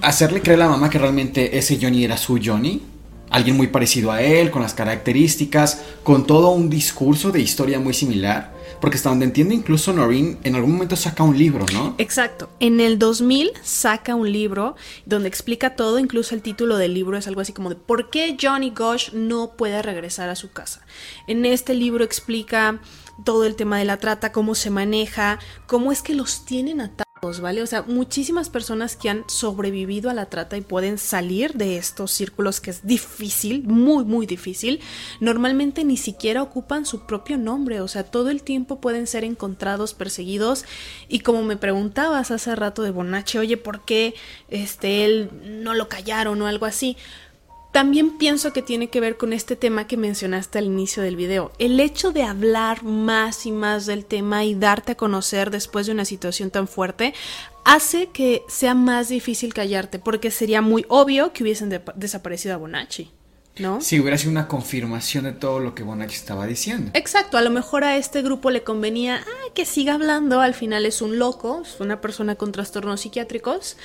hacerle 0.01 0.41
creer 0.41 0.61
a 0.61 0.65
la 0.65 0.71
mamá 0.71 0.89
que 0.89 0.99
realmente 0.99 1.57
ese 1.57 1.79
Johnny 1.81 2.03
era 2.03 2.17
su 2.17 2.39
Johnny, 2.43 2.83
alguien 3.29 3.57
muy 3.57 3.67
parecido 3.67 4.11
a 4.11 4.21
él, 4.21 4.51
con 4.51 4.61
las 4.61 4.73
características, 4.73 5.81
con 6.03 6.27
todo 6.27 6.49
un 6.49 6.69
discurso 6.69 7.31
de 7.31 7.39
historia 7.39 7.79
muy 7.79 7.93
similar. 7.93 8.55
Porque 8.79 8.97
hasta 8.97 9.09
donde 9.09 9.25
entiendo, 9.25 9.55
incluso 9.55 9.91
Noreen 9.91 10.37
en 10.43 10.55
algún 10.55 10.73
momento 10.73 10.95
saca 10.95 11.23
un 11.23 11.35
libro, 11.35 11.65
¿no? 11.73 11.95
Exacto. 11.97 12.49
En 12.59 12.79
el 12.79 12.99
2000 12.99 13.53
saca 13.63 14.13
un 14.13 14.31
libro 14.31 14.75
donde 15.07 15.27
explica 15.27 15.75
todo, 15.75 15.97
incluso 15.97 16.35
el 16.35 16.43
título 16.43 16.77
del 16.77 16.93
libro 16.93 17.17
es 17.17 17.27
algo 17.27 17.41
así 17.41 17.53
como 17.53 17.69
de 17.69 17.75
¿Por 17.75 18.11
qué 18.11 18.37
Johnny 18.39 18.69
Gosh 18.69 19.13
no 19.13 19.53
puede 19.57 19.81
regresar 19.81 20.29
a 20.29 20.35
su 20.35 20.51
casa? 20.51 20.85
En 21.25 21.43
este 21.45 21.73
libro 21.73 22.03
explica 22.03 22.79
todo 23.23 23.45
el 23.45 23.55
tema 23.55 23.79
de 23.79 23.85
la 23.85 23.97
trata, 23.97 24.31
cómo 24.31 24.53
se 24.53 24.69
maneja, 24.69 25.39
cómo 25.65 25.91
es 25.91 26.03
que 26.03 26.13
los 26.13 26.45
tienen 26.45 26.81
atados 26.81 27.06
¿vale? 27.21 27.61
O 27.61 27.67
sea, 27.67 27.81
muchísimas 27.81 28.49
personas 28.49 28.95
que 28.95 29.09
han 29.09 29.23
sobrevivido 29.27 30.09
a 30.09 30.13
la 30.13 30.27
trata 30.27 30.55
y 30.57 30.61
pueden 30.61 30.97
salir 30.97 31.53
de 31.53 31.77
estos 31.77 32.11
círculos 32.11 32.61
que 32.61 32.69
es 32.69 32.85
difícil, 32.85 33.63
muy, 33.63 34.05
muy 34.05 34.25
difícil, 34.25 34.79
normalmente 35.19 35.83
ni 35.83 35.97
siquiera 35.97 36.41
ocupan 36.43 36.85
su 36.85 37.05
propio 37.05 37.37
nombre, 37.37 37.81
o 37.81 37.87
sea, 37.87 38.03
todo 38.03 38.29
el 38.29 38.43
tiempo 38.43 38.79
pueden 38.79 39.07
ser 39.07 39.23
encontrados, 39.23 39.93
perseguidos 39.93 40.65
y 41.07 41.19
como 41.19 41.43
me 41.43 41.57
preguntabas 41.57 42.31
hace 42.31 42.55
rato 42.55 42.83
de 42.83 42.91
Bonache, 42.91 43.39
oye, 43.39 43.57
¿por 43.57 43.83
qué 43.83 44.13
este, 44.49 45.05
él 45.05 45.29
no 45.43 45.73
lo 45.73 45.89
callaron 45.89 46.41
o 46.41 46.47
algo 46.47 46.65
así? 46.65 46.97
También 47.77 48.17
pienso 48.17 48.53
que 48.53 48.63
tiene 48.63 48.89
que 48.89 48.99
ver 48.99 49.17
con 49.17 49.33
este 49.33 49.55
tema 49.55 49.85
que 49.85 49.97
mencionaste 49.97 50.57
al 50.57 50.65
inicio 50.65 51.03
del 51.03 51.15
video. 51.15 51.51
El 51.59 51.79
hecho 51.79 52.11
de 52.11 52.23
hablar 52.23 52.81
más 52.81 53.45
y 53.45 53.51
más 53.51 53.85
del 53.85 54.03
tema 54.03 54.43
y 54.43 54.55
darte 54.55 54.93
a 54.93 54.97
conocer 54.97 55.51
después 55.51 55.85
de 55.85 55.91
una 55.91 56.03
situación 56.03 56.49
tan 56.49 56.67
fuerte 56.67 57.13
hace 57.65 58.07
que 58.07 58.41
sea 58.47 58.73
más 58.73 59.09
difícil 59.09 59.53
callarte, 59.53 59.99
porque 59.99 60.31
sería 60.31 60.59
muy 60.63 60.87
obvio 60.89 61.33
que 61.33 61.43
hubiesen 61.43 61.79
desaparecido 61.95 62.55
a 62.55 62.57
Bonacci. 62.57 63.11
¿No? 63.59 63.79
Si 63.81 63.99
hubiera 63.99 64.17
sido 64.17 64.31
una 64.31 64.47
confirmación 64.47 65.25
de 65.25 65.33
todo 65.33 65.59
lo 65.59 65.75
que 65.75 65.83
Bonacci 65.83 66.15
estaba 66.15 66.47
diciendo. 66.47 66.91
Exacto, 66.95 67.37
a 67.37 67.41
lo 67.41 67.51
mejor 67.51 67.83
a 67.83 67.97
este 67.97 68.23
grupo 68.23 68.49
le 68.49 68.63
convenía 68.63 69.23
que 69.53 69.65
siga 69.65 69.93
hablando, 69.93 70.41
al 70.41 70.55
final 70.55 70.85
es 70.87 71.03
un 71.03 71.19
loco, 71.19 71.61
es 71.63 71.79
una 71.79 72.01
persona 72.01 72.35
con 72.35 72.51
trastornos 72.51 73.01
psiquiátricos, 73.01 73.77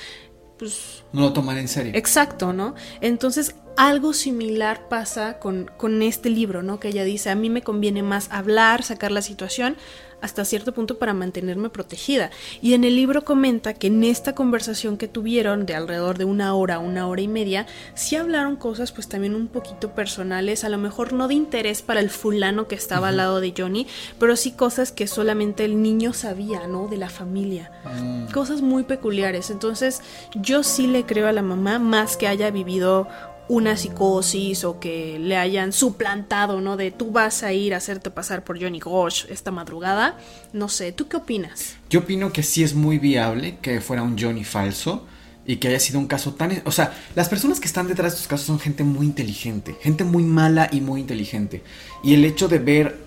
pues... 0.57 1.03
No 1.11 1.21
lo 1.21 1.33
toman 1.33 1.57
en 1.57 1.67
serio. 1.67 1.91
Exacto, 1.95 2.53
¿no? 2.53 2.75
Entonces, 3.01 3.55
algo 3.77 4.13
similar 4.13 4.87
pasa 4.89 5.39
con, 5.39 5.69
con 5.77 6.01
este 6.01 6.29
libro, 6.29 6.63
¿no? 6.63 6.79
Que 6.79 6.89
ella 6.89 7.03
dice, 7.03 7.29
a 7.29 7.35
mí 7.35 7.49
me 7.49 7.61
conviene 7.61 8.03
más 8.03 8.29
hablar, 8.31 8.83
sacar 8.83 9.11
la 9.11 9.21
situación, 9.21 9.77
hasta 10.23 10.45
cierto 10.45 10.73
punto 10.73 10.97
para 10.97 11.13
mantenerme 11.13 11.69
protegida. 11.69 12.31
Y 12.61 12.73
en 12.75 12.85
el 12.85 12.95
libro 12.95 13.25
comenta 13.25 13.73
que 13.73 13.87
en 13.87 14.05
esta 14.05 14.33
conversación 14.33 14.95
que 14.97 15.09
tuvieron 15.09 15.65
de 15.65 15.75
alrededor 15.75 16.17
de 16.17 16.23
una 16.23 16.55
hora, 16.55 16.79
una 16.79 17.07
hora 17.07 17.21
y 17.21 17.27
media, 17.27 17.67
sí 17.93 18.15
hablaron 18.15 18.55
cosas 18.55 18.93
pues 18.93 19.09
también 19.09 19.35
un 19.35 19.47
poquito 19.47 19.93
personales, 19.93 20.63
a 20.63 20.69
lo 20.69 20.77
mejor 20.77 21.11
no 21.11 21.27
de 21.27 21.33
interés 21.33 21.81
para 21.81 21.99
el 21.99 22.09
fulano 22.09 22.69
que 22.69 22.75
estaba 22.75 23.09
al 23.09 23.17
lado 23.17 23.41
de 23.41 23.53
Johnny, 23.55 23.85
pero 24.17 24.37
sí 24.37 24.51
cosas 24.51 24.93
que 24.93 25.07
solamente 25.07 25.65
el 25.65 25.81
niño 25.81 26.13
sabía, 26.13 26.67
¿no? 26.67 26.87
De 26.87 26.95
la 26.95 27.09
familia. 27.09 27.69
Mm. 27.83 28.31
Cosas 28.31 28.61
muy 28.61 28.83
peculiares. 28.83 29.49
Entonces 29.49 30.01
yo 30.35 30.63
sí 30.63 30.87
le 30.87 31.05
creo 31.05 31.27
a 31.27 31.33
la 31.33 31.41
mamá 31.41 31.79
más 31.79 32.15
que 32.15 32.27
haya 32.27 32.49
vivido 32.49 33.09
una 33.49 33.75
psicosis 33.75 34.63
o 34.63 34.79
que 34.79 35.19
le 35.19 35.37
hayan 35.37 35.73
suplantado, 35.73 36.61
¿no? 36.61 36.77
De 36.77 36.91
tú 36.91 37.11
vas 37.11 37.43
a 37.43 37.53
ir 37.53 37.73
a 37.73 37.77
hacerte 37.77 38.09
pasar 38.09 38.43
por 38.43 38.61
Johnny 38.61 38.79
Gosh 38.79 39.25
esta 39.29 39.51
madrugada. 39.51 40.17
No 40.53 40.69
sé, 40.69 40.91
¿tú 40.91 41.07
qué 41.07 41.17
opinas? 41.17 41.75
Yo 41.89 42.01
opino 42.01 42.31
que 42.31 42.43
sí 42.43 42.63
es 42.63 42.73
muy 42.73 42.99
viable 42.99 43.57
que 43.61 43.81
fuera 43.81 44.03
un 44.03 44.17
Johnny 44.17 44.43
falso 44.43 45.05
y 45.45 45.57
que 45.57 45.67
haya 45.67 45.79
sido 45.79 45.99
un 45.99 46.07
caso 46.07 46.33
tan... 46.33 46.61
O 46.65 46.71
sea, 46.71 46.93
las 47.15 47.27
personas 47.27 47.59
que 47.59 47.67
están 47.67 47.87
detrás 47.87 48.13
de 48.13 48.15
estos 48.15 48.29
casos 48.29 48.47
son 48.47 48.59
gente 48.59 48.83
muy 48.83 49.05
inteligente, 49.05 49.75
gente 49.81 50.03
muy 50.03 50.23
mala 50.23 50.69
y 50.71 50.79
muy 50.79 51.01
inteligente. 51.01 51.63
Y 52.03 52.13
el 52.13 52.23
hecho 52.23 52.47
de 52.47 52.59
ver 52.59 52.97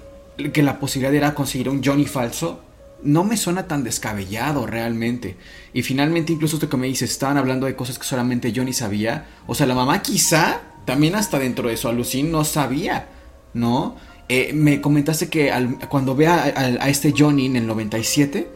que 0.53 0.63
la 0.63 0.79
posibilidad 0.79 1.15
era 1.15 1.35
conseguir 1.35 1.71
un 1.71 1.83
Johnny 1.83 2.05
falso 2.05 2.61
no 3.03 3.25
me 3.25 3.37
suena 3.37 3.67
tan 3.67 3.85
descabellado 3.85 4.67
realmente. 4.67 5.37
Y 5.73 5.83
finalmente, 5.83 6.33
incluso 6.33 6.57
esto 6.57 6.69
que 6.69 6.77
me 6.77 6.87
dices, 6.87 7.11
estaban 7.11 7.37
hablando 7.37 7.67
de 7.67 7.77
cosas 7.77 7.99
que 7.99 8.05
solamente 8.05 8.53
Johnny 8.55 8.73
sabía. 8.73 9.27
O 9.47 9.55
sea, 9.55 9.67
la 9.67 9.75
mamá 9.75 10.03
quizá 10.03 10.61
también 10.85 11.15
hasta 11.15 11.39
dentro 11.39 11.69
de 11.69 11.77
su 11.77 11.89
alucín 11.89 12.31
no 12.31 12.45
sabía, 12.45 13.09
¿no? 13.55 13.97
Eh, 14.29 14.53
me 14.53 14.81
comentaste 14.81 15.29
que 15.29 15.53
cuando 15.89 16.17
ve 16.17 16.27
a, 16.27 16.89
este 16.89 17.15
Johnny 17.17 17.47
en 17.47 17.57
el 17.57 17.67
97, 17.67 18.49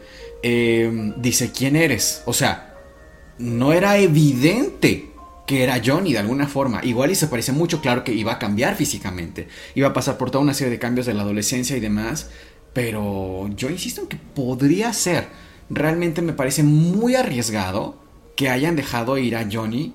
eh, 0.43 1.13
dice, 1.17 1.51
¿quién 1.51 1.75
eres? 1.75 2.23
O 2.25 2.33
sea, 2.33 2.75
no 3.37 3.71
era 3.73 3.97
evidente 3.97 5.11
que 5.45 5.63
era 5.63 5.81
Johnny 5.83 6.13
de 6.13 6.19
alguna 6.19 6.47
forma. 6.47 6.81
Igual 6.83 7.11
y 7.11 7.15
se 7.15 7.27
parece 7.27 7.51
mucho, 7.51 7.81
claro 7.81 8.03
que 8.03 8.13
iba 8.13 8.33
a 8.33 8.39
cambiar 8.39 8.75
físicamente. 8.75 9.47
Iba 9.75 9.89
a 9.89 9.93
pasar 9.93 10.17
por 10.17 10.31
toda 10.31 10.43
una 10.43 10.53
serie 10.53 10.71
de 10.71 10.79
cambios 10.79 11.05
de 11.05 11.13
la 11.13 11.23
adolescencia 11.23 11.75
y 11.75 11.79
demás. 11.79 12.29
Pero 12.73 13.49
yo 13.55 13.69
insisto 13.69 14.01
en 14.01 14.07
que 14.07 14.17
podría 14.17 14.93
ser. 14.93 15.27
Realmente 15.69 16.21
me 16.21 16.33
parece 16.33 16.63
muy 16.63 17.15
arriesgado 17.15 17.95
que 18.35 18.49
hayan 18.49 18.75
dejado 18.75 19.17
ir 19.17 19.35
a 19.35 19.47
Johnny 19.49 19.93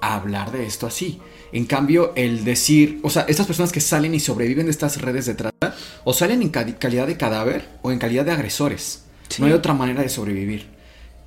a 0.00 0.14
hablar 0.14 0.52
de 0.52 0.66
esto 0.66 0.86
así. 0.86 1.20
En 1.52 1.66
cambio, 1.66 2.12
el 2.16 2.44
decir, 2.44 3.00
o 3.02 3.10
sea, 3.10 3.22
estas 3.28 3.46
personas 3.46 3.72
que 3.72 3.80
salen 3.80 4.14
y 4.14 4.20
sobreviven 4.20 4.66
de 4.66 4.72
estas 4.72 5.00
redes 5.00 5.26
de 5.26 5.34
trata, 5.34 5.74
o 6.02 6.12
salen 6.12 6.42
en 6.42 6.50
calidad 6.50 7.06
de 7.06 7.16
cadáver 7.16 7.68
o 7.82 7.92
en 7.92 7.98
calidad 7.98 8.24
de 8.24 8.32
agresores. 8.32 9.04
No 9.38 9.46
hay 9.46 9.52
otra 9.52 9.72
manera 9.72 10.02
de 10.02 10.08
sobrevivir. 10.08 10.73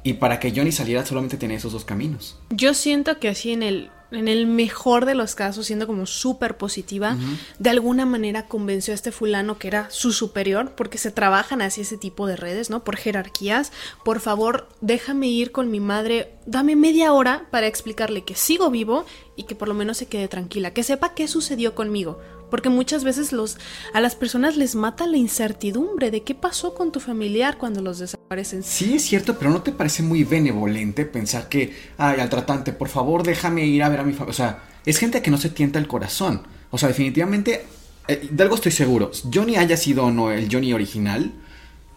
Y 0.07 0.13
para 0.13 0.39
que 0.39 0.53
Johnny 0.55 0.71
saliera 0.71 1.05
solamente 1.05 1.35
tenía 1.35 1.57
esos 1.57 1.73
dos 1.73 1.83
caminos. 1.83 2.39
Yo 2.49 2.73
siento 2.73 3.19
que 3.19 3.27
así 3.27 3.51
en 3.51 3.61
el 3.61 3.89
en 4.11 4.27
el 4.27 4.47
mejor 4.47 5.05
de 5.05 5.15
los 5.15 5.35
casos, 5.35 5.65
siendo 5.65 5.85
como 5.85 6.05
súper 6.05 6.55
positiva, 6.55 7.17
de 7.59 7.69
alguna 7.69 8.05
manera 8.05 8.47
convenció 8.47 8.93
a 8.93 8.95
este 8.95 9.11
fulano 9.11 9.57
que 9.57 9.67
era 9.67 9.89
su 9.89 10.13
superior, 10.13 10.71
porque 10.75 10.97
se 10.97 11.11
trabajan 11.11 11.61
así 11.61 11.81
ese 11.81 11.97
tipo 11.97 12.25
de 12.25 12.37
redes, 12.37 12.69
¿no? 12.69 12.85
Por 12.85 12.95
jerarquías. 12.95 13.73
Por 14.05 14.21
favor, 14.21 14.69
déjame 14.79 15.27
ir 15.27 15.51
con 15.51 15.69
mi 15.69 15.81
madre, 15.81 16.31
dame 16.45 16.77
media 16.77 17.11
hora 17.11 17.47
para 17.51 17.67
explicarle 17.67 18.23
que 18.23 18.35
sigo 18.35 18.69
vivo 18.69 19.05
y 19.35 19.43
que 19.43 19.55
por 19.55 19.67
lo 19.67 19.73
menos 19.73 19.97
se 19.97 20.05
quede 20.05 20.29
tranquila, 20.29 20.71
que 20.71 20.83
sepa 20.83 21.13
qué 21.13 21.27
sucedió 21.27 21.75
conmigo. 21.75 22.17
Porque 22.49 22.69
muchas 22.69 23.03
veces 23.03 23.31
los, 23.31 23.57
a 23.93 24.01
las 24.01 24.15
personas 24.15 24.57
les 24.57 24.75
mata 24.75 25.07
la 25.07 25.17
incertidumbre 25.17 26.11
de 26.11 26.23
qué 26.23 26.35
pasó 26.35 26.73
con 26.73 26.91
tu 26.91 26.99
familiar 26.99 27.57
cuando 27.57 27.81
los 27.81 27.99
desaparecen. 27.99 28.63
Sí, 28.63 28.95
es 28.95 29.03
cierto, 29.03 29.37
pero 29.37 29.51
¿no 29.51 29.61
te 29.61 29.71
parece 29.71 30.03
muy 30.03 30.23
benevolente 30.23 31.05
pensar 31.05 31.49
que, 31.49 31.75
ay, 31.97 32.19
al 32.19 32.29
tratante, 32.29 32.73
por 32.73 32.89
favor, 32.89 33.23
déjame 33.23 33.65
ir 33.65 33.83
a 33.83 33.89
ver 33.89 33.99
a 33.99 34.03
mi 34.03 34.13
familia? 34.13 34.31
O 34.31 34.33
sea, 34.33 34.63
es 34.85 34.97
gente 34.97 35.21
que 35.21 35.31
no 35.31 35.37
se 35.37 35.49
tienta 35.49 35.79
el 35.79 35.87
corazón. 35.87 36.41
O 36.71 36.77
sea, 36.77 36.89
definitivamente, 36.89 37.65
eh, 38.07 38.27
de 38.29 38.43
algo 38.43 38.55
estoy 38.55 38.71
seguro. 38.71 39.11
Johnny 39.33 39.55
haya 39.55 39.77
sido 39.77 40.05
o 40.05 40.11
no 40.11 40.31
el 40.31 40.49
Johnny 40.51 40.73
original, 40.73 41.33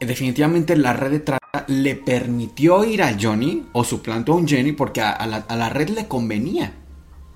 eh, 0.00 0.06
definitivamente 0.06 0.76
la 0.76 0.92
red 0.92 1.10
de 1.10 1.20
trata 1.20 1.64
le 1.66 1.96
permitió 1.96 2.84
ir 2.84 3.02
a 3.02 3.16
Johnny 3.20 3.66
o 3.72 3.84
suplantó 3.84 4.32
a 4.32 4.36
un 4.36 4.46
Jenny 4.46 4.72
porque 4.72 5.00
a 5.00 5.26
la 5.26 5.68
red 5.68 5.90
le 5.90 6.06
convenía 6.06 6.79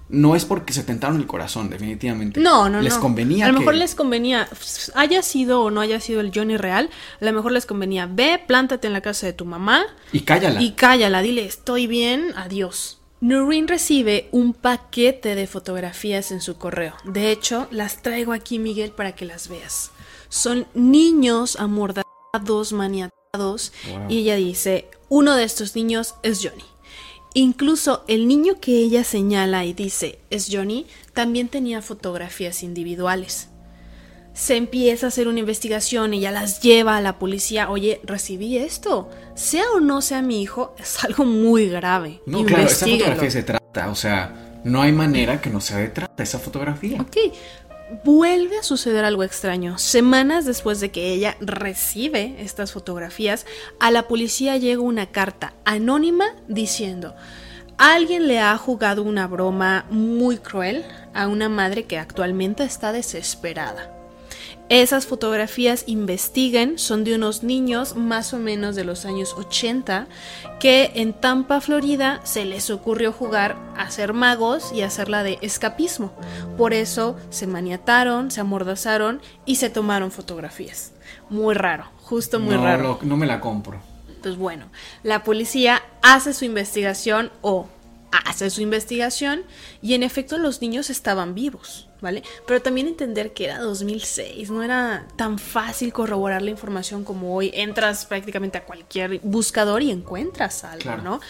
no 0.09 0.37
es 0.37 0.45
porque 0.45 0.73
se 0.73 0.85
tentaron 0.85 1.17
el 1.17 1.27
corazón, 1.27 1.71
definitivamente. 1.71 2.41
No, 2.41 2.69
no, 2.69 2.81
les 2.81 2.95
convenía. 2.95 3.47
A 3.47 3.53
lo 3.53 3.59
mejor 3.59 3.75
les 3.75 3.95
convenía, 3.95 4.49
haya 4.95 5.23
sido 5.23 5.63
o 5.63 5.71
no 5.71 5.81
haya 5.81 6.01
sido 6.01 6.21
el 6.21 6.31
Johnny 6.35 6.57
real, 6.57 6.91
a 7.21 7.25
lo 7.25 7.33
mejor 7.33 7.53
les 7.53 7.67
convenía, 7.67 8.07
ve, 8.07 8.43
plántate 8.47 8.87
en 8.87 8.93
la 8.93 9.01
casa 9.01 9.27
de 9.27 9.33
tu 9.33 9.45
mamá. 9.45 9.85
Y 10.13 10.21
cállala. 10.21 10.63
Y 10.63 10.73
cállala, 10.73 11.23
dile, 11.23 11.45
estoy 11.45 11.87
bien, 11.87 12.33
adiós. 12.37 12.99
Noreen 13.21 13.69
recibe 13.69 14.29
un 14.33 14.53
paquete 14.53 15.35
de 15.35 15.47
fotografías 15.47 16.31
en 16.31 16.43
su 16.43 16.59
correo. 16.59 16.95
De 17.05 17.31
hecho, 17.31 17.69
las 17.71 18.03
traigo 18.03 18.35
aquí, 18.35 18.59
Miguel, 18.59 18.91
para 18.91 19.13
que 19.13 19.25
las 19.25 19.49
veas. 19.49 19.93
Son 20.29 20.67
niños 20.75 21.57
amordados, 21.57 22.73
maniatados. 22.75 23.73
Y 24.11 24.19
ella 24.19 24.37
dice, 24.37 24.91
uno 25.09 25.37
de 25.37 25.45
estos 25.45 25.75
niños 25.75 26.17
es 26.23 26.41
Johnny. 26.43 26.65
Incluso 27.37 28.05
el 28.07 28.29
niño 28.29 28.61
que 28.61 28.77
ella 28.79 29.03
señala 29.03 29.65
y 29.65 29.73
dice 29.73 30.21
es 30.31 30.49
Johnny 30.51 30.87
también 31.13 31.49
tenía 31.49 31.83
fotografías 31.83 32.63
individuales. 32.63 33.49
Se 34.35 34.57
empieza 34.57 35.07
a 35.07 35.09
hacer 35.09 35.27
una 35.27 35.41
investigación 35.41 36.15
y 36.15 36.21
ya 36.21 36.31
las 36.31 36.61
lleva 36.61 36.97
a 36.97 37.01
la 37.01 37.19
policía. 37.19 37.71
Oye, 37.71 38.01
recibí 38.05 38.57
esto. 38.57 39.11
Sea 39.35 39.65
o 39.75 39.81
no 39.81 40.01
sea 40.01 40.23
mi 40.23 40.43
hijo, 40.43 40.75
es 40.79 41.05
algo 41.05 41.25
muy 41.25 41.69
grave. 41.69 42.21
No, 42.27 42.45
claro, 42.45 42.65
esa 42.65 42.87
fotografía 42.87 43.31
se 43.31 43.43
trata. 43.43 43.91
O 43.91 43.95
sea, 43.97 44.61
no 44.65 44.81
hay 44.83 44.93
manera 44.93 45.41
que 45.41 45.51
no 45.51 45.61
sea 45.61 45.79
de 45.79 45.89
trata 45.89 46.23
esa 46.23 46.39
fotografía. 46.39 47.01
Ok, 47.01 47.17
vuelve 48.05 48.59
a 48.59 48.63
suceder 48.63 49.05
algo 49.05 49.23
extraño. 49.23 49.79
Semanas 49.79 50.45
después 50.45 50.81
de 50.81 50.91
que 50.91 51.13
ella 51.13 51.37
recibe 51.41 52.37
estas 52.39 52.73
fotografías, 52.73 53.47
a 53.81 53.91
la 53.91 54.09
policía 54.09 54.57
llega 54.57 54.81
una 54.81 55.11
carta 55.11 55.55
anónima 55.65 56.27
diciendo, 56.49 57.15
alguien 57.79 58.27
le 58.27 58.41
ha 58.41 58.57
jugado 58.57 59.03
una 59.03 59.27
broma 59.27 59.87
muy 59.91 60.39
cruel 60.39 60.85
a 61.13 61.29
una 61.29 61.49
madre 61.49 61.85
que 61.85 61.99
actualmente 61.99 62.65
está 62.65 62.93
desesperada. 62.93 63.94
Esas 64.71 65.07
fotografías 65.07 65.85
investiguen 65.87 66.79
son 66.79 67.05
de 67.05 67.15
unos 67.15 67.43
niños 67.43 67.97
más 67.97 68.33
o 68.33 68.39
menos 68.39 68.75
de 68.75 68.85
los 68.85 69.05
años 69.05 69.35
80 69.35 70.07
que 70.59 70.91
en 70.95 71.13
Tampa, 71.13 71.61
Florida, 71.61 72.23
se 72.25 72.47
les 72.47 72.71
ocurrió 72.71 73.13
jugar 73.13 73.57
a 73.77 73.91
ser 73.91 74.15
magos 74.15 74.73
y 74.73 74.81
hacerla 74.81 75.23
de 75.23 75.39
escapismo. 75.43 76.15
Por 76.57 76.73
eso 76.73 77.15
se 77.29 77.47
maniataron, 77.47 78.31
se 78.31 78.41
amordazaron 78.41 79.21
y 79.45 79.57
se 79.57 79.69
tomaron 79.69 80.11
fotografías. 80.11 80.93
Muy 81.29 81.55
raro, 81.55 81.85
justo 81.99 82.41
muy 82.41 82.57
raro. 82.57 82.99
no 83.03 83.19
me 83.19 83.27
la 83.27 83.41
compro. 83.41 83.81
Pues 84.23 84.39
bueno, 84.39 84.65
la 85.03 85.25
policía 85.25 85.83
hace 86.01 86.33
su 86.33 86.47
investigación 86.47 87.31
o 87.43 87.69
hace 88.25 88.49
su 88.49 88.63
investigación 88.63 89.43
y 89.83 89.93
en 89.93 90.03
efecto 90.03 90.39
los 90.39 90.63
niños 90.63 90.89
estaban 90.89 91.35
vivos. 91.35 91.89
¿Vale? 92.05 92.23
Pero 92.47 92.63
también 92.63 92.87
entender 92.87 93.33
que 93.33 93.47
era 93.47 93.59
2006, 93.59 94.51
no 94.51 94.63
era 94.63 95.09
tan 95.17 95.39
fácil 95.39 95.93
corroborar 95.93 96.43
la 96.43 96.51
información 96.51 97.03
como 97.03 97.35
hoy. 97.35 97.51
Entras 97.55 98.05
prácticamente 98.07 98.59
a 98.59 98.65
cualquier 98.65 99.21
buscador 99.23 99.83
y 99.83 99.91
encuentras 99.91 100.63
algo, 100.63 100.97
¿no? 100.99 101.21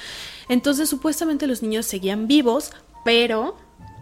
Entonces 0.48 0.90
supuestamente 0.90 1.46
los 1.46 1.62
niños 1.62 1.86
seguían 1.86 2.26
vivos, 2.26 2.72
pero 3.04 3.56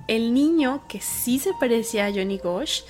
el 0.08 0.34
niño 0.34 0.82
que 0.88 1.00
sí 1.00 1.38
se 1.38 1.52
parecía 1.60 2.06
a 2.06 2.10
Johnny 2.10 2.38
Gosh 2.38 2.80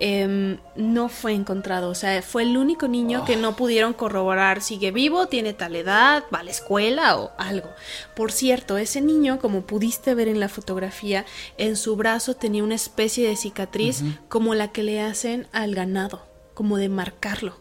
Em, 0.00 0.58
no 0.74 1.08
fue 1.08 1.32
encontrado. 1.34 1.88
O 1.88 1.94
sea, 1.94 2.20
fue 2.22 2.42
el 2.42 2.56
único 2.56 2.88
niño 2.88 3.24
que 3.24 3.36
no 3.36 3.56
pudieron 3.56 3.92
corroborar. 3.92 4.60
Sigue 4.60 4.90
vivo, 4.90 5.28
tiene 5.28 5.52
tal 5.52 5.76
edad, 5.76 6.24
va 6.34 6.40
a 6.40 6.42
la 6.42 6.50
escuela 6.50 7.16
o 7.16 7.32
algo. 7.38 7.68
Por 8.16 8.32
cierto, 8.32 8.76
ese 8.76 9.00
niño, 9.00 9.38
como 9.38 9.62
pudiste 9.62 10.14
ver 10.14 10.28
en 10.28 10.40
la 10.40 10.48
fotografía, 10.48 11.24
en 11.58 11.76
su 11.76 11.96
brazo 11.96 12.34
tenía 12.34 12.64
una 12.64 12.74
especie 12.74 13.28
de 13.28 13.36
cicatriz 13.36 14.02
como 14.28 14.54
la 14.54 14.72
que 14.72 14.82
le 14.82 15.00
hacen 15.00 15.46
al 15.52 15.74
ganado, 15.74 16.26
como 16.54 16.76
de 16.76 16.88
marcarlo. 16.88 17.56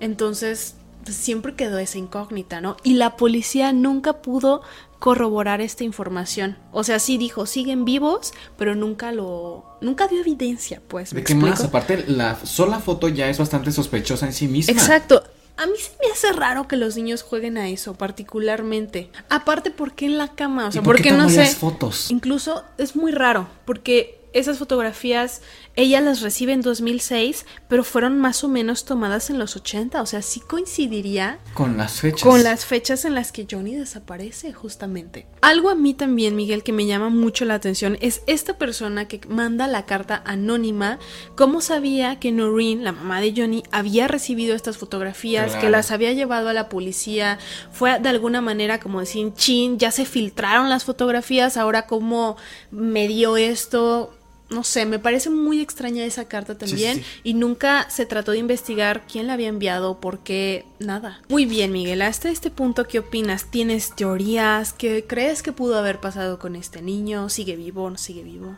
Entonces, 0.00 0.76
pues, 1.06 1.16
siempre 1.16 1.54
quedó 1.54 1.78
esa 1.78 1.98
incógnita, 1.98 2.60
¿no? 2.60 2.76
Y 2.82 2.94
la 2.94 3.16
policía 3.16 3.72
nunca 3.72 4.14
pudo 4.14 4.62
corroborar 4.98 5.60
esta 5.60 5.84
información. 5.84 6.58
O 6.72 6.82
sea, 6.82 6.98
sí 6.98 7.16
dijo, 7.16 7.46
siguen 7.46 7.84
vivos, 7.84 8.32
pero 8.58 8.74
nunca 8.74 9.12
lo... 9.12 9.64
Nunca 9.80 10.08
dio 10.08 10.20
evidencia, 10.20 10.82
pues. 10.88 11.14
¿De 11.14 11.22
qué 11.22 11.34
más? 11.34 11.62
Aparte, 11.62 12.04
la 12.08 12.36
sola 12.44 12.80
foto 12.80 13.08
ya 13.08 13.28
es 13.28 13.38
bastante 13.38 13.70
sospechosa 13.70 14.26
en 14.26 14.32
sí 14.32 14.48
misma. 14.48 14.72
Exacto. 14.72 15.22
A 15.58 15.66
mí 15.66 15.72
se 15.78 15.90
me 16.04 16.12
hace 16.12 16.32
raro 16.32 16.66
que 16.66 16.76
los 16.76 16.96
niños 16.96 17.22
jueguen 17.22 17.56
a 17.56 17.68
eso, 17.68 17.94
particularmente. 17.94 19.10
Aparte, 19.30 19.70
¿por 19.70 19.94
qué 19.94 20.06
en 20.06 20.18
la 20.18 20.34
cama? 20.34 20.66
O 20.66 20.72
sea, 20.72 20.80
¿Y 20.80 20.84
por 20.84 20.96
porque 20.96 21.04
qué 21.04 21.10
tan 21.10 21.18
no 21.18 21.28
sé. 21.30 21.46
fotos? 21.46 22.10
Incluso 22.10 22.64
es 22.76 22.96
muy 22.96 23.12
raro, 23.12 23.48
porque 23.64 24.20
esas 24.32 24.58
fotografías 24.58 25.40
ella 25.76 26.00
las 26.00 26.22
recibe 26.22 26.52
en 26.52 26.62
2006, 26.62 27.46
pero 27.68 27.84
fueron 27.84 28.18
más 28.18 28.42
o 28.44 28.48
menos 28.48 28.84
tomadas 28.84 29.30
en 29.30 29.38
los 29.38 29.56
80, 29.56 30.00
o 30.02 30.06
sea, 30.06 30.22
sí 30.22 30.40
coincidiría 30.40 31.38
Con 31.54 31.76
las 31.76 32.00
fechas. 32.00 32.22
con 32.22 32.42
las 32.42 32.64
fechas 32.64 33.04
en 33.04 33.14
las 33.14 33.30
que 33.32 33.46
Johnny 33.50 33.74
desaparece, 33.74 34.52
justamente. 34.52 35.26
Algo 35.42 35.70
a 35.70 35.74
mí 35.74 35.94
también, 35.94 36.34
Miguel, 36.34 36.62
que 36.62 36.72
me 36.72 36.86
llama 36.86 37.08
mucho 37.10 37.44
la 37.44 37.54
atención 37.54 37.98
es 38.00 38.22
esta 38.26 38.58
persona 38.58 39.06
que 39.06 39.20
manda 39.28 39.66
la 39.66 39.84
carta 39.86 40.22
anónima, 40.24 40.98
cómo 41.36 41.60
sabía 41.60 42.18
que 42.18 42.32
Noreen, 42.32 42.82
la 42.84 42.92
mamá 42.92 43.20
de 43.20 43.34
Johnny, 43.36 43.62
había 43.70 44.08
recibido 44.08 44.54
estas 44.56 44.78
fotografías, 44.78 45.46
Claro. 45.52 45.60
que 45.60 45.70
las 45.70 45.90
había 45.90 46.12
llevado 46.12 46.48
a 46.48 46.52
la 46.52 46.68
policía, 46.68 47.38
fue 47.70 47.98
de 48.00 48.08
alguna 48.08 48.40
manera 48.40 48.80
como 48.80 49.00
decir, 49.00 49.32
chin, 49.34 49.78
ya 49.78 49.90
se 49.90 50.04
filtraron 50.06 50.68
las 50.68 50.84
fotografías, 50.84 51.56
ahora 51.56 51.86
cómo 51.86 52.36
me 52.70 53.08
dio 53.08 53.36
esto. 53.36 54.12
No 54.48 54.62
sé, 54.62 54.86
me 54.86 54.98
parece 55.00 55.28
muy 55.28 55.60
extraña 55.60 56.04
esa 56.04 56.26
carta 56.26 56.52
sí, 56.52 56.58
también 56.60 56.98
sí. 56.98 57.04
y 57.24 57.34
nunca 57.34 57.90
se 57.90 58.06
trató 58.06 58.30
de 58.30 58.38
investigar 58.38 59.04
quién 59.10 59.26
la 59.26 59.32
había 59.32 59.48
enviado, 59.48 59.98
por 59.98 60.20
qué, 60.20 60.64
nada. 60.78 61.20
Muy 61.28 61.46
bien, 61.46 61.72
Miguel, 61.72 62.02
hasta 62.02 62.30
este 62.30 62.50
punto, 62.50 62.86
¿qué 62.86 63.00
opinas? 63.00 63.46
¿Tienes 63.50 63.94
teorías? 63.96 64.72
¿Qué 64.72 65.04
crees 65.06 65.42
que 65.42 65.50
pudo 65.50 65.76
haber 65.76 65.98
pasado 65.98 66.38
con 66.38 66.54
este 66.54 66.80
niño? 66.80 67.28
¿Sigue 67.28 67.56
vivo? 67.56 67.90
¿No 67.90 67.98
sigue 67.98 68.22
vivo? 68.22 68.56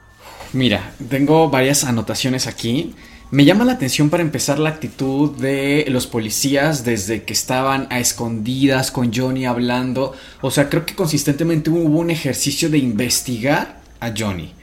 Mira, 0.52 0.92
tengo 1.08 1.48
varias 1.48 1.84
anotaciones 1.84 2.46
aquí. 2.46 2.94
Me 3.30 3.44
llama 3.44 3.66
la 3.66 3.72
atención 3.72 4.08
para 4.08 4.22
empezar 4.22 4.58
la 4.58 4.70
actitud 4.70 5.36
de 5.36 5.84
los 5.88 6.06
policías 6.06 6.84
desde 6.84 7.24
que 7.24 7.34
estaban 7.34 7.86
a 7.90 7.98
escondidas 7.98 8.90
con 8.90 9.12
Johnny 9.12 9.44
hablando. 9.44 10.14
O 10.40 10.50
sea, 10.50 10.70
creo 10.70 10.86
que 10.86 10.94
consistentemente 10.94 11.68
hubo 11.68 11.98
un 11.98 12.10
ejercicio 12.10 12.70
de 12.70 12.78
investigar 12.78 13.80
a 14.00 14.14
Johnny. 14.16 14.54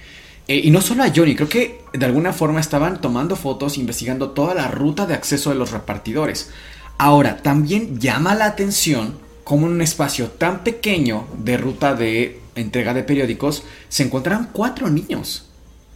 Eh, 0.47 0.61
y 0.63 0.71
no 0.71 0.81
solo 0.81 1.03
a 1.03 1.11
Johnny, 1.15 1.35
creo 1.35 1.49
que 1.49 1.81
de 1.93 2.05
alguna 2.05 2.33
forma 2.33 2.59
estaban 2.59 3.01
tomando 3.01 3.35
fotos, 3.35 3.77
investigando 3.77 4.31
toda 4.31 4.53
la 4.53 4.67
ruta 4.69 5.05
de 5.05 5.15
acceso 5.15 5.49
de 5.49 5.55
los 5.55 5.71
repartidores. 5.71 6.51
Ahora, 6.97 7.37
también 7.37 7.99
llama 7.99 8.35
la 8.35 8.45
atención 8.45 9.17
cómo 9.43 9.67
en 9.67 9.73
un 9.73 9.81
espacio 9.81 10.27
tan 10.27 10.63
pequeño 10.63 11.27
de 11.37 11.57
ruta 11.57 11.93
de 11.93 12.41
entrega 12.55 12.93
de 12.93 13.03
periódicos 13.03 13.63
se 13.89 14.03
encontraron 14.03 14.49
cuatro 14.51 14.89
niños. 14.89 15.45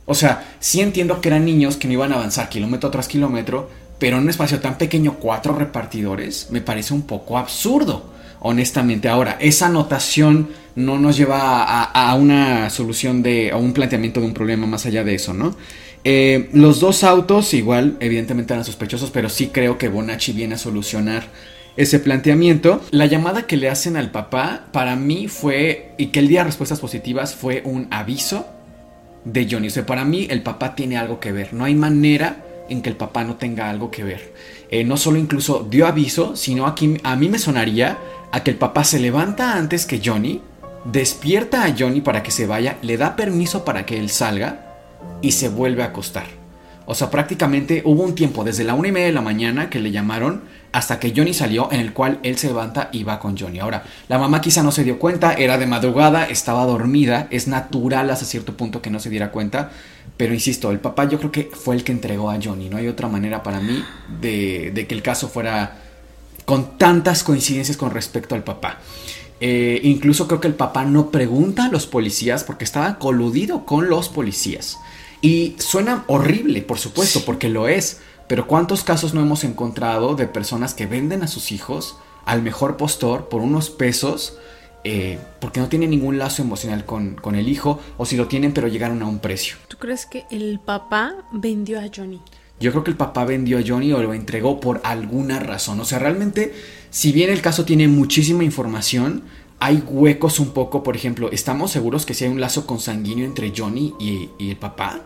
O 0.05 0.15
sea, 0.15 0.55
sí 0.59 0.81
entiendo 0.81 1.21
que 1.21 1.29
eran 1.29 1.45
niños 1.45 1.77
que 1.77 1.87
no 1.87 1.93
iban 1.93 2.11
a 2.11 2.15
avanzar 2.15 2.49
kilómetro 2.49 2.89
tras 2.89 3.07
kilómetro, 3.07 3.69
pero 3.99 4.17
en 4.17 4.23
un 4.23 4.29
espacio 4.29 4.59
tan 4.59 4.77
pequeño, 4.77 5.15
cuatro 5.19 5.53
repartidores, 5.53 6.47
me 6.49 6.61
parece 6.61 6.93
un 6.93 7.03
poco 7.03 7.37
absurdo, 7.37 8.11
honestamente. 8.39 9.09
Ahora, 9.09 9.37
esa 9.39 9.67
anotación 9.67 10.49
no 10.79 10.97
nos 10.97 11.17
lleva 11.17 11.83
a, 11.83 12.15
una 12.15 12.69
solución 12.69 13.21
de, 13.21 13.51
a 13.51 13.57
un 13.57 13.73
planteamiento 13.73 14.19
de 14.19 14.25
un 14.27 14.33
problema 14.33 14.65
más 14.65 14.85
allá 14.85 15.03
de 15.03 15.15
eso, 15.15 15.33
¿no? 15.33 15.55
Eh, 16.03 16.49
los 16.53 16.79
dos 16.79 17.03
autos, 17.03 17.53
igual, 17.53 17.97
evidentemente 17.99 18.53
eran 18.53 18.65
sospechosos, 18.65 19.11
pero 19.11 19.29
sí 19.29 19.47
creo 19.47 19.77
que 19.77 19.89
Bonacci 19.89 20.31
viene 20.31 20.55
a 20.55 20.57
solucionar 20.57 21.27
ese 21.75 21.99
planteamiento. 21.99 22.81
La 22.91 23.05
llamada 23.05 23.45
que 23.45 23.57
le 23.57 23.69
hacen 23.69 23.97
al 23.97 24.11
papá, 24.11 24.67
para 24.71 24.95
mí 24.95 25.27
fue, 25.27 25.91
y 25.97 26.07
que 26.07 26.19
él 26.19 26.27
diera 26.29 26.45
respuestas 26.45 26.79
positivas, 26.79 27.35
fue 27.35 27.61
un 27.65 27.87
aviso 27.91 28.47
de 29.25 29.47
Johnny. 29.49 29.67
O 29.67 29.71
sea, 29.71 29.85
para 29.85 30.05
mí 30.05 30.27
el 30.29 30.41
papá 30.41 30.75
tiene 30.75 30.97
algo 30.97 31.19
que 31.19 31.31
ver. 31.31 31.53
No 31.53 31.65
hay 31.65 31.75
manera 31.75 32.45
en 32.69 32.81
que 32.81 32.89
el 32.89 32.95
papá 32.95 33.23
no 33.23 33.35
tenga 33.35 33.69
algo 33.69 33.91
que 33.91 34.03
ver. 34.03 34.33
Eh, 34.69 34.83
no 34.83 34.97
solo 34.97 35.17
incluso 35.17 35.67
dio 35.69 35.87
aviso, 35.87 36.35
sino 36.35 36.67
aquí 36.67 36.97
a 37.03 37.15
mí 37.15 37.27
me 37.27 37.39
sonaría 37.39 37.97
a 38.31 38.43
que 38.43 38.51
el 38.51 38.57
papá 38.57 38.83
se 38.83 38.99
levanta 38.99 39.57
antes 39.57 39.85
que 39.85 40.01
Johnny, 40.03 40.41
despierta 40.85 41.65
a 41.65 41.75
Johnny 41.77 42.01
para 42.01 42.23
que 42.23 42.31
se 42.31 42.47
vaya, 42.47 42.77
le 42.81 42.97
da 42.97 43.15
permiso 43.15 43.65
para 43.65 43.85
que 43.85 43.97
él 43.99 44.09
salga 44.09 44.75
y 45.21 45.33
se 45.33 45.49
vuelve 45.49 45.83
a 45.83 45.87
acostar. 45.87 46.25
O 46.85 46.95
sea, 46.95 47.11
prácticamente 47.11 47.83
hubo 47.85 48.03
un 48.03 48.15
tiempo 48.15 48.43
desde 48.43 48.63
la 48.63 48.73
una 48.73 48.87
y 48.87 48.91
media 48.91 49.07
de 49.07 49.13
la 49.13 49.21
mañana 49.21 49.69
que 49.69 49.79
le 49.79 49.91
llamaron 49.91 50.41
hasta 50.71 50.99
que 50.99 51.13
Johnny 51.15 51.33
salió, 51.33 51.71
en 51.71 51.79
el 51.79 51.93
cual 51.93 52.19
él 52.23 52.37
se 52.37 52.47
levanta 52.47 52.89
y 52.91 53.03
va 53.03 53.19
con 53.19 53.37
Johnny. 53.37 53.59
Ahora, 53.59 53.83
la 54.07 54.17
mamá 54.17 54.41
quizá 54.41 54.63
no 54.63 54.71
se 54.71 54.83
dio 54.83 54.97
cuenta, 54.97 55.33
era 55.33 55.57
de 55.57 55.67
madrugada, 55.67 56.25
estaba 56.25 56.65
dormida, 56.65 57.27
es 57.29 57.47
natural 57.47 58.09
hasta 58.09 58.25
cierto 58.25 58.57
punto 58.57 58.81
que 58.81 58.89
no 58.89 58.99
se 58.99 59.09
diera 59.09 59.31
cuenta, 59.31 59.71
pero 60.17 60.33
insisto, 60.33 60.71
el 60.71 60.79
papá 60.79 61.05
yo 61.05 61.19
creo 61.19 61.31
que 61.31 61.51
fue 61.53 61.75
el 61.75 61.83
que 61.83 61.91
entregó 61.91 62.31
a 62.31 62.39
Johnny, 62.41 62.69
no 62.69 62.77
hay 62.77 62.87
otra 62.87 63.07
manera 63.07 63.43
para 63.43 63.59
mí 63.59 63.83
de, 64.19 64.71
de 64.73 64.87
que 64.87 64.95
el 64.95 65.01
caso 65.01 65.27
fuera 65.27 65.77
con 66.45 66.77
tantas 66.79 67.23
coincidencias 67.23 67.77
con 67.77 67.91
respecto 67.91 68.33
al 68.33 68.43
papá. 68.43 68.79
Eh, 69.41 69.79
incluso 69.83 70.27
creo 70.27 70.41
que 70.41 70.47
el 70.47 70.55
papá 70.55 70.85
no 70.85 71.11
pregunta 71.11 71.65
a 71.65 71.69
los 71.69 71.85
policías 71.85 72.43
porque 72.43 72.65
estaba 72.65 72.99
coludido 72.99 73.65
con 73.65 73.89
los 73.89 74.09
policías. 74.09 74.79
Y 75.21 75.55
suena 75.59 76.03
horrible, 76.07 76.61
por 76.61 76.79
supuesto, 76.79 77.21
porque 77.25 77.49
lo 77.49 77.67
es. 77.67 78.01
Pero 78.27 78.47
¿cuántos 78.47 78.83
casos 78.83 79.13
no 79.13 79.21
hemos 79.21 79.43
encontrado 79.43 80.15
de 80.15 80.27
personas 80.27 80.73
que 80.73 80.85
venden 80.85 81.23
a 81.23 81.27
sus 81.27 81.51
hijos 81.51 81.97
al 82.25 82.41
mejor 82.41 82.77
postor 82.77 83.27
por 83.27 83.41
unos 83.41 83.69
pesos 83.69 84.37
eh, 84.83 85.19
porque 85.41 85.59
no 85.59 85.67
tienen 85.67 85.89
ningún 85.89 86.19
lazo 86.19 86.41
emocional 86.41 86.85
con, 86.85 87.15
con 87.15 87.35
el 87.35 87.49
hijo 87.49 87.81
o 87.97 88.05
si 88.05 88.15
lo 88.15 88.27
tienen 88.27 88.53
pero 88.53 88.67
llegaron 88.67 89.01
a 89.01 89.07
un 89.07 89.19
precio? 89.19 89.57
¿Tú 89.67 89.77
crees 89.77 90.05
que 90.05 90.25
el 90.29 90.59
papá 90.59 91.15
vendió 91.31 91.79
a 91.79 91.85
Johnny? 91.93 92.21
Yo 92.59 92.71
creo 92.71 92.83
que 92.83 92.91
el 92.91 92.97
papá 92.97 93.25
vendió 93.25 93.57
a 93.57 93.63
Johnny 93.65 93.93
o 93.93 94.03
lo 94.03 94.13
entregó 94.13 94.59
por 94.59 94.81
alguna 94.83 95.39
razón. 95.39 95.79
O 95.79 95.85
sea, 95.85 95.99
realmente, 95.99 96.53
si 96.89 97.11
bien 97.11 97.29
el 97.29 97.41
caso 97.41 97.65
tiene 97.65 97.87
muchísima 97.87 98.43
información, 98.43 99.23
hay 99.59 99.83
huecos 99.87 100.39
un 100.39 100.51
poco. 100.51 100.83
Por 100.83 100.95
ejemplo, 100.95 101.31
¿estamos 101.31 101.71
seguros 101.71 102.05
que 102.05 102.13
si 102.13 102.25
hay 102.25 102.31
un 102.31 102.41
lazo 102.41 102.65
consanguíneo 102.65 103.25
entre 103.25 103.53
Johnny 103.55 103.93
y, 103.99 104.29
el 104.39 104.57
papá? 104.57 105.01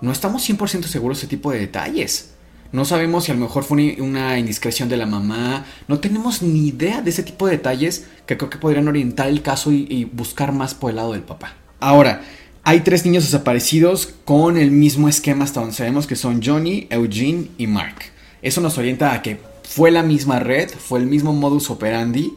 No 0.00 0.12
estamos 0.12 0.48
100% 0.48 0.84
seguros 0.84 1.18
de 1.18 1.20
ese 1.22 1.28
tipo 1.28 1.50
de 1.50 1.58
detalles. 1.58 2.30
No 2.72 2.84
sabemos 2.84 3.24
si 3.24 3.32
a 3.32 3.34
lo 3.34 3.40
mejor 3.40 3.62
fue 3.64 3.96
una, 3.96 4.04
una 4.04 4.38
indiscreción 4.38 4.88
de 4.88 4.96
la 4.96 5.06
mamá. 5.06 5.64
No 5.88 6.00
tenemos 6.00 6.42
ni 6.42 6.68
idea 6.68 7.02
de 7.02 7.10
ese 7.10 7.22
tipo 7.22 7.46
de 7.46 7.52
detalles 7.52 8.06
que 8.26 8.36
creo 8.36 8.50
que 8.50 8.58
podrían 8.58 8.88
orientar 8.88 9.28
el 9.28 9.42
caso 9.42 9.70
y, 9.72 9.86
y 9.88 10.04
buscar 10.04 10.52
más 10.52 10.74
por 10.74 10.90
el 10.90 10.96
lado 10.96 11.12
del 11.12 11.22
papá. 11.22 11.54
Ahora, 11.80 12.22
hay 12.64 12.80
tres 12.80 13.04
niños 13.04 13.24
desaparecidos 13.24 14.14
con 14.24 14.56
el 14.56 14.70
mismo 14.70 15.08
esquema 15.08 15.44
hasta 15.44 15.60
donde 15.60 15.76
sabemos 15.76 16.06
que 16.06 16.16
son 16.16 16.42
Johnny, 16.42 16.86
Eugene 16.90 17.48
y 17.58 17.66
Mark. 17.66 17.96
Eso 18.42 18.60
nos 18.60 18.78
orienta 18.78 19.12
a 19.12 19.22
que 19.22 19.38
fue 19.64 19.90
la 19.90 20.02
misma 20.02 20.38
red, 20.38 20.70
fue 20.70 21.00
el 21.00 21.06
mismo 21.06 21.32
modus 21.32 21.70
operandi. 21.70 22.34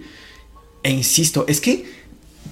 E 0.83 0.91
insisto, 0.91 1.45
es 1.47 1.61
que 1.61 1.85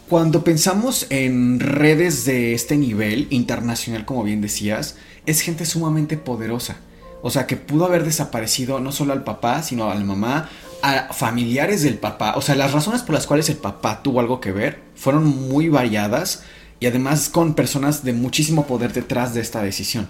cuando 0.07 0.43
pensamos 0.43 1.07
en 1.09 1.59
redes 1.59 2.25
de 2.25 2.53
este 2.53 2.77
nivel 2.77 3.27
internacional, 3.31 4.05
como 4.05 4.23
bien 4.23 4.41
decías, 4.41 4.97
es 5.25 5.41
gente 5.41 5.65
sumamente 5.65 6.17
poderosa. 6.17 6.77
O 7.23 7.31
sea, 7.31 7.47
que 7.47 7.57
pudo 7.57 7.85
haber 7.85 8.03
desaparecido 8.03 8.79
no 8.79 8.91
solo 8.91 9.13
al 9.13 9.23
papá, 9.23 9.63
sino 9.63 9.89
a 9.89 9.95
la 9.95 10.03
mamá, 10.03 10.49
a 10.83 11.11
familiares 11.11 11.81
del 11.81 11.97
papá. 11.97 12.35
O 12.35 12.41
sea, 12.41 12.53
las 12.53 12.71
razones 12.71 13.01
por 13.01 13.15
las 13.15 13.25
cuales 13.25 13.49
el 13.49 13.57
papá 13.57 14.03
tuvo 14.03 14.19
algo 14.19 14.39
que 14.39 14.51
ver 14.51 14.79
fueron 14.95 15.25
muy 15.25 15.67
variadas 15.69 16.43
y 16.79 16.85
además 16.85 17.29
con 17.29 17.55
personas 17.55 18.03
de 18.03 18.13
muchísimo 18.13 18.67
poder 18.67 18.93
detrás 18.93 19.33
de 19.33 19.41
esta 19.41 19.63
decisión. 19.63 20.07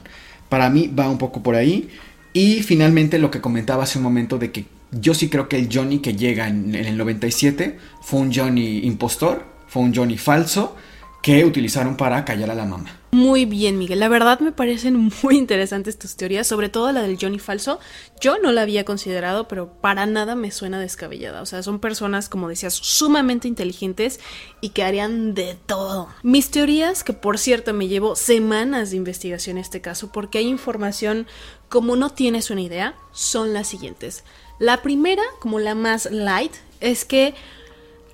Para 0.49 0.69
mí 0.69 0.87
va 0.87 1.09
un 1.09 1.17
poco 1.17 1.41
por 1.41 1.55
ahí. 1.55 1.89
Y 2.35 2.63
finalmente 2.63 3.17
lo 3.17 3.31
que 3.31 3.39
comentaba 3.39 3.83
hace 3.83 3.97
un 3.97 4.03
momento 4.03 4.37
de 4.37 4.51
que 4.51 4.65
yo 4.91 5.13
sí 5.13 5.29
creo 5.29 5.47
que 5.47 5.57
el 5.57 5.69
Johnny 5.71 5.99
que 5.99 6.17
llega 6.17 6.49
en, 6.49 6.75
el 6.75 6.97
97 6.97 7.77
fue 8.01 8.19
un 8.19 8.33
Johnny 8.33 8.79
impostor, 8.79 9.45
fue 9.69 9.83
un 9.83 9.95
Johnny 9.95 10.17
falso 10.17 10.75
que 11.23 11.45
utilizaron 11.45 11.95
para 11.95 12.25
callar 12.25 12.51
a 12.51 12.55
la 12.55 12.65
mamá. 12.65 12.99
Muy 13.15 13.45
bien, 13.45 13.77
Miguel. 13.77 14.01
La 14.01 14.09
verdad 14.09 14.41
me 14.41 14.51
parecen 14.51 15.09
muy 15.23 15.37
interesantes 15.37 15.97
tus 15.97 16.17
teorías, 16.17 16.45
sobre 16.45 16.67
todo 16.67 16.91
la 16.91 17.01
del 17.01 17.17
Johnny 17.17 17.39
falso. 17.39 17.79
Yo 18.19 18.39
no 18.39 18.51
la 18.51 18.63
había 18.63 18.83
considerado, 18.83 19.47
pero 19.47 19.71
para 19.71 20.05
nada 20.05 20.35
me 20.35 20.51
suena 20.51 20.81
descabellada. 20.81 21.41
O 21.41 21.45
sea, 21.45 21.63
son 21.63 21.79
personas, 21.79 22.27
como 22.27 22.49
decías, 22.49 22.73
sumamente 22.73 23.47
inteligentes 23.47 24.19
y 24.59 24.71
que 24.71 24.83
harían 24.83 25.33
de 25.33 25.57
todo. 25.65 26.09
Mis 26.23 26.51
teorías, 26.51 27.05
que 27.05 27.13
por 27.13 27.37
cierto 27.37 27.73
me 27.73 27.87
llevo 27.87 28.17
semanas 28.17 28.89
de 28.91 28.97
investigación 28.97 29.55
en 29.55 29.61
este 29.61 29.79
caso, 29.79 30.11
porque 30.11 30.39
hay 30.39 30.47
información 30.49 31.25
como 31.69 31.95
no 31.95 32.09
tienes 32.09 32.49
una 32.49 32.63
idea, 32.63 32.95
son 33.13 33.53
las 33.53 33.67
siguientes. 33.67 34.25
La 34.59 34.81
primera, 34.81 35.23
como 35.39 35.59
la 35.59 35.73
más 35.73 36.11
light, 36.11 36.51
es 36.81 37.05
que 37.05 37.33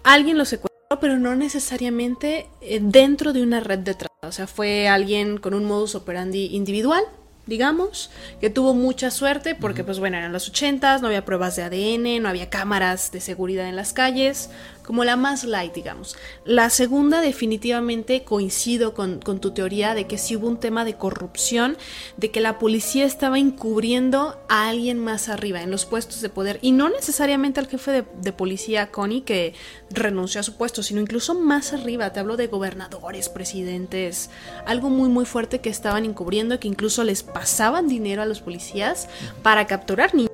alguien 0.04 0.38
lo 0.38 0.46
secuestró 0.46 0.70
pero 1.00 1.18
no 1.18 1.36
necesariamente 1.36 2.48
eh, 2.60 2.80
dentro 2.84 3.34
de 3.34 3.42
una 3.42 3.62
red 3.62 3.80
de. 3.80 4.11
O 4.24 4.32
sea, 4.32 4.46
fue 4.46 4.88
alguien 4.88 5.40
con 5.40 5.56
un 5.56 5.66
modus 5.66 5.96
operandi 5.96 6.56
individual, 6.56 7.02
digamos, 7.48 8.12
que 8.40 8.52
tuvo 8.52 8.76
mucha 8.76 9.10
suerte 9.10 9.56
porque, 9.56 9.84
pues 9.84 9.98
bueno, 9.98 10.16
eran 10.16 10.32
los 10.32 10.48
ochentas, 10.48 11.02
no 11.02 11.08
había 11.08 11.26
pruebas 11.26 11.56
de 11.56 11.64
ADN, 11.64 12.22
no 12.22 12.30
había 12.30 12.52
cámaras 12.52 13.12
de 13.12 13.20
seguridad 13.20 13.68
en 13.68 13.76
las 13.76 13.94
calles, 13.94 14.52
como 14.84 15.04
la 15.04 15.16
más 15.16 15.44
light, 15.44 15.74
digamos. 15.74 16.16
La 16.46 16.70
segunda 16.70 17.22
definitivamente 17.22 18.24
coincido 18.24 18.94
con, 18.94 19.20
con, 19.20 19.40
tu 19.40 19.52
teoría 19.52 19.94
de 19.94 20.08
que 20.08 20.18
sí 20.18 20.36
hubo 20.36 20.48
un 20.48 20.60
tema 20.60 20.86
de 20.86 20.96
corrupción, 20.96 21.78
de 22.18 22.32
que 22.32 22.42
la 22.42 22.60
policía 22.60 23.06
estaba 23.06 23.40
encubriendo 23.40 24.40
a 24.50 24.70
alguien 24.70 25.00
más 25.00 25.30
arriba 25.30 25.62
en 25.62 25.72
los 25.72 25.86
puestos 25.86 26.22
de 26.22 26.30
poder 26.30 26.60
y 26.62 26.72
no 26.72 26.90
necesariamente 26.90 27.60
al 27.60 27.68
jefe 27.68 27.92
de, 27.92 28.06
de 28.22 28.34
policía 28.34 28.92
Connie 28.92 29.22
que 29.22 29.54
renunció 29.90 30.40
a 30.40 30.44
su 30.44 30.58
puesto, 30.58 30.84
sino 30.84 31.02
incluso 31.02 31.36
más 31.36 31.74
arriba, 31.74 32.12
te 32.12 32.20
hablo 32.20 32.38
de 32.38 32.48
gobernadores, 32.48 33.30
presidentes, 33.30 34.30
algo 34.66 34.90
muy 34.90 35.10
muy 35.10 35.26
fuerte 35.26 35.60
que 35.60 35.70
estaban 35.70 36.06
encubriendo, 36.06 36.60
que 36.60 36.68
incluso 36.68 37.04
les 37.04 37.24
pasaban 37.24 37.88
dinero 37.88 38.22
a 38.22 38.26
los 38.26 38.42
policías 38.42 39.08
para 39.44 39.68
capturar 39.68 40.16
niños 40.16 40.31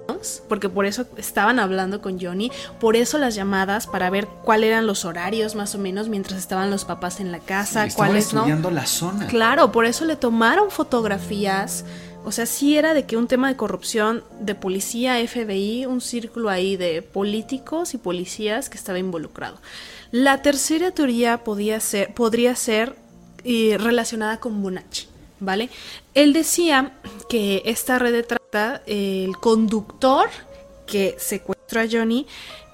porque 0.47 0.69
por 0.69 0.85
eso 0.85 1.05
estaban 1.17 1.59
hablando 1.59 2.01
con 2.01 2.19
Johnny, 2.19 2.51
por 2.79 2.95
eso 2.95 3.17
las 3.17 3.35
llamadas 3.35 3.87
para 3.87 4.09
ver 4.09 4.27
cuáles 4.43 4.69
eran 4.69 4.87
los 4.87 5.05
horarios 5.05 5.55
más 5.55 5.75
o 5.75 5.77
menos 5.77 6.09
mientras 6.09 6.39
estaban 6.39 6.69
los 6.69 6.85
papás 6.85 7.19
en 7.19 7.31
la 7.31 7.39
casa, 7.39 7.87
cuáles 7.95 8.33
no. 8.33 8.45
la 8.71 8.85
zona. 8.85 9.27
Claro, 9.27 9.71
por 9.71 9.85
eso 9.85 10.05
le 10.05 10.15
tomaron 10.15 10.71
fotografías. 10.71 11.85
O 12.25 12.31
sea, 12.33 12.45
sí 12.45 12.77
era 12.77 12.93
de 12.93 13.05
que 13.05 13.15
un 13.15 13.27
tema 13.27 13.47
de 13.47 13.55
corrupción 13.55 14.23
de 14.41 14.53
policía, 14.53 15.15
FBI, 15.25 15.85
un 15.85 16.01
círculo 16.01 16.49
ahí 16.49 16.75
de 16.75 17.01
políticos 17.01 17.93
y 17.93 17.97
policías 17.97 18.69
que 18.69 18.77
estaba 18.77 18.99
involucrado. 18.99 19.57
La 20.11 20.41
tercera 20.41 20.91
teoría 20.91 21.43
podía 21.45 21.79
ser, 21.79 22.13
podría 22.13 22.55
ser 22.55 22.95
eh, 23.45 23.77
relacionada 23.79 24.41
con 24.41 24.61
Bonacci, 24.61 25.06
¿vale? 25.39 25.69
Él 26.13 26.33
decía 26.33 26.93
que 27.29 27.61
esta 27.65 27.99
red 27.99 28.13
de 28.13 28.23
trata, 28.23 28.81
el 28.85 29.37
conductor 29.37 30.29
que 30.85 31.15
secuestró 31.19 31.81
a 31.81 31.87
Johnny 31.91 32.25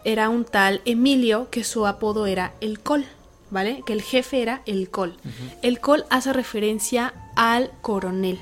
era 0.06 0.30
un 0.30 0.46
tal 0.46 0.82
Emilio, 0.86 1.50
que 1.50 1.64
su 1.64 1.88
apodo 1.88 2.26
era 2.26 2.54
El 2.62 2.80
Col, 2.80 3.06
¿vale? 3.50 3.84
Que 3.86 3.94
el 3.94 4.02
jefe 4.02 4.42
era 4.42 4.62
El 4.66 4.90
Col. 4.90 5.16
El 5.62 5.80
Col 5.80 6.06
hace 6.10 6.34
referencia 6.34 7.14
al 7.36 7.72
coronel. 7.82 8.40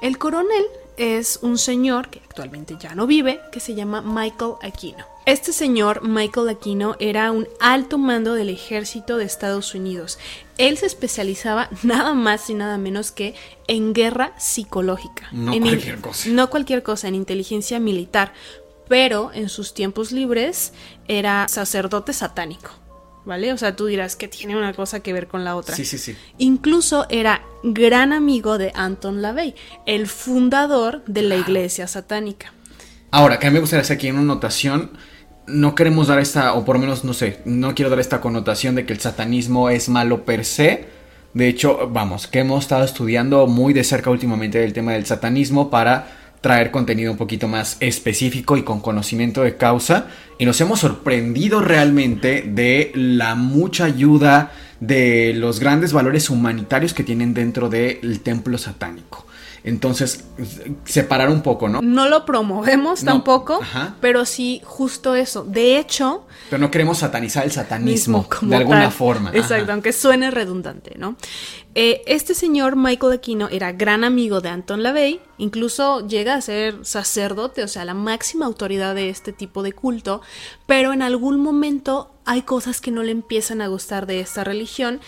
El 0.00 0.18
coronel 0.18 0.64
es 0.96 1.38
un 1.42 1.58
señor 1.58 2.08
que 2.08 2.20
actualmente 2.20 2.76
ya 2.80 2.94
no 2.94 3.06
vive, 3.06 3.40
que 3.52 3.60
se 3.60 3.74
llama 3.74 4.00
Michael 4.00 4.54
Aquino. 4.62 5.15
Este 5.26 5.52
señor, 5.52 6.06
Michael 6.06 6.48
Aquino, 6.48 6.94
era 7.00 7.32
un 7.32 7.48
alto 7.58 7.98
mando 7.98 8.34
del 8.34 8.48
ejército 8.48 9.16
de 9.16 9.24
Estados 9.24 9.74
Unidos. 9.74 10.20
Él 10.56 10.78
se 10.78 10.86
especializaba 10.86 11.68
nada 11.82 12.14
más 12.14 12.48
y 12.48 12.54
nada 12.54 12.78
menos 12.78 13.10
que 13.10 13.34
en 13.66 13.92
guerra 13.92 14.34
psicológica. 14.38 15.26
No 15.32 15.50
cualquier 15.58 16.00
cosa. 16.00 16.28
No 16.28 16.48
cualquier 16.48 16.84
cosa, 16.84 17.08
en 17.08 17.16
inteligencia 17.16 17.80
militar. 17.80 18.32
Pero 18.88 19.32
en 19.34 19.48
sus 19.48 19.74
tiempos 19.74 20.12
libres 20.12 20.72
era 21.08 21.48
sacerdote 21.48 22.12
satánico. 22.12 22.70
¿vale? 23.24 23.52
O 23.52 23.58
sea, 23.58 23.74
tú 23.74 23.86
dirás 23.86 24.14
que 24.14 24.28
tiene 24.28 24.56
una 24.56 24.74
cosa 24.74 25.00
que 25.00 25.12
ver 25.12 25.26
con 25.26 25.42
la 25.42 25.56
otra. 25.56 25.74
Sí, 25.74 25.84
sí, 25.84 25.98
sí. 25.98 26.16
Incluso 26.38 27.06
era 27.10 27.42
gran 27.64 28.12
amigo 28.12 28.58
de 28.58 28.70
Anton 28.76 29.22
LaVey, 29.22 29.56
el 29.86 30.06
fundador 30.06 31.04
de 31.06 31.22
la 31.22 31.34
iglesia 31.34 31.88
satánica. 31.88 32.52
Ahora, 33.10 33.40
que 33.40 33.48
a 33.48 33.50
mí 33.50 33.54
me 33.54 33.60
gustaría 33.60 33.82
hacer 33.82 33.96
aquí 33.96 34.08
una 34.10 34.22
notación, 34.22 34.92
no 35.46 35.74
queremos 35.74 36.08
dar 36.08 36.18
esta, 36.18 36.54
o 36.54 36.64
por 36.64 36.76
lo 36.76 36.80
menos, 36.80 37.04
no 37.04 37.12
sé, 37.12 37.38
no 37.44 37.74
quiero 37.74 37.90
dar 37.90 38.00
esta 38.00 38.20
connotación 38.20 38.74
de 38.74 38.86
que 38.86 38.92
el 38.92 39.00
satanismo 39.00 39.70
es 39.70 39.88
malo 39.88 40.24
per 40.24 40.44
se. 40.44 40.86
De 41.34 41.48
hecho, 41.48 41.88
vamos, 41.90 42.26
que 42.26 42.40
hemos 42.40 42.64
estado 42.64 42.84
estudiando 42.84 43.46
muy 43.46 43.72
de 43.72 43.84
cerca 43.84 44.10
últimamente 44.10 44.64
el 44.64 44.72
tema 44.72 44.92
del 44.92 45.06
satanismo 45.06 45.70
para 45.70 46.08
traer 46.40 46.70
contenido 46.70 47.10
un 47.10 47.18
poquito 47.18 47.48
más 47.48 47.76
específico 47.80 48.56
y 48.56 48.62
con 48.62 48.80
conocimiento 48.80 49.42
de 49.42 49.56
causa. 49.56 50.06
Y 50.38 50.46
nos 50.46 50.60
hemos 50.60 50.80
sorprendido 50.80 51.60
realmente 51.60 52.42
de 52.42 52.92
la 52.94 53.34
mucha 53.34 53.84
ayuda, 53.84 54.52
de 54.80 55.32
los 55.34 55.60
grandes 55.60 55.92
valores 55.92 56.30
humanitarios 56.30 56.94
que 56.94 57.02
tienen 57.02 57.34
dentro 57.34 57.68
del 57.68 58.20
templo 58.20 58.58
satánico. 58.58 59.25
Entonces, 59.66 60.24
separar 60.84 61.28
un 61.28 61.42
poco, 61.42 61.68
¿no? 61.68 61.82
No 61.82 62.08
lo 62.08 62.24
promovemos 62.24 63.02
tampoco, 63.02 63.58
pero 64.00 64.24
sí 64.24 64.62
justo 64.64 65.16
eso. 65.16 65.42
De 65.42 65.76
hecho... 65.76 66.24
Pero 66.48 66.60
no 66.60 66.70
queremos 66.70 66.98
satanizar 66.98 67.44
el 67.44 67.50
satanismo 67.50 68.28
de 68.42 68.54
alguna 68.54 68.92
forma. 68.92 69.32
Exacto, 69.34 69.72
aunque 69.72 69.92
suene 69.92 70.30
redundante, 70.30 70.94
¿no? 70.96 71.16
Eh, 71.74 72.04
este 72.06 72.34
señor 72.34 72.76
Michael 72.76 73.14
Aquino 73.14 73.48
era 73.48 73.72
gran 73.72 74.04
amigo 74.04 74.40
de 74.40 74.50
Anton 74.50 74.84
LaVey, 74.84 75.20
incluso 75.36 76.06
llega 76.06 76.36
a 76.36 76.40
ser 76.40 76.84
sacerdote, 76.84 77.64
o 77.64 77.68
sea, 77.68 77.84
la 77.84 77.92
máxima 77.92 78.46
autoridad 78.46 78.94
de 78.94 79.08
este 79.08 79.32
tipo 79.32 79.64
de 79.64 79.72
culto, 79.72 80.22
pero 80.66 80.92
en 80.92 81.02
algún 81.02 81.40
momento 81.40 82.12
hay 82.24 82.42
cosas 82.42 82.80
que 82.80 82.92
no 82.92 83.02
le 83.02 83.10
empiezan 83.10 83.60
a 83.60 83.66
gustar 83.66 84.06
de 84.06 84.20
esta 84.20 84.44
religión, 84.44 85.00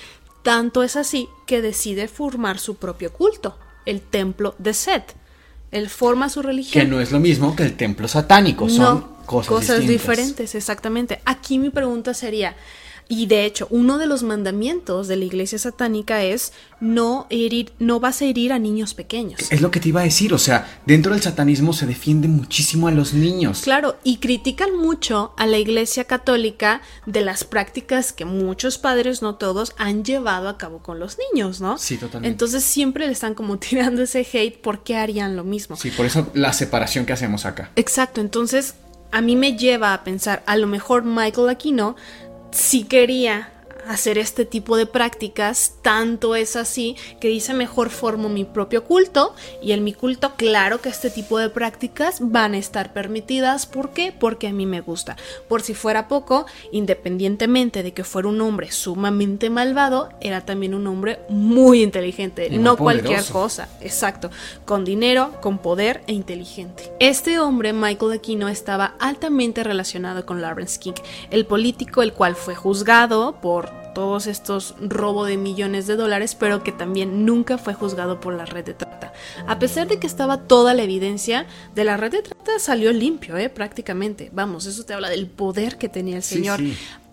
tanto 0.43 0.83
es 0.83 0.97
así 0.97 1.29
que 1.47 1.63
decide 1.63 2.09
formar 2.09 2.59
su 2.59 2.75
propio 2.75 3.13
culto 3.13 3.57
el 3.89 4.03
templo 4.03 4.55
de 4.59 4.75
Set. 4.75 5.15
Él 5.71 5.89
forma 5.89 6.29
su 6.29 6.43
religión. 6.43 6.85
Que 6.85 6.91
no 6.91 7.01
es 7.01 7.11
lo 7.11 7.21
mismo 7.21 7.57
que 7.57 7.63
el 7.63 7.77
templo 7.77 8.09
satánico, 8.09 8.69
son 8.69 9.07
cosas, 9.27 9.49
cosas 9.49 9.87
diferentes, 9.87 10.55
exactamente. 10.55 11.21
Aquí 11.25 11.59
mi 11.59 11.71
pregunta 11.71 12.15
sería, 12.15 12.55
y 13.09 13.27
de 13.27 13.47
hecho, 13.47 13.67
uno 13.71 13.97
de 13.97 14.07
los 14.07 14.23
mandamientos 14.23 15.09
de 15.09 15.17
la 15.17 15.25
iglesia 15.25 15.59
satánica 15.59 16.23
es 16.23 16.53
no 16.79 17.27
herir, 17.31 17.73
no 17.79 18.01
vas 18.01 18.21
a 18.21 18.27
herir 18.27 18.53
a 18.53 18.59
niños 18.59 18.93
pequeños. 18.93 19.41
Es 19.51 19.63
lo 19.63 19.71
que 19.71 19.81
te 19.81 19.89
iba 19.89 20.03
a 20.03 20.05
decir, 20.05 20.35
o 20.35 20.39
sea, 20.39 20.81
dentro 20.85 21.13
del 21.13 21.23
satanismo 21.23 21.73
se 21.73 21.87
defiende 21.87 22.29
muchísimo 22.29 22.87
a 22.87 22.91
los 22.91 23.15
niños. 23.15 23.63
Claro, 23.63 23.97
y 24.05 24.19
critican 24.19 24.77
mucho 24.77 25.33
a 25.39 25.47
la 25.47 25.57
iglesia 25.57 26.05
católica 26.05 26.83
de 27.07 27.23
las 27.23 27.45
prácticas 27.45 28.13
que 28.13 28.27
muchos 28.27 28.77
padres, 28.77 29.23
no 29.23 29.37
todos, 29.37 29.73
han 29.79 30.05
llevado 30.05 30.51
a 30.51 30.59
cabo 30.59 30.83
con 30.83 30.99
los 30.99 31.17
niños, 31.33 31.63
¿no? 31.63 31.79
Sí, 31.79 31.97
totalmente. 31.97 32.29
Entonces 32.29 32.63
siempre 32.63 33.07
le 33.07 33.13
están 33.13 33.35
como 33.35 33.59
tirando 33.59 34.03
ese 34.03 34.27
hate 34.31 34.61
porque 34.61 34.97
harían 34.97 35.35
lo 35.35 35.45
mismo. 35.45 35.77
Sí, 35.77 35.91
por 35.91 36.05
eso 36.05 36.31
la 36.35 36.53
separación 36.53 37.07
que 37.07 37.15
hacemos 37.15 37.47
acá. 37.47 37.71
Exacto, 37.75 38.21
entonces 38.21 38.75
a 39.11 39.21
mí 39.21 39.37
me 39.37 39.57
lleva 39.57 39.95
a 39.95 40.05
pensar, 40.05 40.43
a 40.47 40.57
lo 40.57 40.67
mejor 40.67 41.05
Michael 41.05 41.49
Aquino 41.49 41.97
si 42.51 42.85
quería 42.85 43.51
hacer 43.89 44.19
este 44.19 44.45
tipo 44.45 44.77
de 44.77 44.87
prácticas, 44.87 45.75
tanto 45.81 46.35
es 46.35 46.57
así 46.57 46.97
que 47.21 47.29
dice 47.29 47.55
mejor 47.55 47.89
formo 47.89 48.29
mi 48.29 48.45
propio 48.45 48.85
culto 48.85 49.35
y 49.63 49.73
en 49.73 49.83
mi 49.83 49.95
culto 49.95 50.35
claro 50.37 50.81
que 50.81 50.91
este 50.91 51.09
tipo 51.09 51.39
de 51.39 51.49
prácticas 51.49 52.19
van 52.21 52.53
a 52.53 52.59
estar 52.59 52.93
permitidas, 52.93 53.65
¿por 53.67 53.91
qué? 53.91 54.13
Porque 54.13 54.47
a 54.47 54.53
mí 54.53 54.67
me 54.67 54.83
gusta. 54.83 55.17
Por 55.49 55.63
si 55.63 55.73
fuera 55.73 56.07
poco, 56.07 56.45
independientemente 56.71 57.83
de 57.83 57.95
que 57.95 58.05
fuera 58.05 58.29
un 58.29 58.41
hombre 58.43 58.71
sumamente 58.71 59.49
malvado, 59.49 60.11
era 60.21 60.43
también 60.43 60.75
un 60.75 60.87
hombre 60.87 61.21
muy 61.31 61.83
inteligente, 61.83 62.51
no 62.51 62.77
cualquier 62.77 63.25
cosa, 63.25 63.69
exacto, 63.81 64.31
con 64.67 64.85
dinero, 64.85 65.33
con 65.41 65.59
poder 65.59 66.03
e 66.07 66.13
inteligente. 66.13 66.93
Este 67.01 67.39
hombre, 67.39 67.73
Michael 67.73 68.13
Aquino, 68.13 68.49
estaba 68.49 68.97
altamente 68.99 69.65
relacionado 69.65 70.27
con 70.27 70.43
Lawrence 70.43 70.79
King, 70.79 70.93
el 71.31 71.47
político 71.47 72.03
el 72.03 72.13
cual 72.13 72.35
fue 72.37 72.55
juzgado 72.55 73.37
por 73.41 73.78
todos 73.95 74.27
estos 74.27 74.75
robo 74.81 75.25
de 75.25 75.37
millones 75.37 75.87
de 75.87 75.97
dólares, 75.97 76.35
pero 76.35 76.63
que 76.63 76.73
también 76.73 77.25
nunca 77.25 77.59
fue 77.59 77.75
juzgado 77.75 78.21
por 78.21 78.35
la 78.35 78.45
red 78.45 78.65
de 78.65 78.75
trata. 78.75 79.13
A 79.47 79.59
pesar 79.59 79.89
de 79.89 79.99
que 79.99 80.07
estaba 80.07 80.43
toda 80.43 80.75
la 80.75 80.83
evidencia 80.83 81.47
de 81.75 81.85
la 81.85 81.97
red 81.97 82.13
de 82.13 82.23
trata, 82.23 82.59
salió 82.59 82.93
limpio, 82.93 83.37
¿eh? 83.37 83.49
prácticamente. 83.49 84.31
Vamos, 84.33 84.67
eso 84.67 84.85
te 84.85 84.95
habla 84.95 85.09
del 85.09 85.27
poder 85.27 85.79
que 85.79 85.89
tenía 85.89 86.17
el 86.17 86.23
señor. 86.23 86.61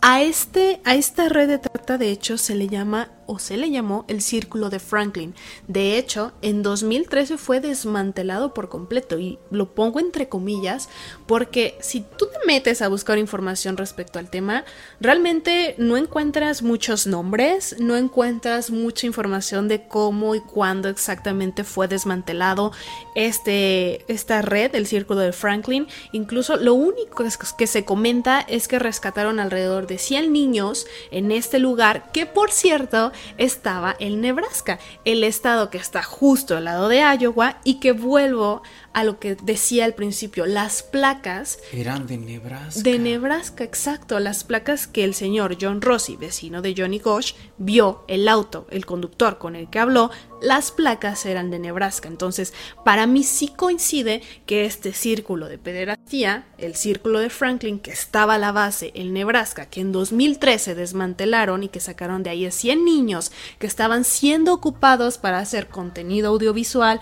A, 0.02 0.22
este, 0.22 0.82
a 0.84 0.96
esta 0.96 1.30
red 1.30 1.48
de 1.48 1.58
trata, 1.58 1.98
de 1.98 2.12
hecho, 2.12 2.38
se 2.38 2.54
le 2.54 2.68
llama 2.68 3.10
o 3.28 3.40
se 3.40 3.58
le 3.58 3.72
llamó 3.72 4.06
el 4.08 4.22
Círculo 4.22 4.70
de 4.70 4.80
Franklin. 4.80 5.34
De 5.68 5.98
hecho, 5.98 6.34
en 6.42 6.64
2013 6.64 7.38
fue 7.38 7.60
desmantelado 7.60 8.54
por 8.54 8.70
completo 8.70 9.20
y 9.20 9.40
lo 9.52 9.74
pongo 9.74 10.00
entre 10.00 10.30
comillas 10.30 10.90
porque 11.28 11.78
si 11.82 12.02
tú 12.02 12.28
te 12.28 12.46
metes 12.46 12.82
a 12.82 12.88
buscar 12.88 13.18
información 13.18 13.78
respecto 13.78 14.20
al 14.20 14.30
tema, 14.30 14.66
realmente 15.00 15.76
no 15.78 15.98
encuentras 15.98 16.62
muchos 16.62 17.08
nombres, 17.08 17.76
no 17.80 17.96
encuentras 17.96 18.72
mucha 18.72 19.08
información 19.08 19.68
de 19.68 19.88
cómo 19.88 20.36
y 20.36 20.42
cuándo 20.42 20.90
exactamente 20.90 21.64
fue 21.64 21.88
desmantelado 21.88 22.72
este, 23.16 24.12
esta 24.12 24.42
red, 24.42 24.76
el 24.76 24.88
Círculo 24.88 25.20
de 25.20 25.34
Franklin. 25.34 25.88
Incluso 26.12 26.58
lo 26.58 26.74
único 26.74 27.24
que 27.58 27.68
se 27.68 27.86
comenta 27.86 28.42
es 28.42 28.68
que 28.68 28.80
rescataron 28.80 29.40
alrededor 29.40 29.88
de 29.88 29.98
100 29.98 30.32
niños 30.32 30.86
en 31.12 31.32
este 31.32 31.60
lugar, 31.60 32.12
que 32.12 32.26
por 32.26 32.52
cierto 32.52 33.12
estaba 33.38 33.96
el 34.00 34.22
Nebraska, 34.22 34.80
el 35.06 35.24
estado 35.24 35.70
que 35.70 35.78
está 35.78 36.04
justo 36.04 36.58
al 36.58 36.66
lado 36.66 36.90
de 36.90 37.04
Iowa 37.20 37.58
y 37.64 37.80
que 37.80 37.92
vuelvo 37.92 38.62
a 38.96 39.04
lo 39.04 39.20
que 39.20 39.36
decía 39.36 39.84
al 39.84 39.94
principio, 39.94 40.46
las 40.46 40.82
placas 40.82 41.60
eran 41.74 42.08
de 42.08 42.18
Nebraska. 42.18 42.82
De 42.82 42.98
Nebraska, 42.98 43.66
exacto, 43.66 44.18
las 44.22 44.46
placas 44.46 44.88
que 44.88 45.04
el 45.04 45.14
señor 45.14 45.58
John 45.60 45.82
Rossi, 45.82 46.16
vecino 46.16 46.62
de 46.62 46.74
Johnny 46.78 47.00
Gosh, 47.00 47.34
vio 47.58 48.06
el 48.08 48.30
auto, 48.30 48.66
el 48.70 48.86
conductor 48.86 49.38
con 49.38 49.58
el 49.58 49.70
que 49.70 49.80
habló, 49.80 50.12
las 50.42 50.72
placas 50.72 51.26
eran 51.26 51.52
de 51.52 51.60
Nebraska. 51.60 52.08
Entonces, 52.08 52.54
para 52.86 53.06
mí 53.06 53.24
sí 53.24 53.50
coincide 53.50 54.22
que 54.46 54.64
este 54.64 54.94
círculo 54.94 55.50
de 55.50 55.58
pederastía, 55.58 56.48
el 56.58 56.76
círculo 56.76 57.20
de 57.20 57.30
Franklin, 57.30 57.80
que 57.80 57.92
estaba 57.92 58.36
a 58.36 58.40
la 58.40 58.54
base 58.54 58.94
en 58.96 59.12
Nebraska, 59.12 59.66
que 59.66 59.82
en 59.82 59.92
2013 59.92 60.74
desmantelaron 60.74 61.64
y 61.64 61.68
que 61.68 61.82
sacaron 61.82 62.24
de 62.24 62.30
ahí 62.30 62.46
a 62.46 62.52
100 62.52 62.86
niños 62.86 63.34
que 63.60 63.68
estaban 63.68 64.06
siendo 64.06 64.54
ocupados 64.54 65.18
para 65.18 65.40
hacer 65.40 65.68
contenido 65.68 66.30
audiovisual, 66.30 67.02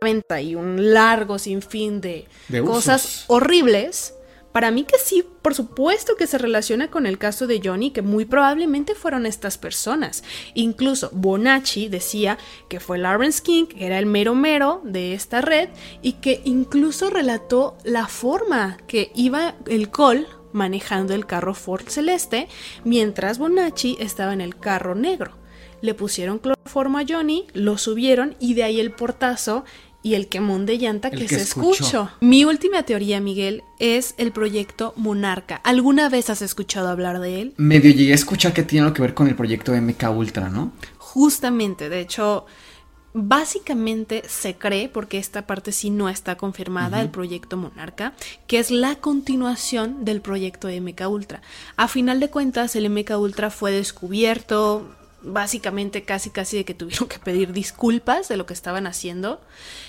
compra-venta 0.00 0.40
y 0.40 0.54
un 0.54 0.94
largo 0.94 1.38
sin 1.38 1.60
fin 1.60 2.00
de, 2.00 2.26
cosas 2.64 3.24
horribles. 3.26 4.14
Para 4.50 4.70
mí 4.70 4.84
que 4.84 4.98
sí, 4.98 5.24
por 5.42 5.54
supuesto 5.54 6.16
que 6.16 6.26
se 6.26 6.38
relaciona 6.38 6.90
con 6.90 7.04
el 7.04 7.18
caso 7.18 7.46
de 7.46 7.60
Johnny, 7.62 7.90
que 7.90 8.00
muy 8.00 8.24
probablemente 8.24 8.94
fueron 8.94 9.26
estas 9.26 9.58
personas. 9.58 10.24
Incluso 10.54 11.10
Bonacci 11.12 11.88
decía 11.88 12.38
que 12.70 12.80
fue 12.80 12.96
Lawrence 12.96 13.42
King, 13.42 13.66
que 13.66 13.84
era 13.84 13.98
el 13.98 14.06
mero 14.06 14.34
mero 14.34 14.80
de 14.84 15.12
esta 15.12 15.42
red, 15.42 15.68
y 16.00 16.14
que 16.14 16.40
incluso 16.44 17.10
relató 17.10 17.76
la 17.84 18.06
forma 18.08 18.78
que 18.86 19.12
iba 19.14 19.54
el 19.66 19.90
Col 19.90 20.26
manejando 20.52 21.14
el 21.14 21.26
carro 21.26 21.52
Ford 21.52 21.86
Celeste, 21.88 22.48
mientras 22.84 23.38
Bonacci 23.38 23.98
estaba 24.00 24.32
en 24.32 24.40
el 24.40 24.56
carro 24.56 24.94
negro. 24.94 25.38
Le 25.82 25.94
pusieron 25.94 26.38
cloroformo 26.38 26.98
a 26.98 27.04
Johnny, 27.08 27.46
lo 27.54 27.78
subieron 27.78 28.36
y 28.38 28.54
de 28.54 28.64
ahí 28.64 28.80
el 28.80 28.92
portazo 28.92 29.64
y 30.02 30.14
el 30.14 30.28
quemón 30.28 30.66
de 30.66 30.78
llanta 30.78 31.10
que, 31.10 31.28
se 31.28 31.40
escuchó. 31.40 32.10
Mi 32.20 32.44
última 32.44 32.82
teoría, 32.84 33.20
Miguel, 33.20 33.62
es 33.78 34.14
el 34.18 34.32
proyecto 34.32 34.94
Monarca. 34.96 35.56
¿Alguna 35.56 36.08
vez 36.08 36.30
has 36.30 36.42
escuchado 36.42 36.88
hablar 36.88 37.20
de 37.20 37.42
él? 37.42 37.54
Medio 37.56 37.90
llegué 37.90 38.12
a 38.12 38.14
escuchar 38.14 38.52
que 38.52 38.62
tiene 38.62 38.84
algo 38.84 38.94
que 38.94 39.02
ver 39.02 39.14
con 39.14 39.28
el 39.28 39.36
proyecto 39.36 39.72
MK 39.72 40.10
Ultra, 40.16 40.48
¿no? 40.48 40.72
Justamente, 40.98 41.88
de 41.88 42.00
hecho, 42.00 42.46
básicamente 43.12 44.22
se 44.28 44.54
cree, 44.54 44.88
porque 44.88 45.18
esta 45.18 45.46
parte 45.46 45.72
sí 45.72 45.90
no 45.90 46.08
está 46.08 46.36
confirmada, 46.36 47.00
el 47.00 47.10
proyecto 47.10 47.56
Monarca, 47.56 48.14
que 48.46 48.58
es 48.58 48.70
la 48.70 48.96
continuación 48.96 50.04
del 50.04 50.20
proyecto 50.20 50.68
MK 50.68 51.08
Ultra. 51.08 51.42
A 51.76 51.88
final 51.88 52.20
de 52.20 52.30
cuentas, 52.30 52.76
el 52.76 52.88
MK 52.88 53.18
Ultra 53.18 53.50
fue 53.50 53.72
descubierto, 53.72 54.94
básicamente 55.22 56.04
casi 56.04 56.30
casi 56.30 56.58
de 56.58 56.64
que 56.64 56.74
tuvieron 56.74 57.08
que 57.08 57.18
pedir 57.18 57.52
disculpas 57.52 58.28
de 58.28 58.36
lo 58.36 58.46
que 58.46 58.54
estaban 58.54 58.86
haciendo. 58.86 59.40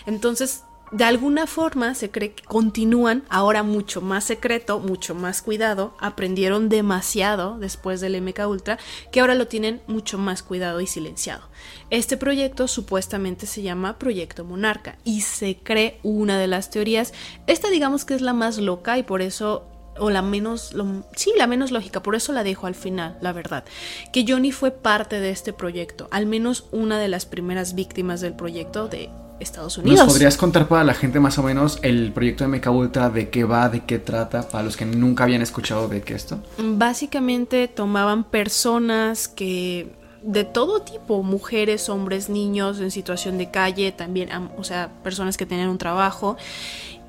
Entonces, 0.06 0.64
de 0.92 1.06
alguna 1.06 1.48
forma 1.48 1.96
se 1.96 2.12
cree 2.12 2.34
que 2.34 2.44
continúan 2.44 3.24
ahora 3.30 3.64
mucho 3.64 4.02
más 4.02 4.26
secreto, 4.26 4.80
mucho 4.80 5.16
más 5.16 5.42
cuidado, 5.42 5.96
aprendieron 6.00 6.68
demasiado 6.68 7.58
después 7.58 8.02
del 8.02 8.22
MK 8.22 8.46
Ultra, 8.48 8.78
que 9.10 9.22
ahora 9.22 9.36
lo 9.36 9.48
tienen 9.48 9.82
mucho 9.88 10.18
más 10.18 10.44
cuidado 10.44 10.82
y 10.82 10.88
silenciado. 10.88 11.44
Este 11.90 12.18
proyecto 12.18 12.68
supuestamente 12.68 13.46
se 13.46 13.62
llama 13.62 13.98
Proyecto 14.00 14.44
Monarca 14.44 14.98
y 15.06 15.22
se 15.22 15.58
cree 15.64 15.98
una 16.04 16.38
de 16.38 16.48
las 16.48 16.70
teorías, 16.70 17.14
esta 17.48 17.70
digamos 17.70 18.04
que 18.04 18.14
es 18.14 18.22
la 18.22 18.34
más 18.34 18.58
loca 18.58 18.98
y 18.98 19.04
por 19.04 19.22
eso 19.22 19.66
o 19.98 20.10
la 20.10 20.22
menos, 20.22 20.74
sí, 21.16 21.32
la 21.38 21.48
menos 21.48 21.72
lógica, 21.72 22.02
por 22.02 22.16
eso 22.16 22.32
la 22.34 22.44
dejo 22.44 22.68
al 22.68 22.76
final, 22.76 23.18
la 23.22 23.34
verdad, 23.34 23.64
que 24.12 24.26
Johnny 24.28 24.52
fue 24.52 24.72
parte 24.72 25.20
de 25.20 25.32
este 25.32 25.54
proyecto, 25.54 26.08
al 26.12 26.26
menos 26.26 26.66
una 26.72 27.00
de 27.00 27.08
las 27.08 27.26
primeras 27.26 27.76
víctimas 27.76 28.22
del 28.22 28.34
proyecto 28.34 28.88
de 28.88 29.10
Estados 29.40 29.78
Unidos. 29.78 30.06
¿Nos 30.06 30.14
podrías 30.14 30.38
contar 30.38 30.68
para 30.68 30.84
la 30.84 30.94
gente 30.94 31.20
más 31.20 31.38
o 31.38 31.44
menos 31.44 31.80
el 31.82 32.12
proyecto 32.14 32.44
de 32.44 32.50
Mecha 32.50 32.72
Ultra, 32.72 33.10
de 33.10 33.30
qué 33.30 33.44
va, 33.44 33.70
de 33.70 33.84
qué 33.86 34.00
trata, 34.00 34.48
para 34.48 34.64
los 34.64 34.78
que 34.78 34.86
nunca 34.86 35.24
habían 35.24 35.42
escuchado 35.42 35.88
de 35.88 36.02
qué 36.02 36.14
esto? 36.14 36.40
Básicamente 36.58 37.68
tomaban 37.68 38.24
personas 38.24 39.28
que 39.28 39.88
de 40.22 40.44
todo 40.44 40.84
tipo, 40.84 41.24
mujeres, 41.24 41.90
hombres, 41.90 42.30
niños 42.30 42.80
en 42.80 42.92
situación 42.92 43.40
de 43.40 43.50
calle, 43.50 43.92
también, 43.92 44.30
o 44.58 44.64
sea, 44.64 44.92
personas 45.04 45.36
que 45.36 45.48
tenían 45.48 45.70
un 45.70 45.80
trabajo 45.80 46.38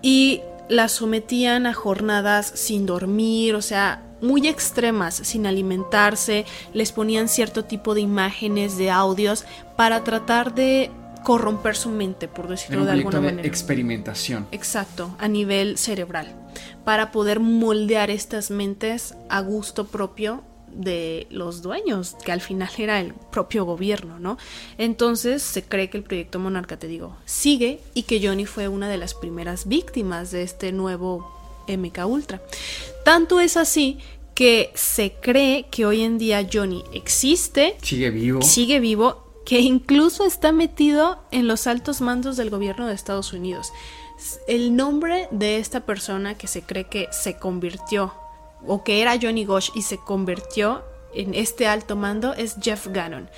y 0.00 0.40
las 0.72 0.92
sometían 0.92 1.66
a 1.66 1.74
jornadas 1.74 2.50
sin 2.54 2.86
dormir, 2.86 3.54
o 3.54 3.62
sea, 3.62 4.02
muy 4.22 4.48
extremas, 4.48 5.14
sin 5.14 5.46
alimentarse, 5.46 6.46
les 6.72 6.92
ponían 6.92 7.28
cierto 7.28 7.64
tipo 7.64 7.94
de 7.94 8.00
imágenes, 8.00 8.78
de 8.78 8.90
audios, 8.90 9.44
para 9.76 10.02
tratar 10.02 10.54
de 10.54 10.90
corromper 11.24 11.76
su 11.76 11.90
mente, 11.90 12.26
por 12.26 12.48
decirlo 12.48 12.86
de 12.86 12.92
alguna 12.92 13.20
manera. 13.20 13.46
experimentación. 13.46 14.46
Exacto, 14.50 15.14
a 15.18 15.28
nivel 15.28 15.76
cerebral, 15.76 16.34
para 16.84 17.12
poder 17.12 17.38
moldear 17.38 18.10
estas 18.10 18.50
mentes 18.50 19.14
a 19.28 19.40
gusto 19.40 19.86
propio 19.86 20.42
de 20.74 21.26
los 21.30 21.62
dueños, 21.62 22.16
que 22.24 22.32
al 22.32 22.40
final 22.40 22.70
era 22.78 23.00
el 23.00 23.14
propio 23.14 23.64
gobierno, 23.64 24.18
¿no? 24.18 24.38
Entonces 24.78 25.42
se 25.42 25.62
cree 25.62 25.90
que 25.90 25.98
el 25.98 26.04
proyecto 26.04 26.38
Monarca, 26.38 26.78
te 26.78 26.86
digo, 26.86 27.16
sigue 27.24 27.80
y 27.94 28.04
que 28.04 28.26
Johnny 28.26 28.46
fue 28.46 28.68
una 28.68 28.88
de 28.88 28.96
las 28.96 29.14
primeras 29.14 29.66
víctimas 29.66 30.30
de 30.30 30.42
este 30.42 30.72
nuevo 30.72 31.30
MK 31.68 32.06
Ultra. 32.06 32.42
Tanto 33.04 33.40
es 33.40 33.56
así 33.56 33.98
que 34.34 34.72
se 34.74 35.12
cree 35.20 35.66
que 35.70 35.84
hoy 35.86 36.02
en 36.02 36.18
día 36.18 36.46
Johnny 36.50 36.82
existe, 36.92 37.76
sigue 37.82 38.10
vivo, 38.10 38.42
sigue 38.42 38.80
vivo, 38.80 39.42
que 39.44 39.60
incluso 39.60 40.24
está 40.24 40.52
metido 40.52 41.22
en 41.30 41.48
los 41.48 41.66
altos 41.66 42.00
mandos 42.00 42.36
del 42.36 42.50
gobierno 42.50 42.86
de 42.86 42.94
Estados 42.94 43.32
Unidos. 43.32 43.72
El 44.46 44.76
nombre 44.76 45.28
de 45.32 45.58
esta 45.58 45.80
persona 45.80 46.36
que 46.36 46.46
se 46.46 46.62
cree 46.62 46.84
que 46.84 47.08
se 47.10 47.36
convirtió 47.36 48.14
o 48.66 48.84
que 48.84 49.02
era 49.02 49.18
Johnny 49.20 49.44
Gosh 49.44 49.70
y 49.74 49.82
se 49.82 49.98
convirtió 49.98 50.84
en 51.14 51.34
este 51.34 51.66
alto 51.66 51.96
mando 51.96 52.34
es 52.34 52.56
Jeff 52.60 52.86
Gannon. 52.88 53.28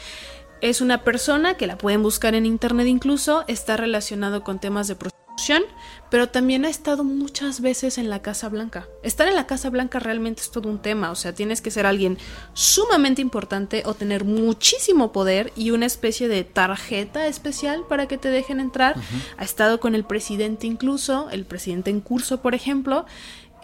Es 0.61 0.81
una 0.81 1.05
persona 1.05 1.57
que 1.57 1.67
la 1.67 1.77
pueden 1.77 2.03
buscar 2.03 2.35
en 2.35 2.47
internet 2.47 2.87
incluso, 2.87 3.45
está 3.49 3.77
relacionado 3.77 4.43
con 4.43 4.61
temas 4.61 4.89
de 4.89 4.97
prostitución, 4.97 5.65
pero 6.11 6.29
también 6.29 6.65
ha 6.65 6.71
estado 6.71 7.05
muchas 7.05 7.61
veces 7.61 7.99
en 7.99 8.09
la 8.09 8.23
Casa 8.23 8.49
Blanca. 8.49 8.89
Estar 9.03 9.29
en 9.29 9.35
la 9.35 9.47
Casa 9.47 9.69
Blanca 9.69 9.99
realmente 9.99 10.41
es 10.41 10.51
todo 10.51 10.71
un 10.71 10.81
tema, 10.81 11.11
o 11.11 11.17
sea, 11.17 11.35
tienes 11.35 11.61
que 11.61 11.71
ser 11.71 11.85
alguien 11.87 12.19
sumamente 12.55 13.21
importante 13.21 13.83
o 13.85 13.95
tener 13.95 14.25
muchísimo 14.25 15.13
poder 15.13 15.53
y 15.57 15.73
una 15.73 15.87
especie 15.87 16.29
de 16.29 16.45
tarjeta 16.45 17.27
especial 17.27 17.85
para 17.87 18.07
que 18.07 18.17
te 18.17 18.31
dejen 18.31 18.61
entrar. 18.61 18.95
Ha 19.37 19.45
estado 19.45 19.81
con 19.81 19.95
el 19.95 20.05
presidente 20.05 20.67
incluso, 20.67 21.29
el 21.31 21.45
presidente 21.45 21.91
en 21.91 22.01
curso, 22.01 22.41
por 22.41 22.55
ejemplo, 22.55 23.05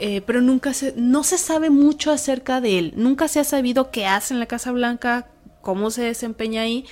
eh, 0.00 0.22
pero 0.22 0.40
nunca 0.40 0.74
se, 0.74 0.94
no 0.96 1.22
se 1.24 1.38
sabe 1.38 1.70
mucho 1.70 2.10
acerca 2.10 2.60
de 2.60 2.78
él. 2.78 2.92
Nunca 2.96 3.28
se 3.28 3.38
ha 3.38 3.44
sabido 3.44 3.90
qué 3.90 4.06
hace 4.06 4.34
en 4.34 4.40
la 4.40 4.46
Casa 4.46 4.72
Blanca, 4.72 5.28
cómo 5.60 5.90
se 5.90 6.02
desempeña 6.02 6.62
ahí, 6.62 6.86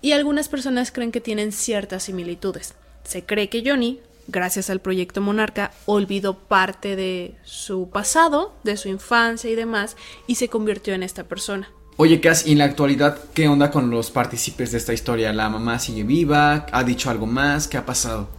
y 0.00 0.12
algunas 0.12 0.48
personas 0.48 0.92
creen 0.92 1.12
que 1.12 1.20
tienen 1.20 1.52
ciertas 1.52 2.04
similitudes. 2.04 2.74
Se 3.04 3.24
cree 3.24 3.48
que 3.48 3.62
Johnny, 3.64 4.00
gracias 4.28 4.70
al 4.70 4.80
proyecto 4.80 5.20
Monarca, 5.20 5.72
olvidó 5.86 6.38
parte 6.38 6.96
de 6.96 7.34
su 7.44 7.90
pasado, 7.90 8.54
de 8.64 8.76
su 8.76 8.88
infancia 8.88 9.50
y 9.50 9.54
demás, 9.54 9.96
y 10.26 10.36
se 10.36 10.48
convirtió 10.48 10.94
en 10.94 11.02
esta 11.02 11.24
persona. 11.24 11.70
Oye, 11.96 12.20
Cass, 12.20 12.46
y 12.46 12.52
en 12.52 12.58
la 12.58 12.64
actualidad, 12.64 13.18
¿qué 13.34 13.48
onda 13.48 13.70
con 13.70 13.90
los 13.90 14.10
partícipes 14.10 14.72
de 14.72 14.78
esta 14.78 14.94
historia? 14.94 15.32
¿La 15.32 15.50
mamá 15.50 15.78
sigue 15.78 16.04
viva? 16.04 16.66
¿Ha 16.72 16.84
dicho 16.84 17.10
algo 17.10 17.26
más? 17.26 17.68
¿Qué 17.68 17.76
ha 17.76 17.84
pasado? 17.84 18.30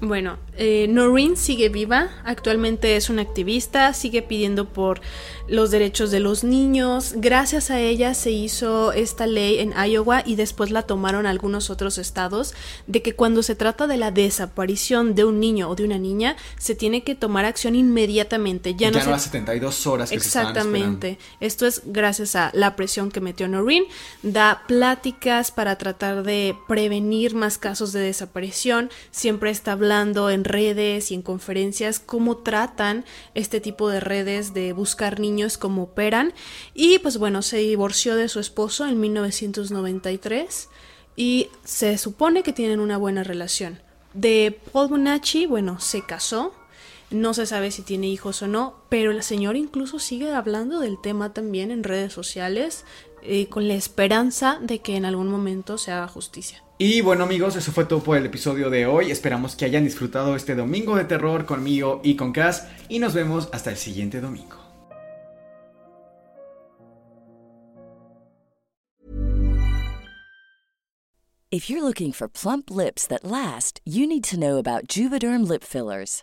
Bueno, 0.00 0.38
eh, 0.56 0.86
Noreen 0.88 1.36
sigue 1.36 1.70
viva, 1.70 2.10
actualmente 2.24 2.94
es 2.94 3.10
una 3.10 3.22
activista, 3.22 3.92
sigue 3.94 4.22
pidiendo 4.22 4.68
por 4.68 5.00
los 5.48 5.72
derechos 5.72 6.12
de 6.12 6.20
los 6.20 6.44
niños. 6.44 7.14
Gracias 7.16 7.72
a 7.72 7.80
ella 7.80 8.14
se 8.14 8.30
hizo 8.30 8.92
esta 8.92 9.26
ley 9.26 9.58
en 9.58 9.72
Iowa 9.72 10.22
y 10.24 10.36
después 10.36 10.70
la 10.70 10.82
tomaron 10.82 11.26
algunos 11.26 11.68
otros 11.68 11.98
estados 11.98 12.54
de 12.86 13.02
que 13.02 13.16
cuando 13.16 13.42
se 13.42 13.56
trata 13.56 13.88
de 13.88 13.96
la 13.96 14.12
desaparición 14.12 15.16
de 15.16 15.24
un 15.24 15.40
niño 15.40 15.68
o 15.68 15.74
de 15.74 15.84
una 15.84 15.98
niña 15.98 16.36
se 16.58 16.76
tiene 16.76 17.02
que 17.02 17.16
tomar 17.16 17.44
acción 17.44 17.74
inmediatamente. 17.74 18.76
Ya, 18.76 18.92
no, 18.92 19.04
no 19.04 19.14
a 19.14 19.18
72 19.18 19.86
horas. 19.88 20.10
Que 20.10 20.16
Exactamente. 20.16 21.18
Esto 21.40 21.66
es 21.66 21.82
gracias 21.86 22.36
a 22.36 22.52
la 22.54 22.76
presión 22.76 23.10
que 23.10 23.20
metió 23.20 23.48
Noreen. 23.48 23.84
Da 24.22 24.62
pláticas 24.68 25.50
para 25.50 25.76
tratar 25.76 26.22
de 26.22 26.54
prevenir 26.68 27.34
más 27.34 27.58
casos 27.58 27.92
de 27.92 27.98
desaparición. 27.98 28.90
Siempre 29.10 29.50
está 29.50 29.72
hablando 29.72 29.87
en 29.90 30.44
redes 30.44 31.10
y 31.10 31.14
en 31.14 31.22
conferencias 31.22 31.98
cómo 31.98 32.36
tratan 32.36 33.04
este 33.34 33.60
tipo 33.60 33.88
de 33.88 34.00
redes 34.00 34.52
de 34.52 34.72
buscar 34.74 35.18
niños, 35.18 35.56
cómo 35.56 35.84
operan. 35.84 36.34
Y 36.74 36.98
pues 36.98 37.16
bueno, 37.16 37.40
se 37.42 37.58
divorció 37.58 38.14
de 38.14 38.28
su 38.28 38.38
esposo 38.38 38.86
en 38.86 39.00
1993 39.00 40.68
y 41.16 41.48
se 41.64 41.96
supone 41.96 42.42
que 42.42 42.52
tienen 42.52 42.80
una 42.80 42.98
buena 42.98 43.24
relación. 43.24 43.80
De 44.12 44.60
Paul 44.72 44.88
Bonacci, 44.88 45.46
bueno, 45.46 45.80
se 45.80 46.02
casó, 46.02 46.52
no 47.10 47.32
se 47.32 47.46
sabe 47.46 47.70
si 47.70 47.80
tiene 47.80 48.08
hijos 48.08 48.42
o 48.42 48.46
no, 48.46 48.82
pero 48.90 49.10
el 49.10 49.22
señor 49.22 49.56
incluso 49.56 49.98
sigue 49.98 50.32
hablando 50.32 50.80
del 50.80 51.00
tema 51.00 51.32
también 51.32 51.70
en 51.70 51.82
redes 51.82 52.12
sociales. 52.12 52.84
Eh, 53.22 53.48
con 53.48 53.68
la 53.68 53.74
esperanza 53.74 54.58
de 54.60 54.80
que 54.80 54.96
en 54.96 55.04
algún 55.04 55.28
momento 55.28 55.78
se 55.78 55.92
haga 55.92 56.08
justicia. 56.08 56.62
Y 56.78 57.00
bueno 57.00 57.24
amigos, 57.24 57.56
eso 57.56 57.72
fue 57.72 57.86
todo 57.86 58.00
por 58.02 58.16
el 58.16 58.26
episodio 58.26 58.70
de 58.70 58.86
hoy. 58.86 59.10
Esperamos 59.10 59.56
que 59.56 59.64
hayan 59.64 59.84
disfrutado 59.84 60.36
este 60.36 60.54
domingo 60.54 60.96
de 60.96 61.04
terror 61.04 61.44
conmigo 61.44 62.00
y 62.04 62.14
con 62.14 62.32
Cass. 62.32 62.68
Y 62.88 63.00
nos 63.00 63.14
vemos 63.14 63.48
hasta 63.52 63.70
el 63.70 63.76
siguiente 63.76 64.20
domingo. 64.20 64.56
If 71.50 71.70
you're 71.70 71.82
looking 71.82 72.12
for 72.12 72.28
plump 72.28 72.70
lips 72.70 73.06
that 73.06 73.24
last, 73.24 73.80
you 73.84 74.06
need 74.06 74.22
to 74.24 74.38
know 74.38 74.58
about 74.58 74.86
Juvederm 74.86 75.48
lip 75.48 75.64
fillers. 75.64 76.22